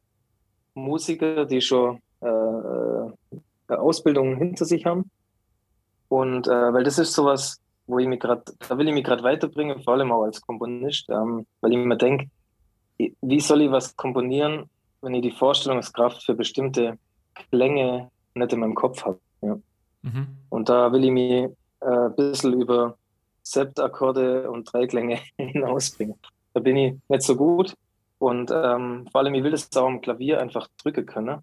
Musiker, 0.74 1.46
die 1.46 1.62
schon 1.62 2.02
äh, 2.22 2.28
äh, 2.28 3.14
eine 3.68 3.80
Ausbildung 3.80 4.38
hinter 4.38 4.66
sich 4.66 4.86
haben. 4.86 5.10
Und 6.10 6.48
äh, 6.48 6.74
weil 6.74 6.84
das 6.84 7.00
ist 7.00 7.14
sowas, 7.14 7.60
wo 7.88 8.00
ich 8.00 8.08
mich 8.08 8.20
gerade, 8.20 8.44
da 8.68 8.78
will 8.78 8.88
ich 8.88 8.94
mich 8.94 9.04
gerade 9.04 9.24
weiterbringen, 9.24 9.84
vor 9.84 9.94
allem 9.94 10.12
auch 10.12 10.24
als 10.24 10.42
Komponist, 10.42 11.10
ähm, 11.10 11.46
weil 11.62 11.74
ich 11.74 11.78
mir 11.78 11.98
denke, 11.98 12.30
wie 12.98 13.40
soll 13.40 13.62
ich 13.62 13.72
was 13.72 13.96
komponieren, 13.96 14.70
wenn 15.02 15.14
ich 15.14 15.22
die 15.22 15.32
Vorstellungskraft 15.32 16.24
für 16.24 16.34
bestimmte 16.34 16.98
Klänge 17.52 18.10
nicht 18.34 18.54
in 18.54 18.60
meinem 18.60 18.76
Kopf 18.76 19.06
habe. 19.06 19.20
Ja. 19.42 19.58
Mhm. 20.02 20.28
Und 20.50 20.70
da 20.70 20.92
will 20.92 21.04
ich 21.04 21.12
mich 21.12 21.50
äh, 21.82 21.86
ein 21.86 22.16
bisschen 22.16 22.54
über 22.54 22.98
Septakkorde 23.44 24.50
und 24.50 24.72
Dreiklänge 24.72 25.20
hinausbringen. 25.38 26.16
Da 26.54 26.60
bin 26.60 26.78
ich 26.78 26.96
nicht 27.10 27.22
so 27.22 27.36
gut. 27.36 27.76
Und 28.18 28.50
ähm, 28.52 29.08
vor 29.12 29.22
allem, 29.22 29.36
ich 29.36 29.44
will 29.44 29.52
das 29.52 29.70
auch 29.76 29.88
am 29.88 30.02
Klavier 30.02 30.40
einfach 30.40 30.68
drücken 30.82 31.06
können. 31.06 31.40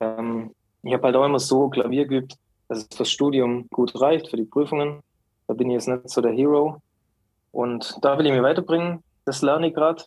Ähm, 0.00 0.54
ich 0.82 0.92
habe 0.92 1.04
halt 1.04 1.16
auch 1.16 1.24
immer 1.24 1.38
so 1.38 1.68
Klavier 1.68 2.06
geübt, 2.06 2.36
dass 2.68 2.78
es 2.78 2.96
fürs 2.96 3.10
Studium 3.10 3.66
gut 3.70 3.98
reicht, 4.00 4.28
für 4.28 4.36
die 4.36 4.44
Prüfungen. 4.44 5.00
Da 5.46 5.54
bin 5.54 5.70
ich 5.70 5.74
jetzt 5.74 5.88
nicht 5.88 6.08
so 6.08 6.20
der 6.20 6.32
Hero. 6.32 6.80
Und 7.50 7.98
da 8.02 8.18
will 8.18 8.26
ich 8.26 8.32
mich 8.32 8.42
weiterbringen. 8.42 9.02
Das 9.24 9.42
lerne 9.42 9.68
ich 9.68 9.74
gerade. 9.74 10.04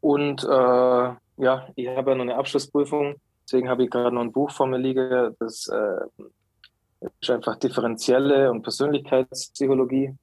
Und 0.00 0.44
äh, 0.44 0.48
ja, 0.48 1.68
ich 1.74 1.88
habe 1.88 2.10
ja 2.10 2.16
noch 2.16 2.24
eine 2.24 2.36
Abschlussprüfung 2.36 3.16
Deswegen 3.50 3.68
habe 3.68 3.82
ich 3.82 3.90
gerade 3.90 4.14
noch 4.14 4.22
ein 4.22 4.30
Buch 4.30 4.52
vor 4.52 4.68
mir 4.68 4.78
liegen, 4.78 5.34
das 5.40 5.66
äh, 5.66 7.06
ist 7.20 7.30
einfach 7.30 7.56
differenzielle 7.56 8.48
und 8.48 8.62
Persönlichkeitspsychologie. 8.62 10.14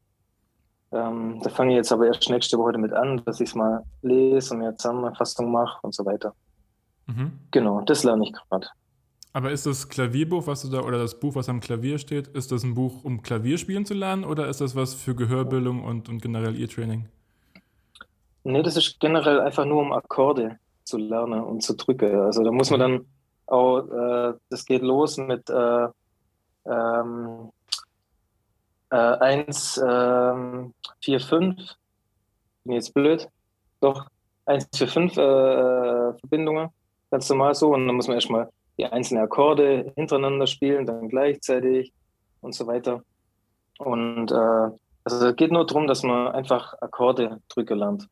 Ähm, 0.93 1.41
da 1.43 1.49
fange 1.49 1.71
ich 1.71 1.75
jetzt 1.75 1.91
aber 1.91 2.07
erst 2.07 2.29
nächste 2.29 2.57
Woche 2.57 2.71
damit 2.71 2.93
an, 2.93 3.21
dass 3.25 3.41
ich 3.41 3.49
es 3.49 3.55
mal 3.55 3.83
lese 4.01 4.53
und 4.53 4.61
mir 4.61 4.77
Zusammenfassung 4.77 5.51
mache 5.51 5.77
und 5.81 5.93
so 5.93 6.05
weiter. 6.05 6.33
Mhm. 7.07 7.33
Genau, 7.51 7.81
das 7.81 8.05
lerne 8.05 8.23
ich 8.23 8.31
gerade. 8.31 8.67
Aber 9.33 9.51
ist 9.51 9.65
das 9.65 9.89
Klavierbuch, 9.89 10.47
was 10.47 10.63
du 10.63 10.69
da, 10.69 10.81
oder 10.81 10.97
das 10.97 11.19
Buch, 11.19 11.35
was 11.35 11.49
am 11.49 11.59
Klavier 11.59 11.99
steht, 11.99 12.27
ist 12.29 12.51
das 12.51 12.63
ein 12.63 12.73
Buch, 12.73 13.03
um 13.03 13.21
Klavierspielen 13.21 13.85
zu 13.85 13.93
lernen 13.93 14.23
oder 14.23 14.47
ist 14.47 14.61
das 14.61 14.75
was 14.75 14.93
für 14.93 15.15
Gehörbildung 15.15 15.83
und, 15.83 16.09
und 16.09 16.21
generell 16.21 16.59
Ear-Training? 16.59 17.07
Nee, 18.43 18.63
das 18.63 18.77
ist 18.77 18.99
generell 18.99 19.41
einfach 19.41 19.65
nur 19.65 19.81
um 19.81 19.91
Akkorde 19.91 20.57
zu 20.85 20.97
lernen 20.97 21.41
und 21.41 21.61
zu 21.61 21.75
drücken. 21.75 22.15
Also 22.21 22.43
da 22.43 22.51
muss 22.51 22.71
man 22.71 22.79
dann 22.79 23.05
auch, 23.45 23.79
äh, 23.89 24.33
das 24.49 24.65
geht 24.65 24.81
los 24.81 25.17
mit 25.17 25.49
äh, 25.49 25.87
ähm, 26.65 27.51
äh, 28.89 28.95
1, 28.95 29.81
ähm, 29.85 30.73
4, 31.03 31.19
5. 31.19 31.75
Bin 32.63 32.73
jetzt 32.73 32.93
blöd. 32.93 33.27
Doch, 33.81 34.07
1, 34.45 34.69
4, 34.75 34.87
5 34.87 35.17
äh, 35.17 36.13
Verbindungen. 36.19 36.69
Ganz 37.11 37.29
normal 37.29 37.55
so. 37.55 37.73
Und 37.73 37.87
dann 37.87 37.95
muss 37.95 38.07
man 38.07 38.15
erstmal 38.15 38.49
die 38.77 38.85
einzelnen 38.85 39.23
Akkorde 39.23 39.91
hintereinander 39.95 40.47
spielen, 40.47 40.85
dann 40.85 41.09
gleichzeitig 41.09 41.93
und 42.41 42.53
so 42.53 42.67
weiter. 42.67 43.03
Und 43.79 44.31
äh, 44.31 44.69
also 45.03 45.27
es 45.27 45.35
geht 45.35 45.51
nur 45.51 45.65
darum, 45.65 45.87
dass 45.87 46.03
man 46.03 46.29
einfach 46.29 46.73
Akkorde 46.81 47.41
drücken 47.49 47.79
lernt. 47.79 48.07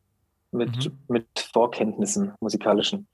Mit, 0.51 0.85
mhm. 0.85 0.99
mit 1.09 1.27
Vorkenntnissen, 1.51 2.33
musikalischen. 2.39 3.07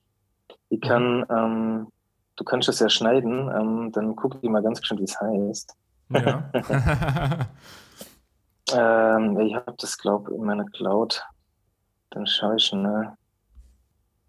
Ich 0.70 0.80
mhm. 0.80 0.88
kann, 0.88 1.26
ähm, 1.30 1.88
du 2.36 2.44
kannst 2.44 2.68
das 2.68 2.80
ja 2.80 2.90
schneiden, 2.90 3.50
ähm, 3.50 3.92
dann 3.92 4.16
guck 4.16 4.38
ich 4.42 4.50
mal 4.50 4.62
ganz 4.62 4.86
schön, 4.86 5.00
wie 5.00 5.04
es 5.04 5.20
heißt. 5.20 5.76
Ja. 6.10 6.52
ähm, 9.18 9.40
ich 9.40 9.56
habe 9.56 9.74
das, 9.78 9.98
glaube 9.98 10.32
ich, 10.32 10.38
in 10.38 10.46
meiner 10.46 10.66
Cloud. 10.66 11.24
Dann 12.12 12.28
schaue 12.28 12.58
ich 12.58 12.66
schnell. 12.66 13.14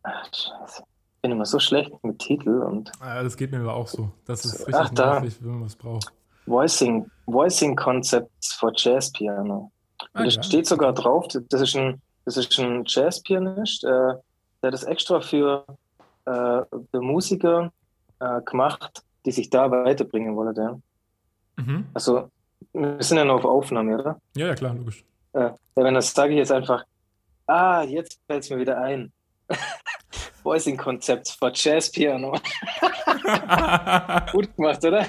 Ach, 0.05 0.25
scheiße 0.33 0.83
bin 1.23 1.31
immer 1.31 1.47
so 1.47 1.59
schlecht 1.59 1.93
mit 2.05 2.19
Titel 2.19 2.63
und. 2.63 2.93
Ja, 3.01 3.23
das 3.23 3.37
geht 3.37 3.53
mir 3.53 3.61
aber 3.61 3.75
auch 3.75 3.89
so. 3.89 4.11
Das 4.27 4.45
ist 4.45 4.61
richtig 4.61 4.75
Ach, 4.75 4.91
da. 4.91 5.21
nervig, 5.21 5.39
wenn 5.41 5.53
man 5.53 5.65
was 5.65 5.77
braucht. 5.77 6.13
Voicing, 6.47 7.09
Voicing 7.27 7.77
Concepts 7.77 8.53
for 8.55 8.73
Jazz 8.75 9.13
Piano. 9.13 9.71
Ah, 10.13 10.25
das 10.25 10.35
ja. 10.35 10.43
steht 10.43 10.67
sogar 10.67 10.93
drauf, 10.93 11.27
das 11.29 11.61
ist 11.61 11.77
ein, 11.77 12.01
das 12.25 12.37
ist 12.37 12.59
ein 12.59 12.85
Jazz-Pianist, 12.87 13.85
äh, 13.85 14.15
der 14.63 14.71
das 14.71 14.85
extra 14.85 15.21
für, 15.21 15.65
äh, 16.27 16.63
für 16.91 17.01
Musiker 17.01 17.73
äh, 18.21 18.41
gemacht, 18.43 19.03
die 19.25 19.33
sich 19.33 19.49
da 19.51 19.71
weiterbringen 19.71 20.37
wollen. 20.37 20.55
Ja. 20.57 20.79
Mhm. 21.57 21.87
Also, 21.95 22.31
wir 22.73 23.03
sind 23.03 23.19
ja 23.19 23.25
noch 23.25 23.37
auf 23.37 23.45
Aufnahme, 23.45 23.99
oder? 23.99 24.21
Ja, 24.37 24.49
ja, 24.49 24.55
klar, 24.55 24.75
logisch. 24.75 25.05
Äh, 25.33 25.51
wenn 25.75 25.95
das 25.95 26.13
sage 26.13 26.33
ich 26.33 26.39
jetzt 26.39 26.53
einfach, 26.53 26.85
ah, 27.47 27.83
jetzt 27.83 28.21
fällt 28.27 28.45
es 28.45 28.51
mir 28.51 28.59
wieder 28.59 28.79
ein. 28.79 29.13
Voicing-Konzept 30.43 31.29
für 31.29 31.53
Jazz-Piano. 31.55 32.33
Gut 34.33 34.57
gemacht, 34.57 34.85
oder? 34.85 35.07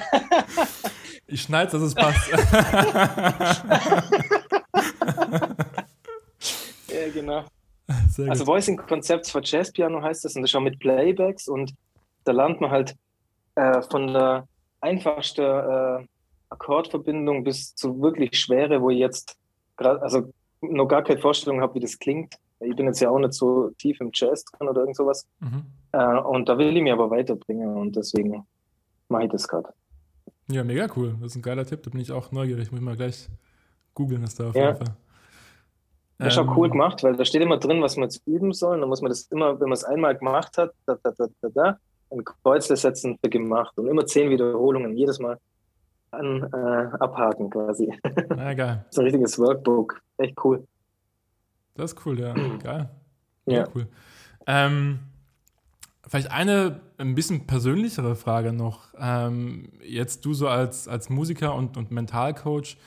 ich 1.28 1.42
schneide, 1.42 1.72
dass 1.72 1.82
es 1.82 1.96
passt. 1.96 2.30
ja, 6.88 7.10
genau. 7.14 7.44
also 8.28 8.48
Voicing-Konzept 8.48 9.28
für 9.28 9.42
Jazz-Piano 9.44 10.02
heißt 10.02 10.24
das 10.26 10.36
und 10.36 10.42
das 10.44 10.52
ist 10.52 10.56
auch 10.56 10.62
mit 10.62 10.80
Playbacks 10.80 11.48
und 11.48 11.74
da 12.24 12.32
lernt 12.32 12.62
man 12.62 12.72
halt 12.72 12.96
äh, 13.56 13.82
von 13.84 14.14
der 14.14 14.48
einfachsten 14.82 15.42
äh, 15.42 16.06
Akkordverbindung 16.50 17.44
bis 17.44 17.76
zu 17.76 18.02
wirklich 18.02 18.40
schwere, 18.40 18.82
wo 18.82 18.90
ich 18.90 19.00
jetzt 19.00 19.38
gerade, 19.76 20.02
also 20.02 20.32
noch 20.62 20.88
gar 20.88 21.04
keine 21.04 21.20
Vorstellung 21.20 21.62
habe, 21.62 21.76
wie 21.76 21.80
das 21.80 22.00
klingt. 22.00 22.36
Ich 22.66 22.76
bin 22.76 22.86
jetzt 22.86 23.00
ja 23.00 23.10
auch 23.10 23.20
nicht 23.20 23.34
so 23.34 23.70
tief 23.78 24.00
im 24.02 24.12
Jazz 24.14 24.46
drin 24.46 24.68
oder 24.68 24.82
irgend 24.82 24.96
sowas. 24.96 25.28
Mhm. 25.40 25.64
Äh, 25.92 26.20
und 26.20 26.50
da 26.50 26.58
will 26.58 26.76
ich 26.76 26.84
mich 26.84 26.92
aber 26.92 27.10
weiterbringen 27.10 27.76
und 27.76 27.96
deswegen 27.96 28.46
mache 29.10 29.26
ich 29.26 29.32
das 29.32 29.48
gerade. 29.48 29.70
Ja, 30.48 30.64
mega 30.64 30.88
cool. 30.96 31.16
Das 31.22 31.32
ist 31.32 31.36
ein 31.38 31.42
geiler 31.42 31.66
Tipp. 31.66 31.84
Da 31.84 31.90
bin 31.90 32.02
ich 32.02 32.12
auch 32.12 32.32
neugierig. 32.32 32.72
Muss 32.72 32.80
ich 32.80 32.86
mal 32.86 32.96
gleich 32.96 33.30
googeln, 33.94 34.24
was 34.24 34.36
da 34.36 34.50
auf 34.50 34.56
ja. 34.56 34.68
jeden 34.68 34.78
Fall. 34.78 34.96
Das 36.18 36.34
ist 36.34 36.40
auch 36.40 36.56
cool 36.56 36.68
ähm, 36.68 36.74
gemacht, 36.74 37.04
weil 37.04 37.16
da 37.16 37.26
steht 37.26 37.42
immer 37.42 37.58
drin, 37.58 37.82
was 37.82 37.98
man 37.98 38.04
jetzt 38.04 38.26
üben 38.26 38.54
soll. 38.54 38.80
Dann 38.80 38.90
muss 38.90 39.02
man 39.02 39.10
das 39.10 39.24
immer, 39.24 39.60
wenn 39.60 39.68
man 39.68 39.74
es 39.74 39.84
einmal 39.84 40.16
gemacht 40.16 40.58
hat, 40.58 40.72
da, 40.86 40.98
da, 41.04 41.12
da, 41.12 41.26
da, 41.42 41.50
da, 41.50 41.78
ein 42.12 42.24
Kreuzle 42.24 42.78
setzen 42.78 43.18
für 43.22 43.30
gemacht 43.30 43.78
und 43.78 43.88
immer 43.88 44.06
zehn 44.06 44.30
Wiederholungen, 44.30 44.96
jedes 44.96 45.20
Mal 45.20 45.38
an, 46.12 46.44
äh, 46.54 46.98
abhaken 47.00 47.50
quasi. 47.50 47.92
Na, 48.30 48.54
geil. 48.54 48.86
Das 48.86 48.88
ist 48.92 49.00
ein 49.00 49.04
richtiges 49.06 49.40
Workbook. 49.40 50.02
Echt 50.18 50.38
cool. 50.44 50.66
Das 51.76 51.94
ist 51.94 52.06
cool, 52.06 52.20
ja. 52.20 52.34
Geil. 52.60 52.90
Ja, 53.46 53.54
ja 53.54 53.68
cool. 53.74 53.88
Ähm, 54.46 55.00
vielleicht 56.08 56.32
eine 56.32 56.82
ein 56.98 57.16
bisschen 57.16 57.46
persönlichere 57.48 58.16
Frage 58.16 58.54
noch. 58.54 58.94
Ähm, 58.98 59.70
jetzt 59.84 60.26
du 60.26 60.34
so 60.34 60.48
als, 60.48 60.88
als 60.88 61.10
Musiker 61.10 61.56
und, 61.56 61.78
und 61.78 61.92
Mentalcoach, 61.92 62.78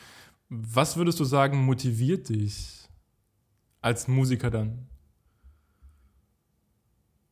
was 0.49 0.97
würdest 0.97 1.21
du 1.21 1.25
sagen, 1.25 1.65
motiviert 1.65 2.29
dich 2.29 2.89
als 3.81 4.09
Musiker 4.09 4.51
dann? 4.51 4.87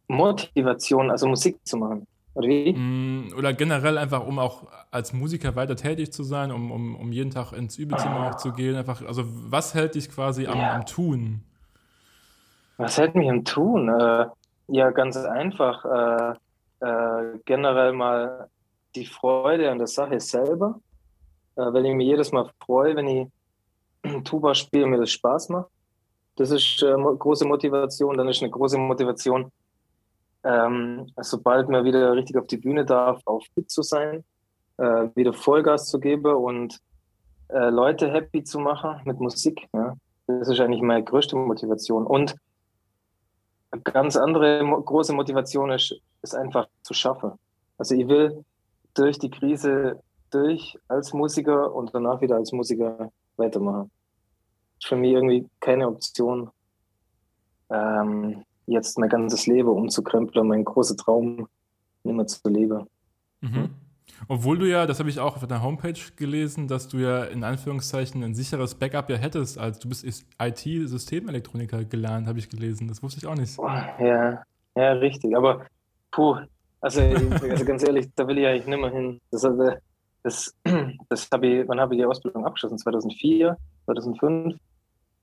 Motivation, 0.08 1.10
also 1.10 1.26
Musik 1.26 1.58
zu 1.64 1.76
machen. 1.76 2.06
Oder 2.34 2.48
wie? 2.48 2.72
Mm, 2.72 3.32
oder 3.38 3.52
generell 3.52 3.96
einfach, 3.96 4.26
um 4.26 4.38
auch 4.38 4.66
als 4.90 5.12
Musiker 5.12 5.54
weiter 5.56 5.76
tätig 5.76 6.12
zu 6.12 6.24
sein, 6.24 6.50
um, 6.50 6.70
um, 6.70 6.96
um 6.96 7.12
jeden 7.12 7.30
Tag 7.30 7.52
ins 7.52 7.78
Übezimmer 7.78 8.28
auch 8.28 8.36
zu 8.36 8.52
gehen. 8.52 8.74
Einfach, 8.74 9.02
also 9.06 9.22
was 9.26 9.74
hält 9.74 9.94
dich 9.94 10.10
quasi 10.10 10.46
am, 10.46 10.58
ja. 10.58 10.74
am 10.74 10.84
Tun? 10.84 11.44
Was 12.76 12.98
hält 12.98 13.14
mich 13.14 13.30
am 13.30 13.44
Tun? 13.44 13.88
Äh, 13.88 14.26
ja, 14.68 14.90
ganz 14.90 15.16
einfach. 15.16 15.84
Äh, 15.84 16.34
äh, 16.84 17.38
generell 17.44 17.92
mal 17.92 18.48
die 18.96 19.06
Freude 19.06 19.70
an 19.70 19.78
der 19.78 19.86
Sache 19.86 20.18
selber. 20.18 20.80
Äh, 21.56 21.72
weil 21.72 21.86
ich 21.86 21.94
mich 21.94 22.06
jedes 22.06 22.32
Mal 22.32 22.50
freue, 22.64 22.96
wenn 22.96 23.06
ich 23.06 23.28
Tuba 24.24 24.54
spiele, 24.54 24.86
mir 24.86 24.98
das 24.98 25.12
Spaß 25.12 25.50
macht. 25.50 25.68
Das 26.36 26.50
ist 26.50 26.82
äh, 26.82 26.92
große 26.92 27.44
Motivation. 27.44 28.16
Dann 28.16 28.28
ist 28.28 28.42
eine 28.42 28.50
große 28.50 28.76
Motivation, 28.76 29.52
ähm, 30.44 31.10
sobald 31.20 31.68
man 31.68 31.84
wieder 31.84 32.14
richtig 32.14 32.36
auf 32.36 32.46
die 32.46 32.58
Bühne 32.58 32.84
darf, 32.84 33.20
auch 33.24 33.42
fit 33.54 33.70
zu 33.70 33.82
sein, 33.82 34.24
äh, 34.76 35.08
wieder 35.14 35.32
Vollgas 35.32 35.88
zu 35.88 35.98
geben 35.98 36.34
und 36.34 36.78
äh, 37.48 37.70
Leute 37.70 38.10
happy 38.10 38.44
zu 38.44 38.58
machen 38.58 39.00
mit 39.04 39.20
Musik. 39.20 39.66
Ja. 39.72 39.96
Das 40.26 40.48
ist 40.48 40.60
eigentlich 40.60 40.82
meine 40.82 41.04
größte 41.04 41.36
Motivation. 41.36 42.06
Und 42.06 42.36
eine 43.70 43.82
ganz 43.82 44.16
andere 44.16 44.64
große 44.64 45.12
Motivation 45.12 45.70
ist, 45.70 45.94
ist 46.22 46.34
einfach 46.34 46.68
zu 46.82 46.94
schaffen. 46.94 47.32
Also 47.78 47.94
ich 47.94 48.08
will 48.08 48.44
durch 48.94 49.18
die 49.18 49.30
Krise 49.30 50.00
durch 50.30 50.78
als 50.88 51.12
Musiker 51.12 51.74
und 51.74 51.94
danach 51.94 52.20
wieder 52.20 52.36
als 52.36 52.52
Musiker 52.52 53.10
weitermachen. 53.36 53.90
Ist 54.78 54.88
für 54.88 54.96
mich 54.96 55.12
irgendwie 55.12 55.48
keine 55.60 55.88
Option. 55.88 56.50
Ähm, 57.70 58.44
jetzt 58.66 58.98
mein 58.98 59.08
ganzes 59.08 59.46
Leben 59.46 59.68
umzukrempeln, 59.68 60.46
mein 60.46 60.64
großer 60.64 60.96
Traum 60.96 61.48
nicht 62.02 62.16
mehr 62.16 62.26
zu 62.26 62.48
leben. 62.48 62.86
Mhm. 63.40 63.70
Obwohl 64.28 64.58
du 64.58 64.68
ja, 64.68 64.86
das 64.86 65.00
habe 65.00 65.10
ich 65.10 65.18
auch 65.18 65.36
auf 65.36 65.46
deiner 65.46 65.62
Homepage 65.62 65.98
gelesen, 66.16 66.68
dass 66.68 66.88
du 66.88 66.98
ja 66.98 67.24
in 67.24 67.44
Anführungszeichen 67.44 68.22
ein 68.22 68.34
sicheres 68.34 68.74
Backup 68.74 69.10
ja 69.10 69.16
hättest, 69.16 69.58
als 69.58 69.78
du 69.78 69.88
bist 69.88 70.04
IT-Systemelektroniker 70.40 71.84
gelernt, 71.84 72.26
habe 72.26 72.38
ich 72.38 72.48
gelesen. 72.48 72.88
Das 72.88 73.02
wusste 73.02 73.18
ich 73.18 73.26
auch 73.26 73.34
nicht. 73.34 73.58
Ja, 73.58 74.42
ja, 74.76 74.92
richtig. 74.92 75.36
Aber 75.36 75.66
puh, 76.10 76.36
also, 76.80 77.00
also 77.00 77.64
ganz 77.64 77.82
ehrlich, 77.82 78.08
da 78.14 78.26
will 78.26 78.38
ich 78.38 78.46
eigentlich 78.46 78.66
nicht 78.66 78.80
mehr 78.80 78.90
hin. 78.90 79.20
Das, 79.30 79.44
also, 79.44 79.72
das, 80.22 80.54
das 81.08 81.28
habe 81.32 81.46
ich, 81.46 81.68
wann 81.68 81.80
habe 81.80 81.94
ich 81.94 82.00
die 82.00 82.06
Ausbildung 82.06 82.46
abgeschlossen? 82.46 82.78
2004, 82.78 83.56
2005? 83.84 84.56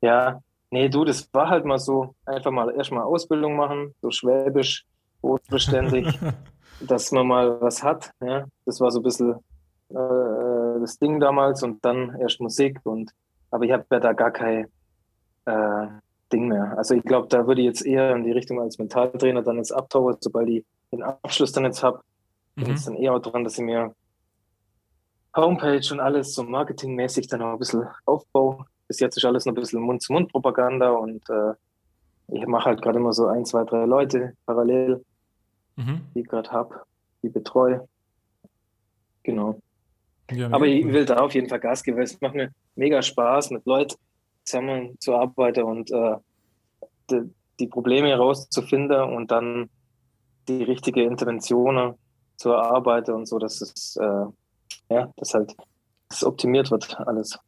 Ja, 0.02 0.42
Nee, 0.74 0.88
du, 0.88 1.04
das 1.04 1.28
war 1.34 1.50
halt 1.50 1.66
mal 1.66 1.78
so, 1.78 2.16
einfach 2.26 2.50
mal 2.50 2.74
erstmal 2.74 3.04
Ausbildung 3.04 3.58
machen, 3.58 3.94
so 4.02 4.10
schwäbisch, 4.10 4.86
beständig, 5.50 6.08
dass 6.80 7.12
man 7.12 7.28
mal 7.28 7.62
was 7.62 7.84
hat. 7.84 8.12
Ja? 8.22 8.46
Das 8.66 8.80
war 8.80 8.90
so 8.90 9.00
ein 9.00 9.04
bisschen 9.04 9.34
äh, 9.90 10.80
das 10.80 10.98
Ding 10.98 11.20
damals 11.20 11.62
und 11.62 11.84
dann 11.84 12.18
erst 12.22 12.40
Musik. 12.40 12.80
Und 12.86 13.12
aber 13.52 13.66
ich 13.66 13.72
habe 13.74 13.86
ja 13.92 14.00
da 14.00 14.14
gar 14.14 14.32
kein 14.32 14.68
äh, 15.46 15.88
Ding 16.32 16.48
mehr. 16.48 16.78
Also 16.78 16.96
ich 16.96 17.04
glaube, 17.04 17.28
da 17.28 17.46
würde 17.46 17.62
ich 17.62 17.68
jetzt 17.68 17.86
eher 17.86 18.16
in 18.16 18.24
die 18.24 18.32
Richtung 18.32 18.62
als 18.62 18.80
Mentaltrainer 18.80 19.42
dann 19.42 19.58
jetzt 19.58 19.74
abtauchen, 19.74 20.16
sobald 20.22 20.48
ich 20.48 20.66
den 20.94 21.04
Abschluss 21.04 21.52
dann 21.52 21.66
jetzt 21.66 21.84
habe. 21.84 22.00
Bin 22.56 22.66
mhm. 22.66 22.72
jetzt 22.72 22.88
dann 22.88 22.96
eher 22.96 23.20
dran, 23.20 23.44
dass 23.44 23.58
ich 23.58 23.66
mir 23.66 23.94
Homepage 25.36 25.86
und 25.92 26.00
alles 26.00 26.34
so 26.34 26.44
marketingmäßig 26.44 27.28
dann 27.28 27.42
auch 27.42 27.54
ein 27.54 27.60
bisschen 27.60 27.88
aufbaue 28.06 28.66
bis 28.92 29.00
jetzt 29.00 29.16
ist 29.16 29.24
alles 29.24 29.46
noch 29.46 29.54
ein 29.54 29.56
bisschen 29.56 29.80
Mund-zu-Mund-Propaganda 29.84 30.90
und 30.90 31.24
äh, 31.30 31.54
ich 32.28 32.46
mache 32.46 32.66
halt 32.66 32.82
gerade 32.82 33.00
immer 33.00 33.14
so 33.14 33.28
ein, 33.28 33.46
zwei, 33.46 33.64
drei 33.64 33.86
Leute 33.86 34.36
parallel, 34.46 35.02
mhm. 35.78 36.02
die 36.14 36.20
ich 36.20 36.28
gerade 36.28 36.52
habe. 36.52 36.82
die 37.24 37.30
betreue. 37.30 37.88
Genau. 39.24 39.62
Ja, 40.30 40.52
Aber 40.52 40.68
ich 40.68 40.86
will 40.86 41.06
da 41.06 41.22
auf 41.22 41.34
jeden 41.34 41.48
Fall 41.48 41.62
Gas 41.62 41.84
geben, 41.84 41.96
weil 41.96 42.04
es 42.04 42.20
macht 42.20 42.36
mir 42.36 42.52
mega 42.76 43.02
Spaß, 43.02 43.52
mit 43.52 43.66
Leuten 43.66 43.96
zusammen 44.44 44.98
zu 45.00 45.16
arbeiten 45.16 45.64
und 45.64 45.90
äh, 45.90 46.18
die, 47.10 47.34
die, 47.62 47.68
Probleme 47.68 48.10
herauszufinden 48.10 49.04
und 49.04 49.32
dann 49.32 49.70
die 50.50 50.64
richtige 50.64 51.04
Intervention 51.04 51.96
zu 52.36 52.50
erarbeiten 52.50 53.14
und 53.14 53.26
so, 53.26 53.40
dass 53.40 53.62
es 53.62 53.96
äh, 53.96 54.26
ja, 54.90 55.14
dass 55.16 55.34
halt 55.34 55.56
das 56.10 56.26
optimiert 56.26 56.72
wird 56.72 57.00
alles. 57.00 57.40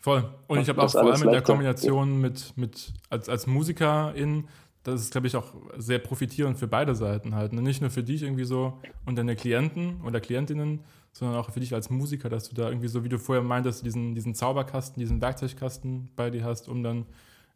Voll. 0.00 0.24
Und 0.46 0.60
ich 0.60 0.68
habe 0.68 0.82
auch 0.82 0.90
vor 0.90 1.02
allem 1.02 1.22
in 1.22 1.30
der 1.30 1.42
Kombination 1.42 2.20
mit, 2.20 2.52
mit 2.56 2.92
als, 3.10 3.28
als 3.28 3.46
Musikerin, 3.46 4.48
das 4.82 5.02
ist, 5.02 5.12
glaube 5.12 5.26
ich, 5.26 5.36
auch 5.36 5.52
sehr 5.76 5.98
profitierend 5.98 6.56
für 6.56 6.68
beide 6.68 6.94
Seiten 6.94 7.34
halt. 7.34 7.52
Ne? 7.52 7.62
Nicht 7.62 7.80
nur 7.80 7.90
für 7.90 8.02
dich 8.02 8.22
irgendwie 8.22 8.44
so 8.44 8.78
und 9.06 9.18
deine 9.18 9.36
Klienten 9.36 10.00
oder 10.04 10.20
Klientinnen, 10.20 10.84
sondern 11.12 11.36
auch 11.36 11.50
für 11.50 11.60
dich 11.60 11.74
als 11.74 11.90
Musiker, 11.90 12.28
dass 12.28 12.48
du 12.48 12.54
da 12.54 12.68
irgendwie 12.68 12.88
so, 12.88 13.04
wie 13.04 13.08
du 13.08 13.18
vorher 13.18 13.42
meintest, 13.42 13.84
diesen, 13.84 14.14
diesen 14.14 14.34
Zauberkasten, 14.34 15.00
diesen 15.00 15.20
Werkzeugkasten 15.20 16.10
bei 16.16 16.30
dir 16.30 16.44
hast, 16.44 16.68
um 16.68 16.82
dann 16.82 17.06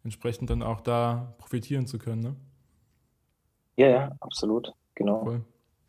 entsprechend 0.05 0.51
dann 0.51 0.63
auch 0.63 0.81
da 0.81 1.35
profitieren 1.39 1.87
zu 1.87 1.99
können. 1.99 2.23
Ne? 2.23 2.37
Ja, 3.77 3.89
ja, 3.89 4.13
absolut, 4.21 4.73
genau. 4.95 5.25
Cool. 5.25 5.41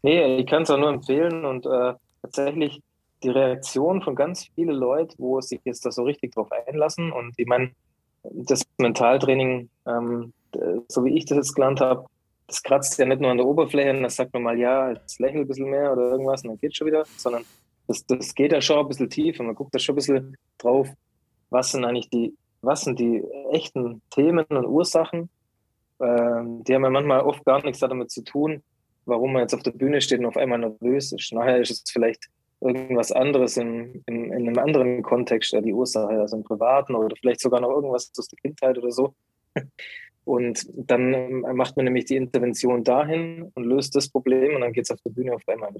Nee, 0.04 0.38
ich 0.38 0.46
kann 0.48 0.64
es 0.64 0.70
auch 0.70 0.78
nur 0.78 0.90
empfehlen 0.90 1.46
und 1.46 1.66
äh, 1.66 1.94
tatsächlich 2.22 2.82
die 3.24 3.30
Reaktion 3.30 4.02
von 4.02 4.16
ganz 4.16 4.46
vielen 4.56 4.76
Leuten, 4.76 5.16
wo 5.18 5.42
sich 5.42 5.62
jetzt 5.64 5.86
da 5.86 5.92
so 5.92 6.04
richtig 6.04 6.34
drauf 6.34 6.50
einlassen. 6.68 7.12
Und 7.12 7.34
ich 7.38 7.48
meine, 7.48 7.72
das 8.24 8.64
Mentaltraining, 8.78 9.70
ähm, 9.88 10.34
so 10.88 11.04
wie 11.06 11.18
ich 11.18 11.26
das 11.26 11.38
jetzt 11.38 11.56
gelernt 11.56 11.82
habe, 11.82 12.06
das 12.48 12.62
kratzt 12.62 12.98
ja 13.00 13.06
nicht 13.06 13.22
nur 13.22 13.32
an 13.32 13.38
der 13.38 13.48
Oberfläche 13.48 13.92
und 13.92 14.02
dann 14.02 14.10
sagt 14.10 14.34
man 14.34 14.44
mal, 14.44 14.60
ja, 14.60 14.92
jetzt 14.92 15.20
lächel 15.20 15.42
ein 15.42 15.48
bisschen 15.48 15.70
mehr 15.70 15.92
oder 15.92 16.12
irgendwas 16.12 16.44
und 16.44 16.50
dann 16.50 16.60
geht 16.60 16.76
schon 16.76 16.88
wieder, 16.88 17.04
sondern 17.18 17.44
das, 17.88 18.06
das 18.06 18.36
geht 18.36 18.52
ja 18.52 18.62
schon 18.62 18.80
ein 18.80 18.88
bisschen 18.88 19.10
tief 19.10 19.40
und 19.40 19.48
man 19.48 19.56
guckt 19.56 19.74
da 19.74 19.80
schon 19.80 19.94
ein 19.94 19.96
bisschen 19.96 20.38
drauf, 20.58 20.90
was 21.50 21.72
sind 21.72 21.86
eigentlich 21.86 22.10
die, 22.10 22.36
was 22.62 22.82
sind 22.82 23.00
die 23.00 23.24
echten 23.52 24.02
Themen 24.10 24.46
und 24.46 24.66
Ursachen. 24.66 25.30
Ähm, 26.00 26.64
die 26.64 26.76
haben 26.76 26.84
ja 26.84 26.90
manchmal 26.90 27.22
oft 27.22 27.44
gar 27.46 27.64
nichts 27.64 27.80
damit 27.80 28.12
zu 28.12 28.24
tun, 28.24 28.62
warum 29.06 29.34
man 29.34 29.42
jetzt 29.42 29.54
auf 29.54 29.64
der 29.64 29.72
Bühne 29.72 30.02
steht 30.02 30.20
und 30.20 30.26
auf 30.26 30.38
einmal 30.38 30.60
nervös 30.60 31.12
ist. 31.12 31.34
Nachher 31.34 31.60
ist 31.60 31.72
es 31.72 31.84
vielleicht 31.92 32.30
irgendwas 32.64 33.12
anderes 33.12 33.58
in, 33.58 34.04
in, 34.06 34.32
in 34.32 34.48
einem 34.48 34.58
anderen 34.58 35.04
Kontext, 35.04 35.54
die 35.54 35.74
Ursache, 35.74 36.20
also 36.20 36.38
im 36.38 36.44
privaten 36.44 36.96
oder 36.96 37.16
vielleicht 37.20 37.42
sogar 37.42 37.60
noch 37.60 37.70
irgendwas 37.70 38.12
aus 38.18 38.28
der 38.28 38.40
Kindheit 38.40 38.78
oder 38.78 38.92
so. 38.92 39.14
Und 40.26 40.70
dann 40.74 41.42
macht 41.56 41.76
man 41.76 41.86
nämlich 41.86 42.06
die 42.06 42.16
Intervention 42.16 42.84
dahin 42.86 43.52
und 43.56 43.66
löst 43.66 43.94
das 43.94 44.08
Problem 44.08 44.56
und 44.56 44.62
dann 44.62 44.72
geht 44.72 44.86
es 44.86 44.92
auf 44.92 45.02
der 45.02 45.10
Bühne 45.10 45.34
auf 45.34 45.42
einmal 45.48 45.74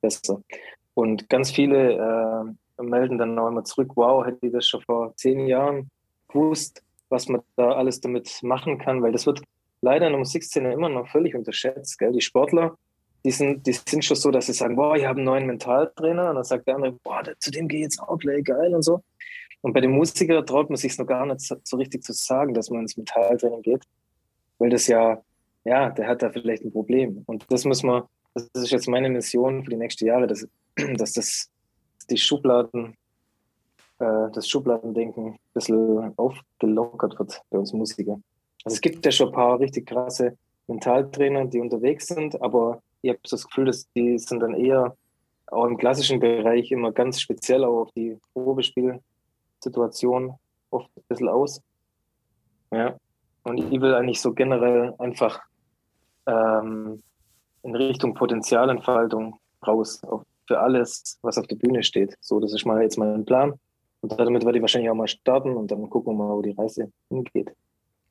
besser. 0.00 0.42
Und 0.94 1.28
ganz 1.28 1.52
viele 1.52 2.54
äh, 2.78 2.82
melden 2.82 3.18
dann 3.18 3.38
auch 3.38 3.46
immer 3.46 3.62
zurück, 3.62 3.92
wow, 3.94 4.26
hätte 4.26 4.46
ich 4.46 4.52
das 4.52 4.66
schon 4.66 4.82
vor 4.82 5.14
zehn 5.14 5.46
Jahren 5.46 5.90
gewusst, 6.26 6.82
was 7.08 7.28
man 7.28 7.42
da 7.54 7.72
alles 7.72 8.00
damit 8.00 8.40
machen 8.42 8.78
kann, 8.78 9.00
weil 9.00 9.12
das 9.12 9.26
wird 9.26 9.42
leider 9.80 10.06
in 10.06 10.12
der 10.12 10.18
Musikszene 10.18 10.72
immer 10.72 10.88
noch 10.88 11.06
völlig 11.08 11.36
unterschätzt. 11.36 11.98
Gell? 11.98 12.12
Die 12.12 12.20
Sportler, 12.20 12.76
die 13.24 13.30
sind, 13.30 13.66
die 13.66 13.72
sind 13.72 14.04
schon 14.04 14.16
so, 14.16 14.30
dass 14.30 14.46
sie 14.46 14.52
sagen, 14.52 14.76
boah, 14.76 14.96
ich 14.96 15.06
habe 15.06 15.16
einen 15.16 15.24
neuen 15.24 15.46
Mentaltrainer. 15.46 16.28
Und 16.30 16.36
dann 16.36 16.44
sagt 16.44 16.66
der 16.66 16.76
andere, 16.76 16.92
boah, 16.92 17.22
zu 17.38 17.50
dem 17.50 17.68
gehe 17.68 17.80
ich 17.80 17.84
jetzt 17.84 18.00
auch 18.00 18.18
play, 18.18 18.42
geil 18.42 18.74
und 18.74 18.82
so. 18.82 19.02
Und 19.62 19.72
bei 19.72 19.80
den 19.80 19.92
Musikern 19.92 20.44
traut 20.44 20.68
man 20.68 20.76
sich 20.76 20.98
noch 20.98 21.06
gar 21.06 21.24
nicht 21.24 21.40
so, 21.40 21.56
so, 21.64 21.78
richtig 21.78 22.04
zu 22.04 22.12
sagen, 22.12 22.52
dass 22.52 22.68
man 22.68 22.82
ins 22.82 22.98
Mentaltraining 22.98 23.62
geht. 23.62 23.82
Weil 24.58 24.68
das 24.68 24.86
ja, 24.86 25.22
ja, 25.64 25.88
der 25.88 26.06
hat 26.06 26.22
da 26.22 26.30
vielleicht 26.30 26.64
ein 26.64 26.72
Problem. 26.72 27.22
Und 27.24 27.46
das 27.48 27.64
muss 27.64 27.82
man, 27.82 28.02
das 28.34 28.46
ist 28.52 28.70
jetzt 28.70 28.88
meine 28.88 29.08
Mission 29.08 29.64
für 29.64 29.70
die 29.70 29.76
nächsten 29.76 30.04
Jahre, 30.04 30.26
dass, 30.26 30.46
dass 30.96 31.14
das 31.14 31.48
die 32.10 32.18
Schubladen, 32.18 32.94
äh, 34.00 34.30
das 34.34 34.46
Schubladendenken 34.46 35.28
ein 35.28 35.38
bisschen 35.54 36.12
aufgelockert 36.18 37.18
wird 37.18 37.40
bei 37.48 37.56
uns 37.56 37.72
Musikern. 37.72 38.22
Also 38.64 38.74
es 38.74 38.80
gibt 38.82 39.02
ja 39.06 39.12
schon 39.12 39.28
ein 39.28 39.34
paar 39.34 39.58
richtig 39.58 39.86
krasse 39.86 40.36
Mentaltrainer, 40.66 41.46
die 41.46 41.60
unterwegs 41.60 42.08
sind, 42.08 42.40
aber 42.42 42.82
ich 43.04 43.10
habe 43.10 43.20
das 43.30 43.46
Gefühl, 43.46 43.66
dass 43.66 43.88
die 43.92 44.18
sind 44.18 44.40
dann 44.40 44.54
eher 44.54 44.96
auch 45.48 45.66
im 45.66 45.76
klassischen 45.76 46.20
Bereich 46.20 46.72
immer 46.72 46.90
ganz 46.90 47.20
speziell 47.20 47.62
auch 47.64 47.82
auf 47.82 47.92
die 47.92 48.16
Probespielsituation 48.32 50.38
oft 50.70 50.88
ein 50.96 51.02
bisschen 51.08 51.28
aus. 51.28 51.60
Ja. 52.72 52.96
Und 53.42 53.58
ich 53.58 53.78
will 53.80 53.94
eigentlich 53.94 54.22
so 54.22 54.32
generell 54.32 54.94
einfach 54.98 55.42
ähm, 56.26 57.02
in 57.62 57.76
Richtung 57.76 58.14
Potenzialentfaltung 58.14 59.38
raus 59.66 60.00
für 60.46 60.60
alles, 60.60 61.18
was 61.20 61.36
auf 61.36 61.46
der 61.46 61.56
Bühne 61.56 61.82
steht. 61.82 62.16
So, 62.20 62.40
das 62.40 62.54
ist 62.54 62.64
mal 62.64 62.80
jetzt 62.80 62.96
mein 62.96 63.26
Plan. 63.26 63.52
Und 64.00 64.18
damit 64.18 64.46
werde 64.46 64.56
ich 64.58 64.62
wahrscheinlich 64.62 64.90
auch 64.90 64.94
mal 64.94 65.08
starten 65.08 65.56
und 65.56 65.70
dann 65.70 65.90
gucken 65.90 66.14
wir 66.14 66.24
mal, 66.24 66.34
wo 66.34 66.40
die 66.42 66.52
Reise 66.52 66.90
hingeht. 67.10 67.52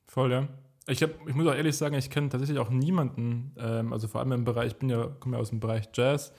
Voll, 0.06 0.30
ja. 0.30 0.46
Ich, 0.86 1.02
hab, 1.02 1.10
ich 1.26 1.34
muss 1.34 1.46
auch 1.46 1.54
ehrlich 1.54 1.76
sagen, 1.76 1.94
ich 1.94 2.10
kenne 2.10 2.28
tatsächlich 2.28 2.58
auch 2.58 2.70
niemanden, 2.70 3.52
ähm, 3.58 3.92
also 3.92 4.06
vor 4.06 4.20
allem 4.20 4.32
im 4.32 4.44
Bereich, 4.44 4.72
ich 4.72 4.76
bin 4.76 4.90
ja, 4.90 5.06
komme 5.20 5.36
ja 5.36 5.40
aus 5.40 5.50
dem 5.50 5.60
Bereich 5.60 5.88
Jazz, 5.94 6.32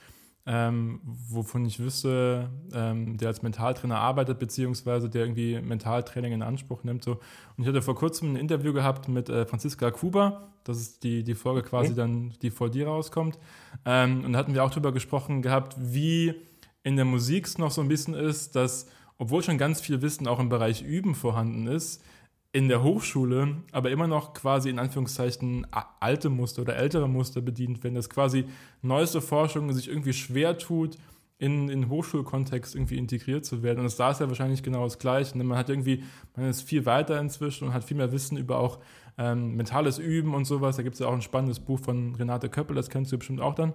ähm, 0.46 1.02
wovon 1.04 1.66
ich 1.66 1.80
wüsste, 1.80 2.52
ähm, 2.72 3.18
der 3.18 3.30
als 3.30 3.42
Mentaltrainer 3.42 3.98
arbeitet, 3.98 4.38
beziehungsweise 4.38 5.10
der 5.10 5.24
irgendwie 5.24 5.60
Mentaltraining 5.60 6.34
in 6.34 6.42
Anspruch 6.44 6.84
nimmt. 6.84 7.04
So. 7.04 7.14
Und 7.14 7.64
ich 7.64 7.68
hatte 7.68 7.82
vor 7.82 7.96
kurzem 7.96 8.34
ein 8.34 8.36
Interview 8.36 8.72
gehabt 8.72 9.08
mit 9.08 9.30
äh, 9.30 9.48
Franziska 9.48 9.90
Kuba, 9.90 10.52
das 10.64 10.78
ist 10.78 11.04
die, 11.04 11.24
die 11.24 11.36
Folge 11.36 11.64
quasi 11.64 11.92
okay. 11.92 11.98
dann, 11.98 12.34
die 12.42 12.52
vor 12.52 12.70
dir 12.70 12.88
rauskommt. 12.88 13.40
Ähm, 13.86 14.26
und 14.26 14.34
da 14.34 14.40
hatten 14.40 14.54
wir 14.54 14.64
auch 14.64 14.70
darüber 14.70 14.92
gesprochen 14.92 15.42
gehabt, 15.42 15.76
wie 15.80 16.36
in 16.84 16.96
der 16.96 17.06
Musik 17.06 17.46
es 17.46 17.58
noch 17.58 17.72
so 17.72 17.82
ein 17.82 17.88
bisschen 17.88 18.14
ist, 18.14 18.56
dass, 18.56 18.88
obwohl 19.18 19.42
schon 19.42 19.58
ganz 19.58 19.82
viel 19.82 20.04
Wissen 20.04 20.28
auch 20.28 20.40
im 20.40 20.50
Bereich 20.50 20.84
Üben 20.84 21.16
vorhanden 21.16 21.66
ist, 21.66 22.04
in 22.56 22.70
der 22.70 22.82
Hochschule 22.84 23.58
aber 23.74 23.92
immer 23.92 24.08
noch 24.08 24.34
quasi 24.34 24.70
in 24.70 24.80
Anführungszeichen 24.80 25.68
alte 26.00 26.30
Muster 26.30 26.62
oder 26.62 26.78
ältere 26.78 27.10
Muster 27.10 27.42
bedient 27.42 27.84
werden, 27.84 27.96
dass 27.96 28.10
quasi 28.10 28.46
neueste 28.82 29.20
Forschung 29.20 29.74
sich 29.74 29.90
irgendwie 29.90 30.14
schwer 30.14 30.58
tut, 30.58 30.98
in 31.38 31.68
den 31.68 31.90
Hochschulkontext 31.90 32.74
irgendwie 32.74 32.98
integriert 32.98 33.44
zu 33.44 33.62
werden. 33.62 33.80
Und 33.80 33.84
das 33.84 33.98
da 33.98 34.12
ist 34.12 34.22
ja 34.22 34.30
wahrscheinlich 34.30 34.64
genau 34.64 34.86
das 34.86 35.00
Gleiche. 35.00 35.38
Ne? 35.38 35.44
Man 35.44 35.58
hat 35.58 35.70
irgendwie, 35.70 36.06
man 36.38 36.50
ist 36.50 36.62
viel 36.62 36.86
weiter 36.86 37.20
inzwischen 37.20 37.68
und 37.68 37.74
hat 37.74 37.84
viel 37.84 37.98
mehr 37.98 38.14
Wissen 38.14 38.38
über 38.38 38.58
auch 38.58 38.80
ähm, 39.18 39.58
mentales 39.58 39.98
Üben 39.98 40.34
und 40.34 40.46
sowas. 40.46 40.78
Da 40.78 40.84
gibt 40.84 40.94
es 40.94 41.02
ja 41.02 41.08
auch 41.08 41.14
ein 41.14 41.22
spannendes 41.22 41.60
Buch 41.60 41.82
von 41.82 42.16
Renate 42.16 42.48
Köppel, 42.48 42.78
das 42.78 42.90
kennst 42.90 43.12
du 43.12 43.18
bestimmt 43.18 43.42
auch 43.42 43.56
dann. 43.56 43.74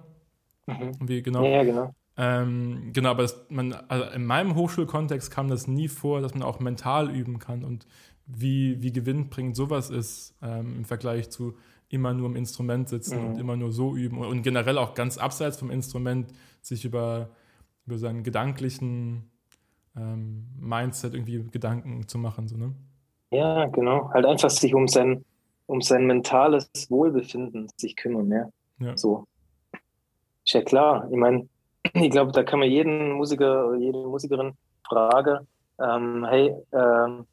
Mhm. 0.65 0.93
Wie, 1.01 1.21
genau. 1.21 1.45
Ja, 1.45 1.63
genau. 1.63 1.93
Ähm, 2.17 2.91
genau, 2.93 3.11
aber 3.11 3.21
das, 3.21 3.45
man, 3.49 3.73
also 3.87 4.05
in 4.05 4.25
meinem 4.25 4.55
Hochschulkontext 4.55 5.31
kam 5.31 5.49
das 5.49 5.67
nie 5.67 5.87
vor, 5.87 6.21
dass 6.21 6.33
man 6.33 6.43
auch 6.43 6.59
mental 6.59 7.09
üben 7.09 7.37
kann 7.39 7.63
und 7.63 7.85
wie, 8.33 8.81
wie 8.81 8.91
gewinnbringend 8.91 9.55
sowas 9.55 9.89
ist 9.89 10.35
ähm, 10.41 10.77
im 10.77 10.85
Vergleich 10.85 11.29
zu 11.29 11.55
immer 11.89 12.13
nur 12.13 12.27
im 12.27 12.35
Instrument 12.35 12.87
sitzen 12.87 13.19
mhm. 13.19 13.27
und 13.27 13.39
immer 13.39 13.57
nur 13.57 13.71
so 13.71 13.95
üben 13.95 14.17
und, 14.17 14.27
und, 14.27 14.41
generell 14.43 14.77
auch 14.77 14.93
ganz 14.93 15.17
abseits 15.17 15.57
vom 15.57 15.69
Instrument 15.69 16.31
sich 16.61 16.85
über, 16.85 17.29
über 17.85 17.97
seinen 17.97 18.23
gedanklichen 18.23 19.29
ähm, 19.97 20.47
Mindset 20.57 21.13
irgendwie 21.13 21.43
Gedanken 21.51 22.07
zu 22.07 22.17
machen. 22.17 22.47
So, 22.47 22.55
ne? 22.55 22.73
Ja, 23.31 23.65
genau. 23.67 24.09
Halt 24.13 24.25
einfach 24.25 24.49
sich 24.49 24.73
um 24.73 24.87
sein, 24.87 25.25
um 25.65 25.81
sein 25.81 26.05
mentales 26.05 26.69
Wohlbefinden 26.89 27.69
sich 27.75 27.95
kümmern, 27.95 28.31
ja. 28.31 28.49
ja. 28.79 28.97
So. 28.97 29.25
Ist 30.45 30.53
ja 30.53 30.61
klar. 30.61 31.07
Ich 31.11 31.17
meine, 31.17 31.47
ich 31.93 32.09
glaube, 32.09 32.31
da 32.31 32.43
kann 32.43 32.59
man 32.59 32.69
jeden 32.69 33.11
Musiker 33.11 33.67
oder 33.67 33.77
jede 33.77 33.99
Musikerin 33.99 34.53
fragen, 34.87 35.47
ähm, 35.79 36.25
hey, 36.29 36.53
ähm, 36.71 37.25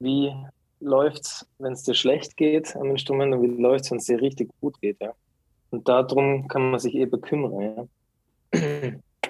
wie 0.00 0.34
läuft 0.80 1.22
es, 1.22 1.46
wenn 1.58 1.74
es 1.74 1.82
dir 1.82 1.94
schlecht 1.94 2.36
geht 2.36 2.74
am 2.76 2.90
Instrument 2.90 3.34
und 3.34 3.42
wie 3.42 3.62
läuft 3.62 3.84
es, 3.84 3.90
wenn 3.90 3.98
es 3.98 4.06
dir 4.06 4.20
richtig 4.20 4.50
gut 4.60 4.80
geht, 4.80 5.00
ja. 5.00 5.12
Und 5.70 5.88
darum 5.88 6.48
kann 6.48 6.70
man 6.70 6.80
sich 6.80 6.94
eben 6.94 7.20
kümmern, 7.20 7.60
ja. 7.60 7.86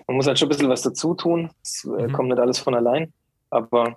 Man 0.06 0.16
muss 0.16 0.26
halt 0.26 0.38
schon 0.38 0.48
ein 0.48 0.50
bisschen 0.50 0.68
was 0.68 0.82
dazu 0.82 1.14
tun. 1.14 1.50
Es 1.62 1.84
äh, 1.84 2.08
mhm. 2.08 2.12
kommt 2.12 2.30
nicht 2.30 2.40
alles 2.40 2.58
von 2.58 2.74
allein, 2.74 3.12
aber 3.50 3.96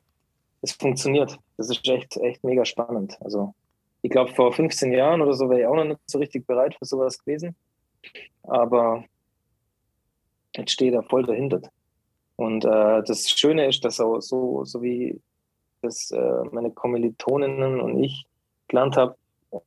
es 0.61 0.73
funktioniert. 0.73 1.37
Das 1.57 1.69
ist 1.69 1.87
echt, 1.87 2.17
echt 2.17 2.43
mega 2.43 2.65
spannend. 2.65 3.17
Also, 3.21 3.53
ich 4.01 4.11
glaube, 4.11 4.33
vor 4.33 4.53
15 4.53 4.91
Jahren 4.91 5.21
oder 5.21 5.33
so 5.33 5.49
wäre 5.49 5.61
ich 5.61 5.67
auch 5.67 5.75
noch 5.75 5.85
nicht 5.85 5.99
so 6.05 6.19
richtig 6.19 6.45
bereit 6.45 6.75
für 6.75 6.85
sowas 6.85 7.17
gewesen. 7.17 7.55
Aber 8.43 9.05
jetzt 10.55 10.71
stehe 10.71 10.91
ich 10.91 10.97
da 10.97 11.03
voll 11.03 11.23
dahinter. 11.23 11.61
Und 12.35 12.65
äh, 12.65 13.03
das 13.03 13.29
Schöne 13.29 13.67
ist, 13.67 13.83
dass 13.85 13.99
auch 13.99 14.19
so, 14.19 14.65
so 14.65 14.81
wie 14.81 15.19
das 15.83 16.11
äh, 16.11 16.43
meine 16.51 16.71
Kommilitoninnen 16.71 17.79
und 17.81 18.03
ich 18.03 18.25
gelernt 18.67 18.97
habe, 18.97 19.15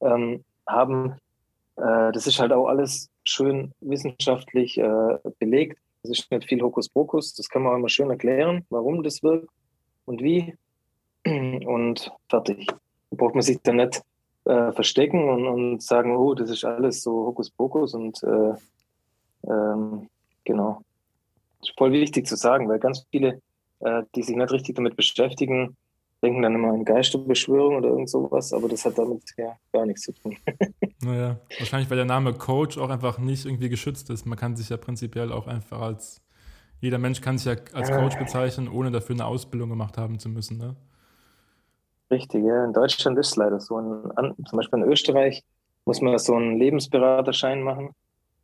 ähm, 0.00 0.44
haben, 0.66 1.12
äh, 1.76 2.12
das 2.12 2.26
ist 2.26 2.40
halt 2.40 2.52
auch 2.52 2.66
alles 2.66 3.08
schön 3.24 3.72
wissenschaftlich 3.80 4.78
äh, 4.78 5.18
belegt. 5.38 5.78
Das 6.02 6.18
ist 6.18 6.30
nicht 6.30 6.48
viel 6.48 6.62
Hokuspokus, 6.62 7.34
das 7.34 7.48
kann 7.48 7.62
man 7.62 7.72
auch 7.72 7.76
immer 7.76 7.88
schön 7.88 8.10
erklären, 8.10 8.64
warum 8.70 9.02
das 9.02 9.22
wirkt 9.22 9.48
und 10.04 10.22
wie. 10.22 10.54
Und 11.26 12.12
fertig. 12.28 12.68
Da 12.68 13.16
braucht 13.16 13.34
man 13.34 13.42
sich 13.42 13.58
dann 13.60 13.76
nicht 13.76 14.00
äh, 14.44 14.70
verstecken 14.70 15.28
und, 15.28 15.44
und, 15.44 15.82
sagen, 15.82 16.16
oh, 16.16 16.34
das 16.34 16.50
ist 16.50 16.64
alles 16.64 17.02
so 17.02 17.26
Hokuspokus 17.26 17.94
und 17.94 18.22
äh, 18.22 18.54
ähm, 19.50 20.08
Genau. 20.46 20.80
Das 21.58 21.68
ist 21.68 21.78
voll 21.78 21.92
wichtig 21.92 22.26
zu 22.26 22.36
sagen, 22.36 22.68
weil 22.68 22.78
ganz 22.78 23.04
viele, 23.10 23.42
äh, 23.80 24.02
die 24.14 24.22
sich 24.22 24.36
nicht 24.36 24.52
richtig 24.52 24.76
damit 24.76 24.96
beschäftigen, 24.96 25.76
denken 26.22 26.42
dann 26.42 26.54
immer 26.54 26.68
an 26.68 26.84
Geisterbeschwörung 26.84 27.76
oder 27.76 27.88
irgend 27.88 28.10
sowas, 28.10 28.52
aber 28.52 28.68
das 28.68 28.84
hat 28.84 28.98
damit 28.98 29.22
ja 29.36 29.56
gar 29.72 29.86
nichts 29.86 30.02
zu 30.02 30.12
tun. 30.12 30.36
naja, 31.02 31.38
wahrscheinlich, 31.58 31.90
weil 31.90 31.96
der 31.96 32.06
Name 32.06 32.32
Coach 32.32 32.78
auch 32.78 32.90
einfach 32.90 33.18
nicht 33.18 33.44
irgendwie 33.44 33.68
geschützt 33.68 34.10
ist. 34.10 34.26
Man 34.26 34.38
kann 34.38 34.56
sich 34.56 34.68
ja 34.68 34.76
prinzipiell 34.76 35.32
auch 35.32 35.46
einfach 35.46 35.80
als, 35.80 36.22
jeder 36.80 36.98
Mensch 36.98 37.20
kann 37.20 37.38
sich 37.38 37.46
ja 37.46 37.56
als 37.74 37.90
Coach 37.90 38.18
bezeichnen, 38.18 38.68
ohne 38.68 38.90
dafür 38.90 39.14
eine 39.14 39.26
Ausbildung 39.26 39.68
gemacht 39.68 39.98
haben 39.98 40.18
zu 40.18 40.28
müssen, 40.28 40.58
ne? 40.58 40.76
Richtig, 42.10 42.44
ja. 42.44 42.64
In 42.64 42.72
Deutschland 42.72 43.18
ist 43.18 43.30
es 43.30 43.36
leider 43.36 43.58
so. 43.58 43.78
In, 43.78 44.46
zum 44.46 44.56
Beispiel 44.56 44.78
in 44.78 44.84
Österreich 44.84 45.42
muss 45.84 46.00
man 46.00 46.16
so 46.18 46.34
einen 46.36 46.56
Lebensberaterschein 46.56 47.62
machen. 47.62 47.90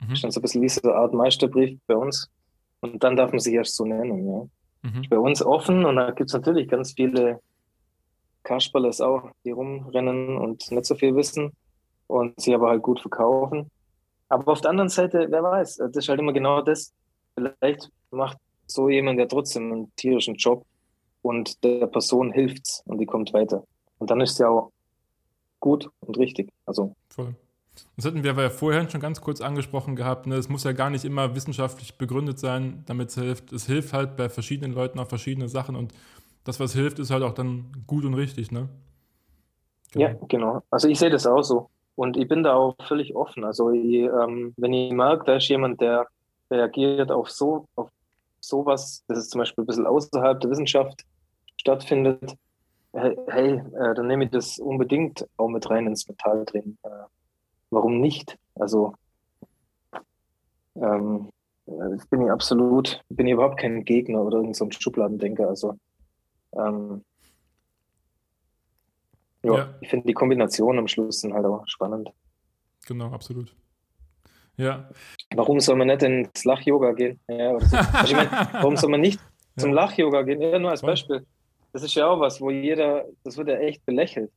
Mhm. 0.00 0.14
Dann 0.20 0.30
so 0.30 0.40
ein 0.40 0.42
bisschen 0.42 0.62
wie 0.62 0.68
so 0.68 0.80
eine 0.82 0.94
Art 0.94 1.14
Meisterbrief 1.14 1.78
bei 1.86 1.94
uns. 1.94 2.28
Und 2.80 3.04
dann 3.04 3.14
darf 3.14 3.30
man 3.30 3.38
sich 3.38 3.54
erst 3.54 3.76
so 3.76 3.84
nennen, 3.84 4.26
ja. 4.26 4.90
Mhm. 4.90 5.08
Bei 5.08 5.18
uns 5.18 5.44
offen 5.44 5.84
und 5.84 5.94
da 5.94 6.10
gibt 6.10 6.30
es 6.30 6.34
natürlich 6.34 6.68
ganz 6.68 6.94
viele 6.94 7.38
Kasperles 8.42 9.00
auch, 9.00 9.30
die 9.44 9.50
rumrennen 9.50 10.36
und 10.36 10.70
nicht 10.70 10.84
so 10.84 10.94
viel 10.94 11.14
wissen 11.14 11.52
und 12.06 12.40
sie 12.40 12.54
aber 12.54 12.68
halt 12.68 12.82
gut 12.82 13.00
verkaufen. 13.00 13.70
Aber 14.28 14.52
auf 14.52 14.60
der 14.60 14.70
anderen 14.70 14.88
Seite, 14.88 15.26
wer 15.30 15.42
weiß, 15.42 15.76
das 15.76 15.96
ist 15.96 16.08
halt 16.08 16.20
immer 16.20 16.32
genau 16.32 16.62
das. 16.62 16.92
Vielleicht 17.34 17.90
macht 18.10 18.38
so 18.66 18.88
jemand 18.88 19.18
ja 19.18 19.26
trotzdem 19.26 19.72
einen 19.72 19.92
tierischen 19.96 20.36
Job 20.36 20.64
und 21.22 21.62
der 21.64 21.86
Person 21.86 22.32
hilft's 22.32 22.82
und 22.86 22.98
die 22.98 23.06
kommt 23.06 23.32
weiter. 23.32 23.64
Und 23.98 24.10
dann 24.10 24.20
ist 24.20 24.38
ja 24.38 24.48
auch 24.48 24.72
gut 25.60 25.90
und 26.00 26.18
richtig. 26.18 26.50
Also. 26.66 26.94
Voll. 27.08 27.34
Das 27.96 28.04
hatten 28.04 28.22
wir 28.22 28.34
ja 28.34 28.50
vorher 28.50 28.88
schon 28.90 29.00
ganz 29.00 29.20
kurz 29.20 29.40
angesprochen 29.40 29.96
gehabt. 29.96 30.26
Ne? 30.26 30.34
Es 30.34 30.48
muss 30.48 30.64
ja 30.64 30.72
gar 30.72 30.90
nicht 30.90 31.04
immer 31.04 31.34
wissenschaftlich 31.34 31.96
begründet 31.96 32.38
sein, 32.38 32.82
damit 32.86 33.08
es 33.08 33.14
hilft. 33.14 33.52
Es 33.52 33.66
hilft 33.66 33.92
halt 33.92 34.16
bei 34.16 34.28
verschiedenen 34.28 34.74
Leuten 34.74 34.98
auf 34.98 35.08
verschiedene 35.08 35.48
Sachen 35.48 35.76
und 35.76 35.92
das, 36.44 36.60
was 36.60 36.74
hilft, 36.74 36.98
ist 36.98 37.10
halt 37.10 37.22
auch 37.22 37.34
dann 37.34 37.72
gut 37.86 38.04
und 38.04 38.14
richtig, 38.14 38.50
ne? 38.50 38.68
Genau. 39.92 40.06
Ja, 40.06 40.16
genau. 40.28 40.62
Also 40.70 40.88
ich 40.88 40.98
sehe 40.98 41.10
das 41.10 41.26
auch 41.26 41.42
so. 41.42 41.70
Und 41.94 42.16
ich 42.16 42.26
bin 42.26 42.42
da 42.42 42.54
auch 42.54 42.74
völlig 42.88 43.14
offen. 43.14 43.44
Also 43.44 43.70
ich, 43.70 44.04
ähm, 44.04 44.54
wenn 44.56 44.72
ich 44.72 44.92
merke, 44.92 45.24
da 45.26 45.36
ist 45.36 45.48
jemand, 45.48 45.80
der 45.80 46.06
reagiert 46.50 47.10
auf 47.10 47.30
so, 47.30 47.66
auf 47.76 47.90
sowas, 48.40 49.04
das 49.08 49.18
ist 49.18 49.30
zum 49.30 49.40
Beispiel 49.40 49.62
ein 49.64 49.66
bisschen 49.66 49.86
außerhalb 49.86 50.40
der 50.40 50.50
Wissenschaft 50.50 51.04
stattfindet, 51.58 52.36
hey, 52.92 53.16
hey 53.28 53.62
äh, 53.78 53.94
dann 53.94 54.06
nehme 54.06 54.24
ich 54.24 54.30
das 54.30 54.58
unbedingt 54.58 55.26
auch 55.36 55.48
mit 55.48 55.68
rein 55.70 55.86
ins 55.86 56.08
Metalltraining. 56.08 56.78
Äh, 56.82 56.88
warum 57.70 58.00
nicht? 58.00 58.38
Also 58.54 58.94
ähm, 60.76 61.28
äh, 61.66 61.96
bin 62.10 62.22
ich 62.22 62.30
absolut, 62.30 63.02
bin 63.10 63.26
ich 63.26 63.34
überhaupt 63.34 63.60
kein 63.60 63.84
Gegner 63.84 64.22
oder 64.22 64.36
irgendein 64.38 64.54
so 64.54 64.70
Schubladendenker. 64.70 65.48
Also 65.48 65.76
ähm, 66.56 67.04
ja, 69.42 69.56
ja, 69.56 69.74
ich 69.80 69.88
finde 69.88 70.06
die 70.06 70.14
Kombination 70.14 70.78
am 70.78 70.88
Schluss 70.88 71.20
sind 71.20 71.34
halt 71.34 71.44
auch 71.44 71.66
spannend. 71.66 72.10
Genau, 72.86 73.10
absolut. 73.12 73.54
Ja. 74.56 74.88
Warum 75.34 75.60
soll 75.60 75.76
man 75.76 75.88
nicht 75.88 76.02
ins 76.02 76.44
Lach-Yoga 76.44 76.92
gehen? 76.92 77.18
Ja, 77.28 77.58
so. 77.58 77.76
ich 78.04 78.14
mein, 78.14 78.30
warum 78.52 78.76
soll 78.76 78.90
man 78.90 79.00
nicht 79.00 79.20
zum 79.56 79.70
ja. 79.70 79.76
Lach-Yoga 79.76 80.22
gehen? 80.22 80.40
Ja, 80.40 80.58
nur 80.58 80.70
als 80.70 80.82
Beispiel. 80.82 81.26
Das 81.72 81.82
ist 81.82 81.94
ja 81.94 82.06
auch 82.06 82.20
was, 82.20 82.40
wo 82.40 82.50
jeder, 82.50 83.06
das 83.24 83.36
wird 83.36 83.48
ja 83.48 83.56
echt 83.56 83.84
belächelt. 83.86 84.30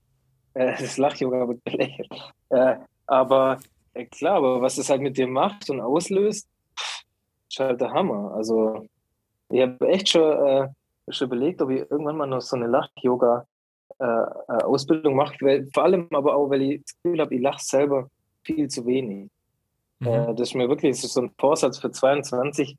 Äh, 0.53 0.77
das 0.79 0.97
Lach-Yoga 0.97 1.47
wird 1.47 1.63
belächelt. 1.63 2.09
Äh, 2.49 2.77
aber 3.07 3.59
äh, 3.93 4.05
klar, 4.05 4.37
aber 4.37 4.61
was 4.61 4.77
es 4.77 4.89
halt 4.89 5.01
mit 5.01 5.17
dir 5.17 5.27
macht 5.27 5.69
und 5.69 5.81
auslöst, 5.81 6.47
ist 7.49 7.59
halt 7.59 7.81
der 7.81 7.91
Hammer. 7.91 8.33
Also 8.33 8.87
ich 9.49 9.61
habe 9.61 9.87
echt 9.89 10.09
schon 10.09 10.73
äh, 11.07 11.11
schon 11.11 11.27
überlegt, 11.27 11.61
ob 11.61 11.69
ich 11.69 11.81
irgendwann 11.89 12.17
mal 12.17 12.27
noch 12.27 12.41
so 12.41 12.55
eine 12.55 12.67
Lach-Yoga-Ausbildung 12.67 15.13
äh, 15.13 15.15
mache. 15.15 15.35
Weil, 15.41 15.67
vor 15.73 15.83
allem 15.83 16.07
aber 16.11 16.35
auch, 16.35 16.49
weil 16.49 16.61
ich 16.61 16.81
das 16.83 16.95
Gefühl 17.01 17.21
habe, 17.21 17.35
ich 17.35 17.41
lache 17.41 17.63
selber 17.63 18.09
viel 18.43 18.67
zu 18.67 18.85
wenig. 18.85 19.29
Mhm. 19.99 20.07
Äh, 20.07 20.35
das 20.35 20.49
ist 20.49 20.55
mir 20.55 20.69
wirklich 20.69 20.91
ist 20.91 21.01
so 21.01 21.21
ein 21.21 21.31
Vorsatz 21.37 21.79
für 21.79 21.91
22, 21.91 22.77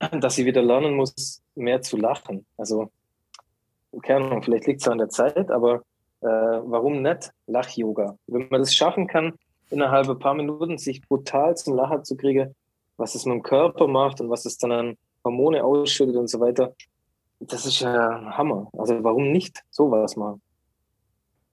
dass 0.20 0.38
ich 0.38 0.46
wieder 0.46 0.62
lernen 0.62 0.94
muss, 0.94 1.42
mehr 1.54 1.82
zu 1.82 1.96
lachen. 1.96 2.46
Also, 2.56 2.90
keine 4.02 4.26
Ahnung, 4.26 4.42
vielleicht 4.42 4.66
liegt 4.66 4.80
es 4.80 4.88
an 4.88 4.98
der 4.98 5.08
Zeit, 5.08 5.50
aber 5.50 5.82
äh, 6.20 6.26
warum 6.26 7.02
nicht 7.02 7.32
Lach-Yoga? 7.46 8.16
Wenn 8.26 8.48
man 8.48 8.60
das 8.60 8.74
schaffen 8.74 9.06
kann, 9.06 9.34
innerhalb 9.70 10.08
ein 10.08 10.18
paar 10.18 10.34
Minuten 10.34 10.78
sich 10.78 11.06
brutal 11.06 11.56
zum 11.56 11.76
Lachen 11.76 12.04
zu 12.04 12.16
kriegen, 12.16 12.54
was 12.96 13.14
es 13.14 13.24
mit 13.24 13.34
dem 13.34 13.42
Körper 13.42 13.86
macht 13.86 14.20
und 14.20 14.30
was 14.30 14.46
es 14.46 14.58
dann 14.58 14.72
an 14.72 14.96
Hormone 15.24 15.64
ausschüttet 15.64 16.16
und 16.16 16.28
so 16.28 16.40
weiter, 16.40 16.74
das 17.48 17.66
ist 17.66 17.80
ja 17.80 18.36
Hammer. 18.36 18.68
Also 18.76 19.02
warum 19.02 19.32
nicht 19.32 19.64
sowas 19.70 20.16
machen? 20.16 20.40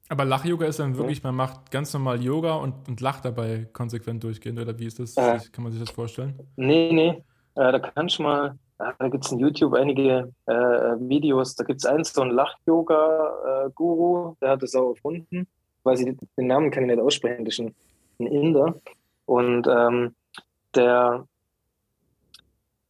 Aber 0.10 0.26
Lach-Yoga 0.26 0.66
ist 0.66 0.80
dann 0.80 0.98
wirklich, 0.98 1.24
man 1.24 1.36
macht 1.36 1.72
ganz 1.72 1.94
normal 1.94 2.22
Yoga 2.22 2.56
und, 2.56 2.90
und 2.90 3.00
lacht 3.00 3.24
dabei 3.24 3.70
konsequent 3.72 4.22
durchgehend, 4.22 4.60
oder 4.60 4.78
wie 4.78 4.86
ist 4.86 5.00
das? 5.00 5.16
Äh, 5.16 5.40
Kann 5.54 5.64
man 5.64 5.72
sich 5.72 5.82
das 5.82 5.90
vorstellen? 5.90 6.38
Nee, 6.58 6.92
nee. 6.92 7.24
Äh, 7.56 7.72
da 7.72 7.80
kannst 7.80 8.20
du 8.20 8.24
mal, 8.24 8.58
äh, 8.80 8.92
da 9.00 9.08
gibt 9.08 9.24
es 9.24 9.32
in 9.32 9.40
YouTube 9.40 9.74
einige 9.74 10.34
äh, 10.48 10.54
Videos, 10.54 11.56
da 11.56 11.64
gibt 11.64 11.80
es 11.80 11.86
einen, 11.86 12.04
so 12.04 12.24
einen 12.24 12.32
Lach-Yoga-Guru, 12.32 14.36
der 14.42 14.50
hat 14.50 14.64
das 14.64 14.76
auch 14.76 14.90
erfunden. 14.90 15.48
Weiß 15.84 16.02
ich, 16.02 16.18
den 16.38 16.48
Namen 16.48 16.72
kann 16.72 16.84
ich 16.84 16.90
nicht 16.90 17.02
aussprechen, 17.02 17.46
das 17.46 17.54
ist 17.54 17.62
ein, 17.62 17.76
ein 18.20 18.28
Inder. 18.28 18.76
Und 19.26 19.66
ähm, 19.68 20.14
der, 20.76 21.26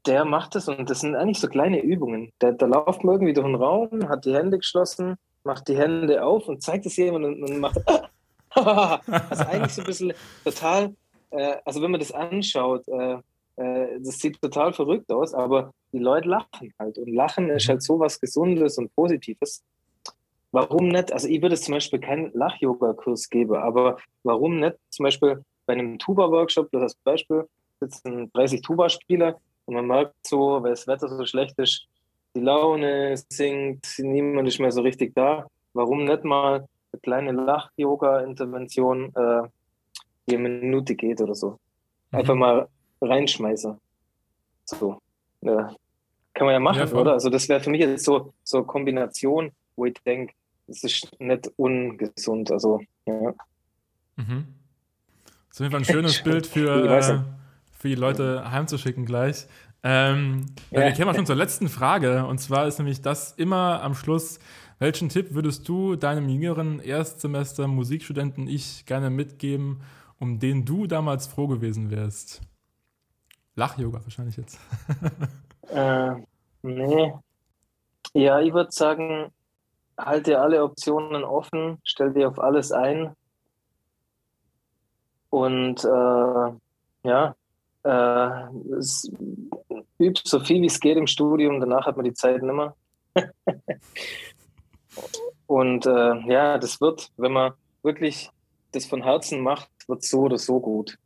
der 0.05 0.25
macht 0.25 0.55
das 0.55 0.67
und 0.67 0.89
das 0.89 1.01
sind 1.01 1.15
eigentlich 1.15 1.39
so 1.39 1.47
kleine 1.47 1.81
Übungen. 1.81 2.31
Da, 2.39 2.51
da 2.51 2.65
läuft 2.65 3.03
man 3.03 3.15
irgendwie 3.15 3.33
durch 3.33 3.45
den 3.45 3.55
Raum, 3.55 4.09
hat 4.09 4.25
die 4.25 4.33
Hände 4.33 4.57
geschlossen, 4.57 5.15
macht 5.43 5.67
die 5.67 5.77
Hände 5.77 6.23
auf 6.23 6.47
und 6.47 6.61
zeigt 6.61 6.85
es 6.85 6.97
jemandem 6.97 7.43
und, 7.43 7.59
macht. 7.59 7.79
also 8.49 9.43
eigentlich 9.45 9.73
so 9.73 9.81
ein 9.81 9.87
bisschen 9.87 10.13
total, 10.43 10.95
äh, 11.29 11.57
also 11.65 11.81
wenn 11.81 11.91
man 11.91 11.99
das 11.99 12.11
anschaut, 12.11 12.87
äh, 12.87 13.17
äh, 13.57 13.99
das 13.99 14.19
sieht 14.19 14.41
total 14.41 14.73
verrückt 14.73 15.11
aus, 15.11 15.33
aber 15.33 15.71
die 15.93 15.99
Leute 15.99 16.29
lachen 16.29 16.73
halt. 16.79 16.97
Und 16.97 17.13
Lachen 17.13 17.49
ist 17.49 17.69
halt 17.69 17.83
so 17.83 17.99
was 17.99 18.19
Gesundes 18.19 18.77
und 18.77 18.93
Positives. 18.95 19.63
Warum 20.51 20.89
nicht? 20.89 21.13
Also 21.13 21.27
ich 21.27 21.41
würde 21.41 21.55
zum 21.55 21.75
Beispiel 21.75 21.99
keinen 21.99 22.31
Lach-Yoga-Kurs 22.33 23.29
geben, 23.29 23.55
aber 23.55 23.97
warum 24.23 24.59
nicht 24.59 24.75
zum 24.89 25.05
Beispiel 25.05 25.43
bei 25.65 25.73
einem 25.73 25.97
Tuba-Workshop, 25.97 26.69
das 26.71 26.81
als 26.81 26.95
Beispiel, 26.95 27.47
sitzen 27.79 28.31
30 28.33 28.61
Tuba-Spieler 28.61 29.39
und 29.65 29.75
man 29.75 29.87
merkt 29.87 30.15
so, 30.25 30.61
weil 30.61 30.71
das 30.71 30.87
Wetter 30.87 31.07
so 31.07 31.25
schlecht 31.25 31.57
ist, 31.57 31.87
die 32.35 32.41
Laune 32.41 33.15
sinkt, 33.29 33.99
niemand 33.99 34.47
ist 34.47 34.59
mehr 34.59 34.71
so 34.71 34.81
richtig 34.81 35.13
da. 35.15 35.47
Warum 35.73 36.05
nicht 36.05 36.23
mal 36.23 36.67
eine 36.91 36.99
kleine 37.01 37.31
Lach-Yoga-Intervention, 37.31 39.13
äh, 39.15 39.47
die 40.27 40.37
eine 40.37 40.49
Minute 40.49 40.95
geht 40.95 41.21
oder 41.21 41.35
so? 41.35 41.59
Mhm. 42.11 42.19
Einfach 42.19 42.35
mal 42.35 42.67
reinschmeißen. 43.01 43.77
So. 44.65 44.99
Ja. 45.41 45.75
Kann 46.33 46.45
man 46.45 46.53
ja 46.53 46.59
machen, 46.59 46.87
ja, 46.87 46.93
oder? 46.93 47.13
Also 47.13 47.29
das 47.29 47.49
wäre 47.49 47.59
für 47.59 47.69
mich 47.69 47.81
jetzt 47.81 48.05
so, 48.05 48.33
so 48.43 48.57
eine 48.57 48.65
Kombination, 48.65 49.51
wo 49.75 49.85
ich 49.85 49.95
denke, 50.05 50.33
das 50.67 50.83
ist 50.83 51.19
nicht 51.19 51.51
ungesund. 51.57 52.51
Also, 52.51 52.79
ja. 53.05 53.33
Mhm. 54.15 54.45
Das 55.49 55.59
ist 55.59 55.59
auf 55.59 55.59
jeden 55.59 55.71
Fall 55.71 55.81
ein 55.81 55.85
schönes 55.93 56.23
Bild 56.23 56.47
für, 56.47 56.85
äh, 56.85 57.40
für 57.81 57.87
die 57.87 57.95
Leute 57.95 58.51
heimzuschicken 58.51 59.05
gleich. 59.05 59.47
Ähm, 59.83 60.45
ja. 60.69 60.81
Wir 60.81 60.93
kommen 60.93 61.15
schon 61.15 61.25
zur 61.25 61.35
letzten 61.35 61.67
Frage. 61.67 62.25
Und 62.25 62.37
zwar 62.37 62.67
ist 62.67 62.77
nämlich 62.77 63.01
das 63.01 63.31
immer 63.33 63.81
am 63.81 63.95
Schluss. 63.95 64.39
Welchen 64.77 65.09
Tipp 65.09 65.33
würdest 65.33 65.67
du 65.67 65.95
deinem 65.95 66.29
jüngeren 66.29 66.79
Erstsemester 66.79 67.67
Musikstudenten 67.67 68.47
ich 68.47 68.85
gerne 68.85 69.09
mitgeben, 69.09 69.81
um 70.19 70.37
den 70.37 70.63
du 70.63 70.85
damals 70.85 71.25
froh 71.25 71.47
gewesen 71.47 71.89
wärst? 71.89 72.41
Lach-Yoga 73.55 74.01
wahrscheinlich 74.03 74.37
jetzt. 74.37 74.59
äh, 75.69 76.11
nee. 76.61 77.13
Ja, 78.13 78.39
ich 78.41 78.53
würde 78.53 78.71
sagen, 78.71 79.31
halte 79.97 80.39
alle 80.39 80.63
Optionen 80.63 81.23
offen, 81.23 81.79
stell 81.83 82.13
dir 82.13 82.27
auf 82.27 82.39
alles 82.39 82.71
ein. 82.71 83.15
Und 85.31 85.83
äh, 85.83 87.07
ja, 87.07 87.35
äh, 87.83 88.29
übt 89.99 90.21
so 90.25 90.39
viel 90.39 90.61
wie 90.61 90.67
es 90.67 90.79
geht 90.79 90.97
im 90.97 91.07
Studium, 91.07 91.59
danach 91.59 91.85
hat 91.85 91.95
man 91.95 92.05
die 92.05 92.13
Zeit 92.13 92.41
nicht 92.41 92.53
mehr. 92.53 92.75
Und 95.47 95.85
äh, 95.85 96.31
ja, 96.31 96.57
das 96.57 96.79
wird, 96.79 97.11
wenn 97.17 97.33
man 97.33 97.53
wirklich 97.83 98.29
das 98.71 98.85
von 98.85 99.03
Herzen 99.03 99.41
macht, 99.41 99.69
wird 99.87 100.03
so 100.03 100.21
oder 100.21 100.37
so 100.37 100.59
gut. 100.59 100.97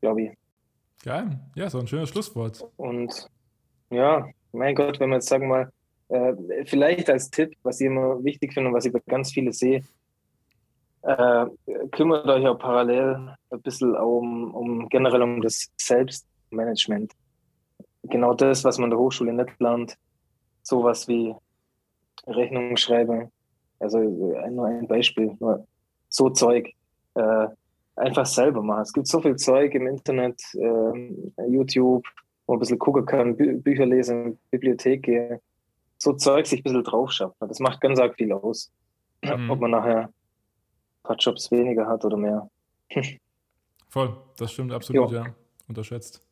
Glaube 0.00 0.22
ich. 0.22 0.30
Geil. 1.04 1.40
Ja, 1.54 1.70
so 1.70 1.78
ein 1.78 1.86
schönes 1.86 2.10
Schlusswort. 2.10 2.64
Und 2.76 3.28
ja, 3.90 4.28
mein 4.52 4.74
Gott, 4.74 5.00
wenn 5.00 5.10
man 5.10 5.20
jetzt 5.20 5.28
sagen 5.28 5.48
wir 5.48 5.48
mal, 5.48 5.72
äh, 6.08 6.64
vielleicht 6.66 7.08
als 7.08 7.30
Tipp, 7.30 7.56
was 7.62 7.80
ich 7.80 7.86
immer 7.86 8.22
wichtig 8.22 8.52
finde 8.52 8.68
und 8.68 8.74
was 8.74 8.84
ich 8.84 8.92
bei 8.92 9.00
ganz 9.06 9.32
viele 9.32 9.52
sehe, 9.52 9.82
äh, 11.02 11.46
kümmert 11.90 12.26
euch 12.28 12.46
auch 12.46 12.58
parallel 12.58 13.34
ein 13.50 13.62
bisschen 13.62 13.96
um, 13.96 14.54
um 14.54 14.88
generell 14.88 15.22
um 15.22 15.42
das 15.42 15.70
Selbstmanagement. 15.76 17.12
genau 18.04 18.34
das, 18.34 18.64
was 18.64 18.78
man 18.78 18.86
in 18.86 18.90
der 18.90 18.98
Hochschule 18.98 19.32
nicht 19.32 19.58
lernt. 19.60 19.96
Sowas 20.62 21.08
wie 21.08 21.34
Rechnungen 22.26 22.76
schreiben. 22.76 23.30
Also 23.80 23.98
nur 23.98 24.66
ein 24.66 24.86
Beispiel. 24.86 25.36
Nur 25.40 25.66
so 26.08 26.30
Zeug. 26.30 26.72
Äh, 27.14 27.48
einfach 27.96 28.26
selber 28.26 28.62
machen. 28.62 28.82
Es 28.82 28.92
gibt 28.92 29.06
so 29.06 29.20
viel 29.20 29.36
Zeug 29.36 29.74
im 29.74 29.86
Internet, 29.86 30.40
äh, 30.54 31.46
YouTube, 31.46 32.04
wo 32.46 32.52
man 32.52 32.56
ein 32.56 32.60
bisschen 32.60 32.78
gucken 32.78 33.04
kann, 33.04 33.36
Bü 33.36 33.58
Bücher 33.58 33.86
lesen, 33.86 34.38
Bibliothek 34.50 35.02
gehen. 35.02 35.40
So 35.98 36.14
Zeug 36.14 36.46
sich 36.46 36.60
ein 36.60 36.64
bisschen 36.64 36.84
drauf 36.84 37.12
schafft. 37.12 37.36
Das 37.40 37.60
macht 37.60 37.80
ganz 37.80 38.00
arg 38.00 38.14
viel 38.14 38.32
aus. 38.32 38.72
Mhm. 39.22 39.50
Ob 39.50 39.60
man 39.60 39.72
nachher 39.72 40.10
paar 41.02 41.16
Jobs 41.16 41.50
weniger 41.50 41.86
hat 41.86 42.04
oder 42.04 42.16
mehr. 42.16 42.48
Voll, 43.88 44.16
das 44.36 44.52
stimmt 44.52 44.72
absolut, 44.72 45.10
jo. 45.10 45.16
ja. 45.18 45.26
Unterschätzt. 45.68 46.22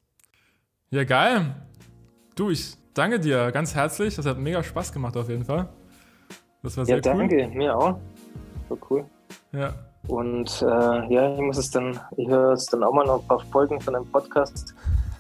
Ja, 0.90 1.04
geil. 1.04 1.54
Du, 2.34 2.50
ich 2.50 2.74
danke 2.94 3.20
dir 3.20 3.52
ganz 3.52 3.74
herzlich. 3.74 4.16
Das 4.16 4.26
hat 4.26 4.38
mega 4.38 4.62
Spaß 4.62 4.92
gemacht 4.92 5.16
auf 5.16 5.28
jeden 5.28 5.44
Fall. 5.44 5.68
Das 6.62 6.76
war 6.76 6.84
sehr 6.84 6.96
ja, 6.96 7.00
danke. 7.00 7.36
cool. 7.36 7.56
mir 7.56 7.76
auch. 7.76 7.98
War 8.68 8.78
cool. 8.90 9.04
Ja. 9.52 9.74
Und 10.08 10.62
äh, 10.62 11.12
ja, 11.12 11.34
ich 11.34 11.40
muss 11.40 11.58
es 11.58 11.70
dann, 11.70 12.00
ich 12.16 12.28
höre 12.28 12.52
es 12.52 12.66
dann 12.66 12.82
auch 12.82 12.92
mal 12.92 13.06
noch 13.06 13.20
ein 13.20 13.28
paar 13.28 13.40
Folgen 13.40 13.80
von 13.80 13.94
einem 13.94 14.06
Podcast. 14.06 14.74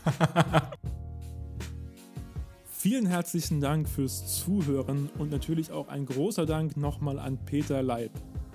Vielen 2.64 3.06
herzlichen 3.06 3.60
Dank 3.60 3.88
fürs 3.88 4.40
Zuhören 4.40 5.10
und 5.18 5.30
natürlich 5.30 5.70
auch 5.70 5.88
ein 5.88 6.06
großer 6.06 6.46
Dank 6.46 6.78
nochmal 6.78 7.18
an 7.18 7.38
Peter 7.44 7.82
Leib. 7.82 8.12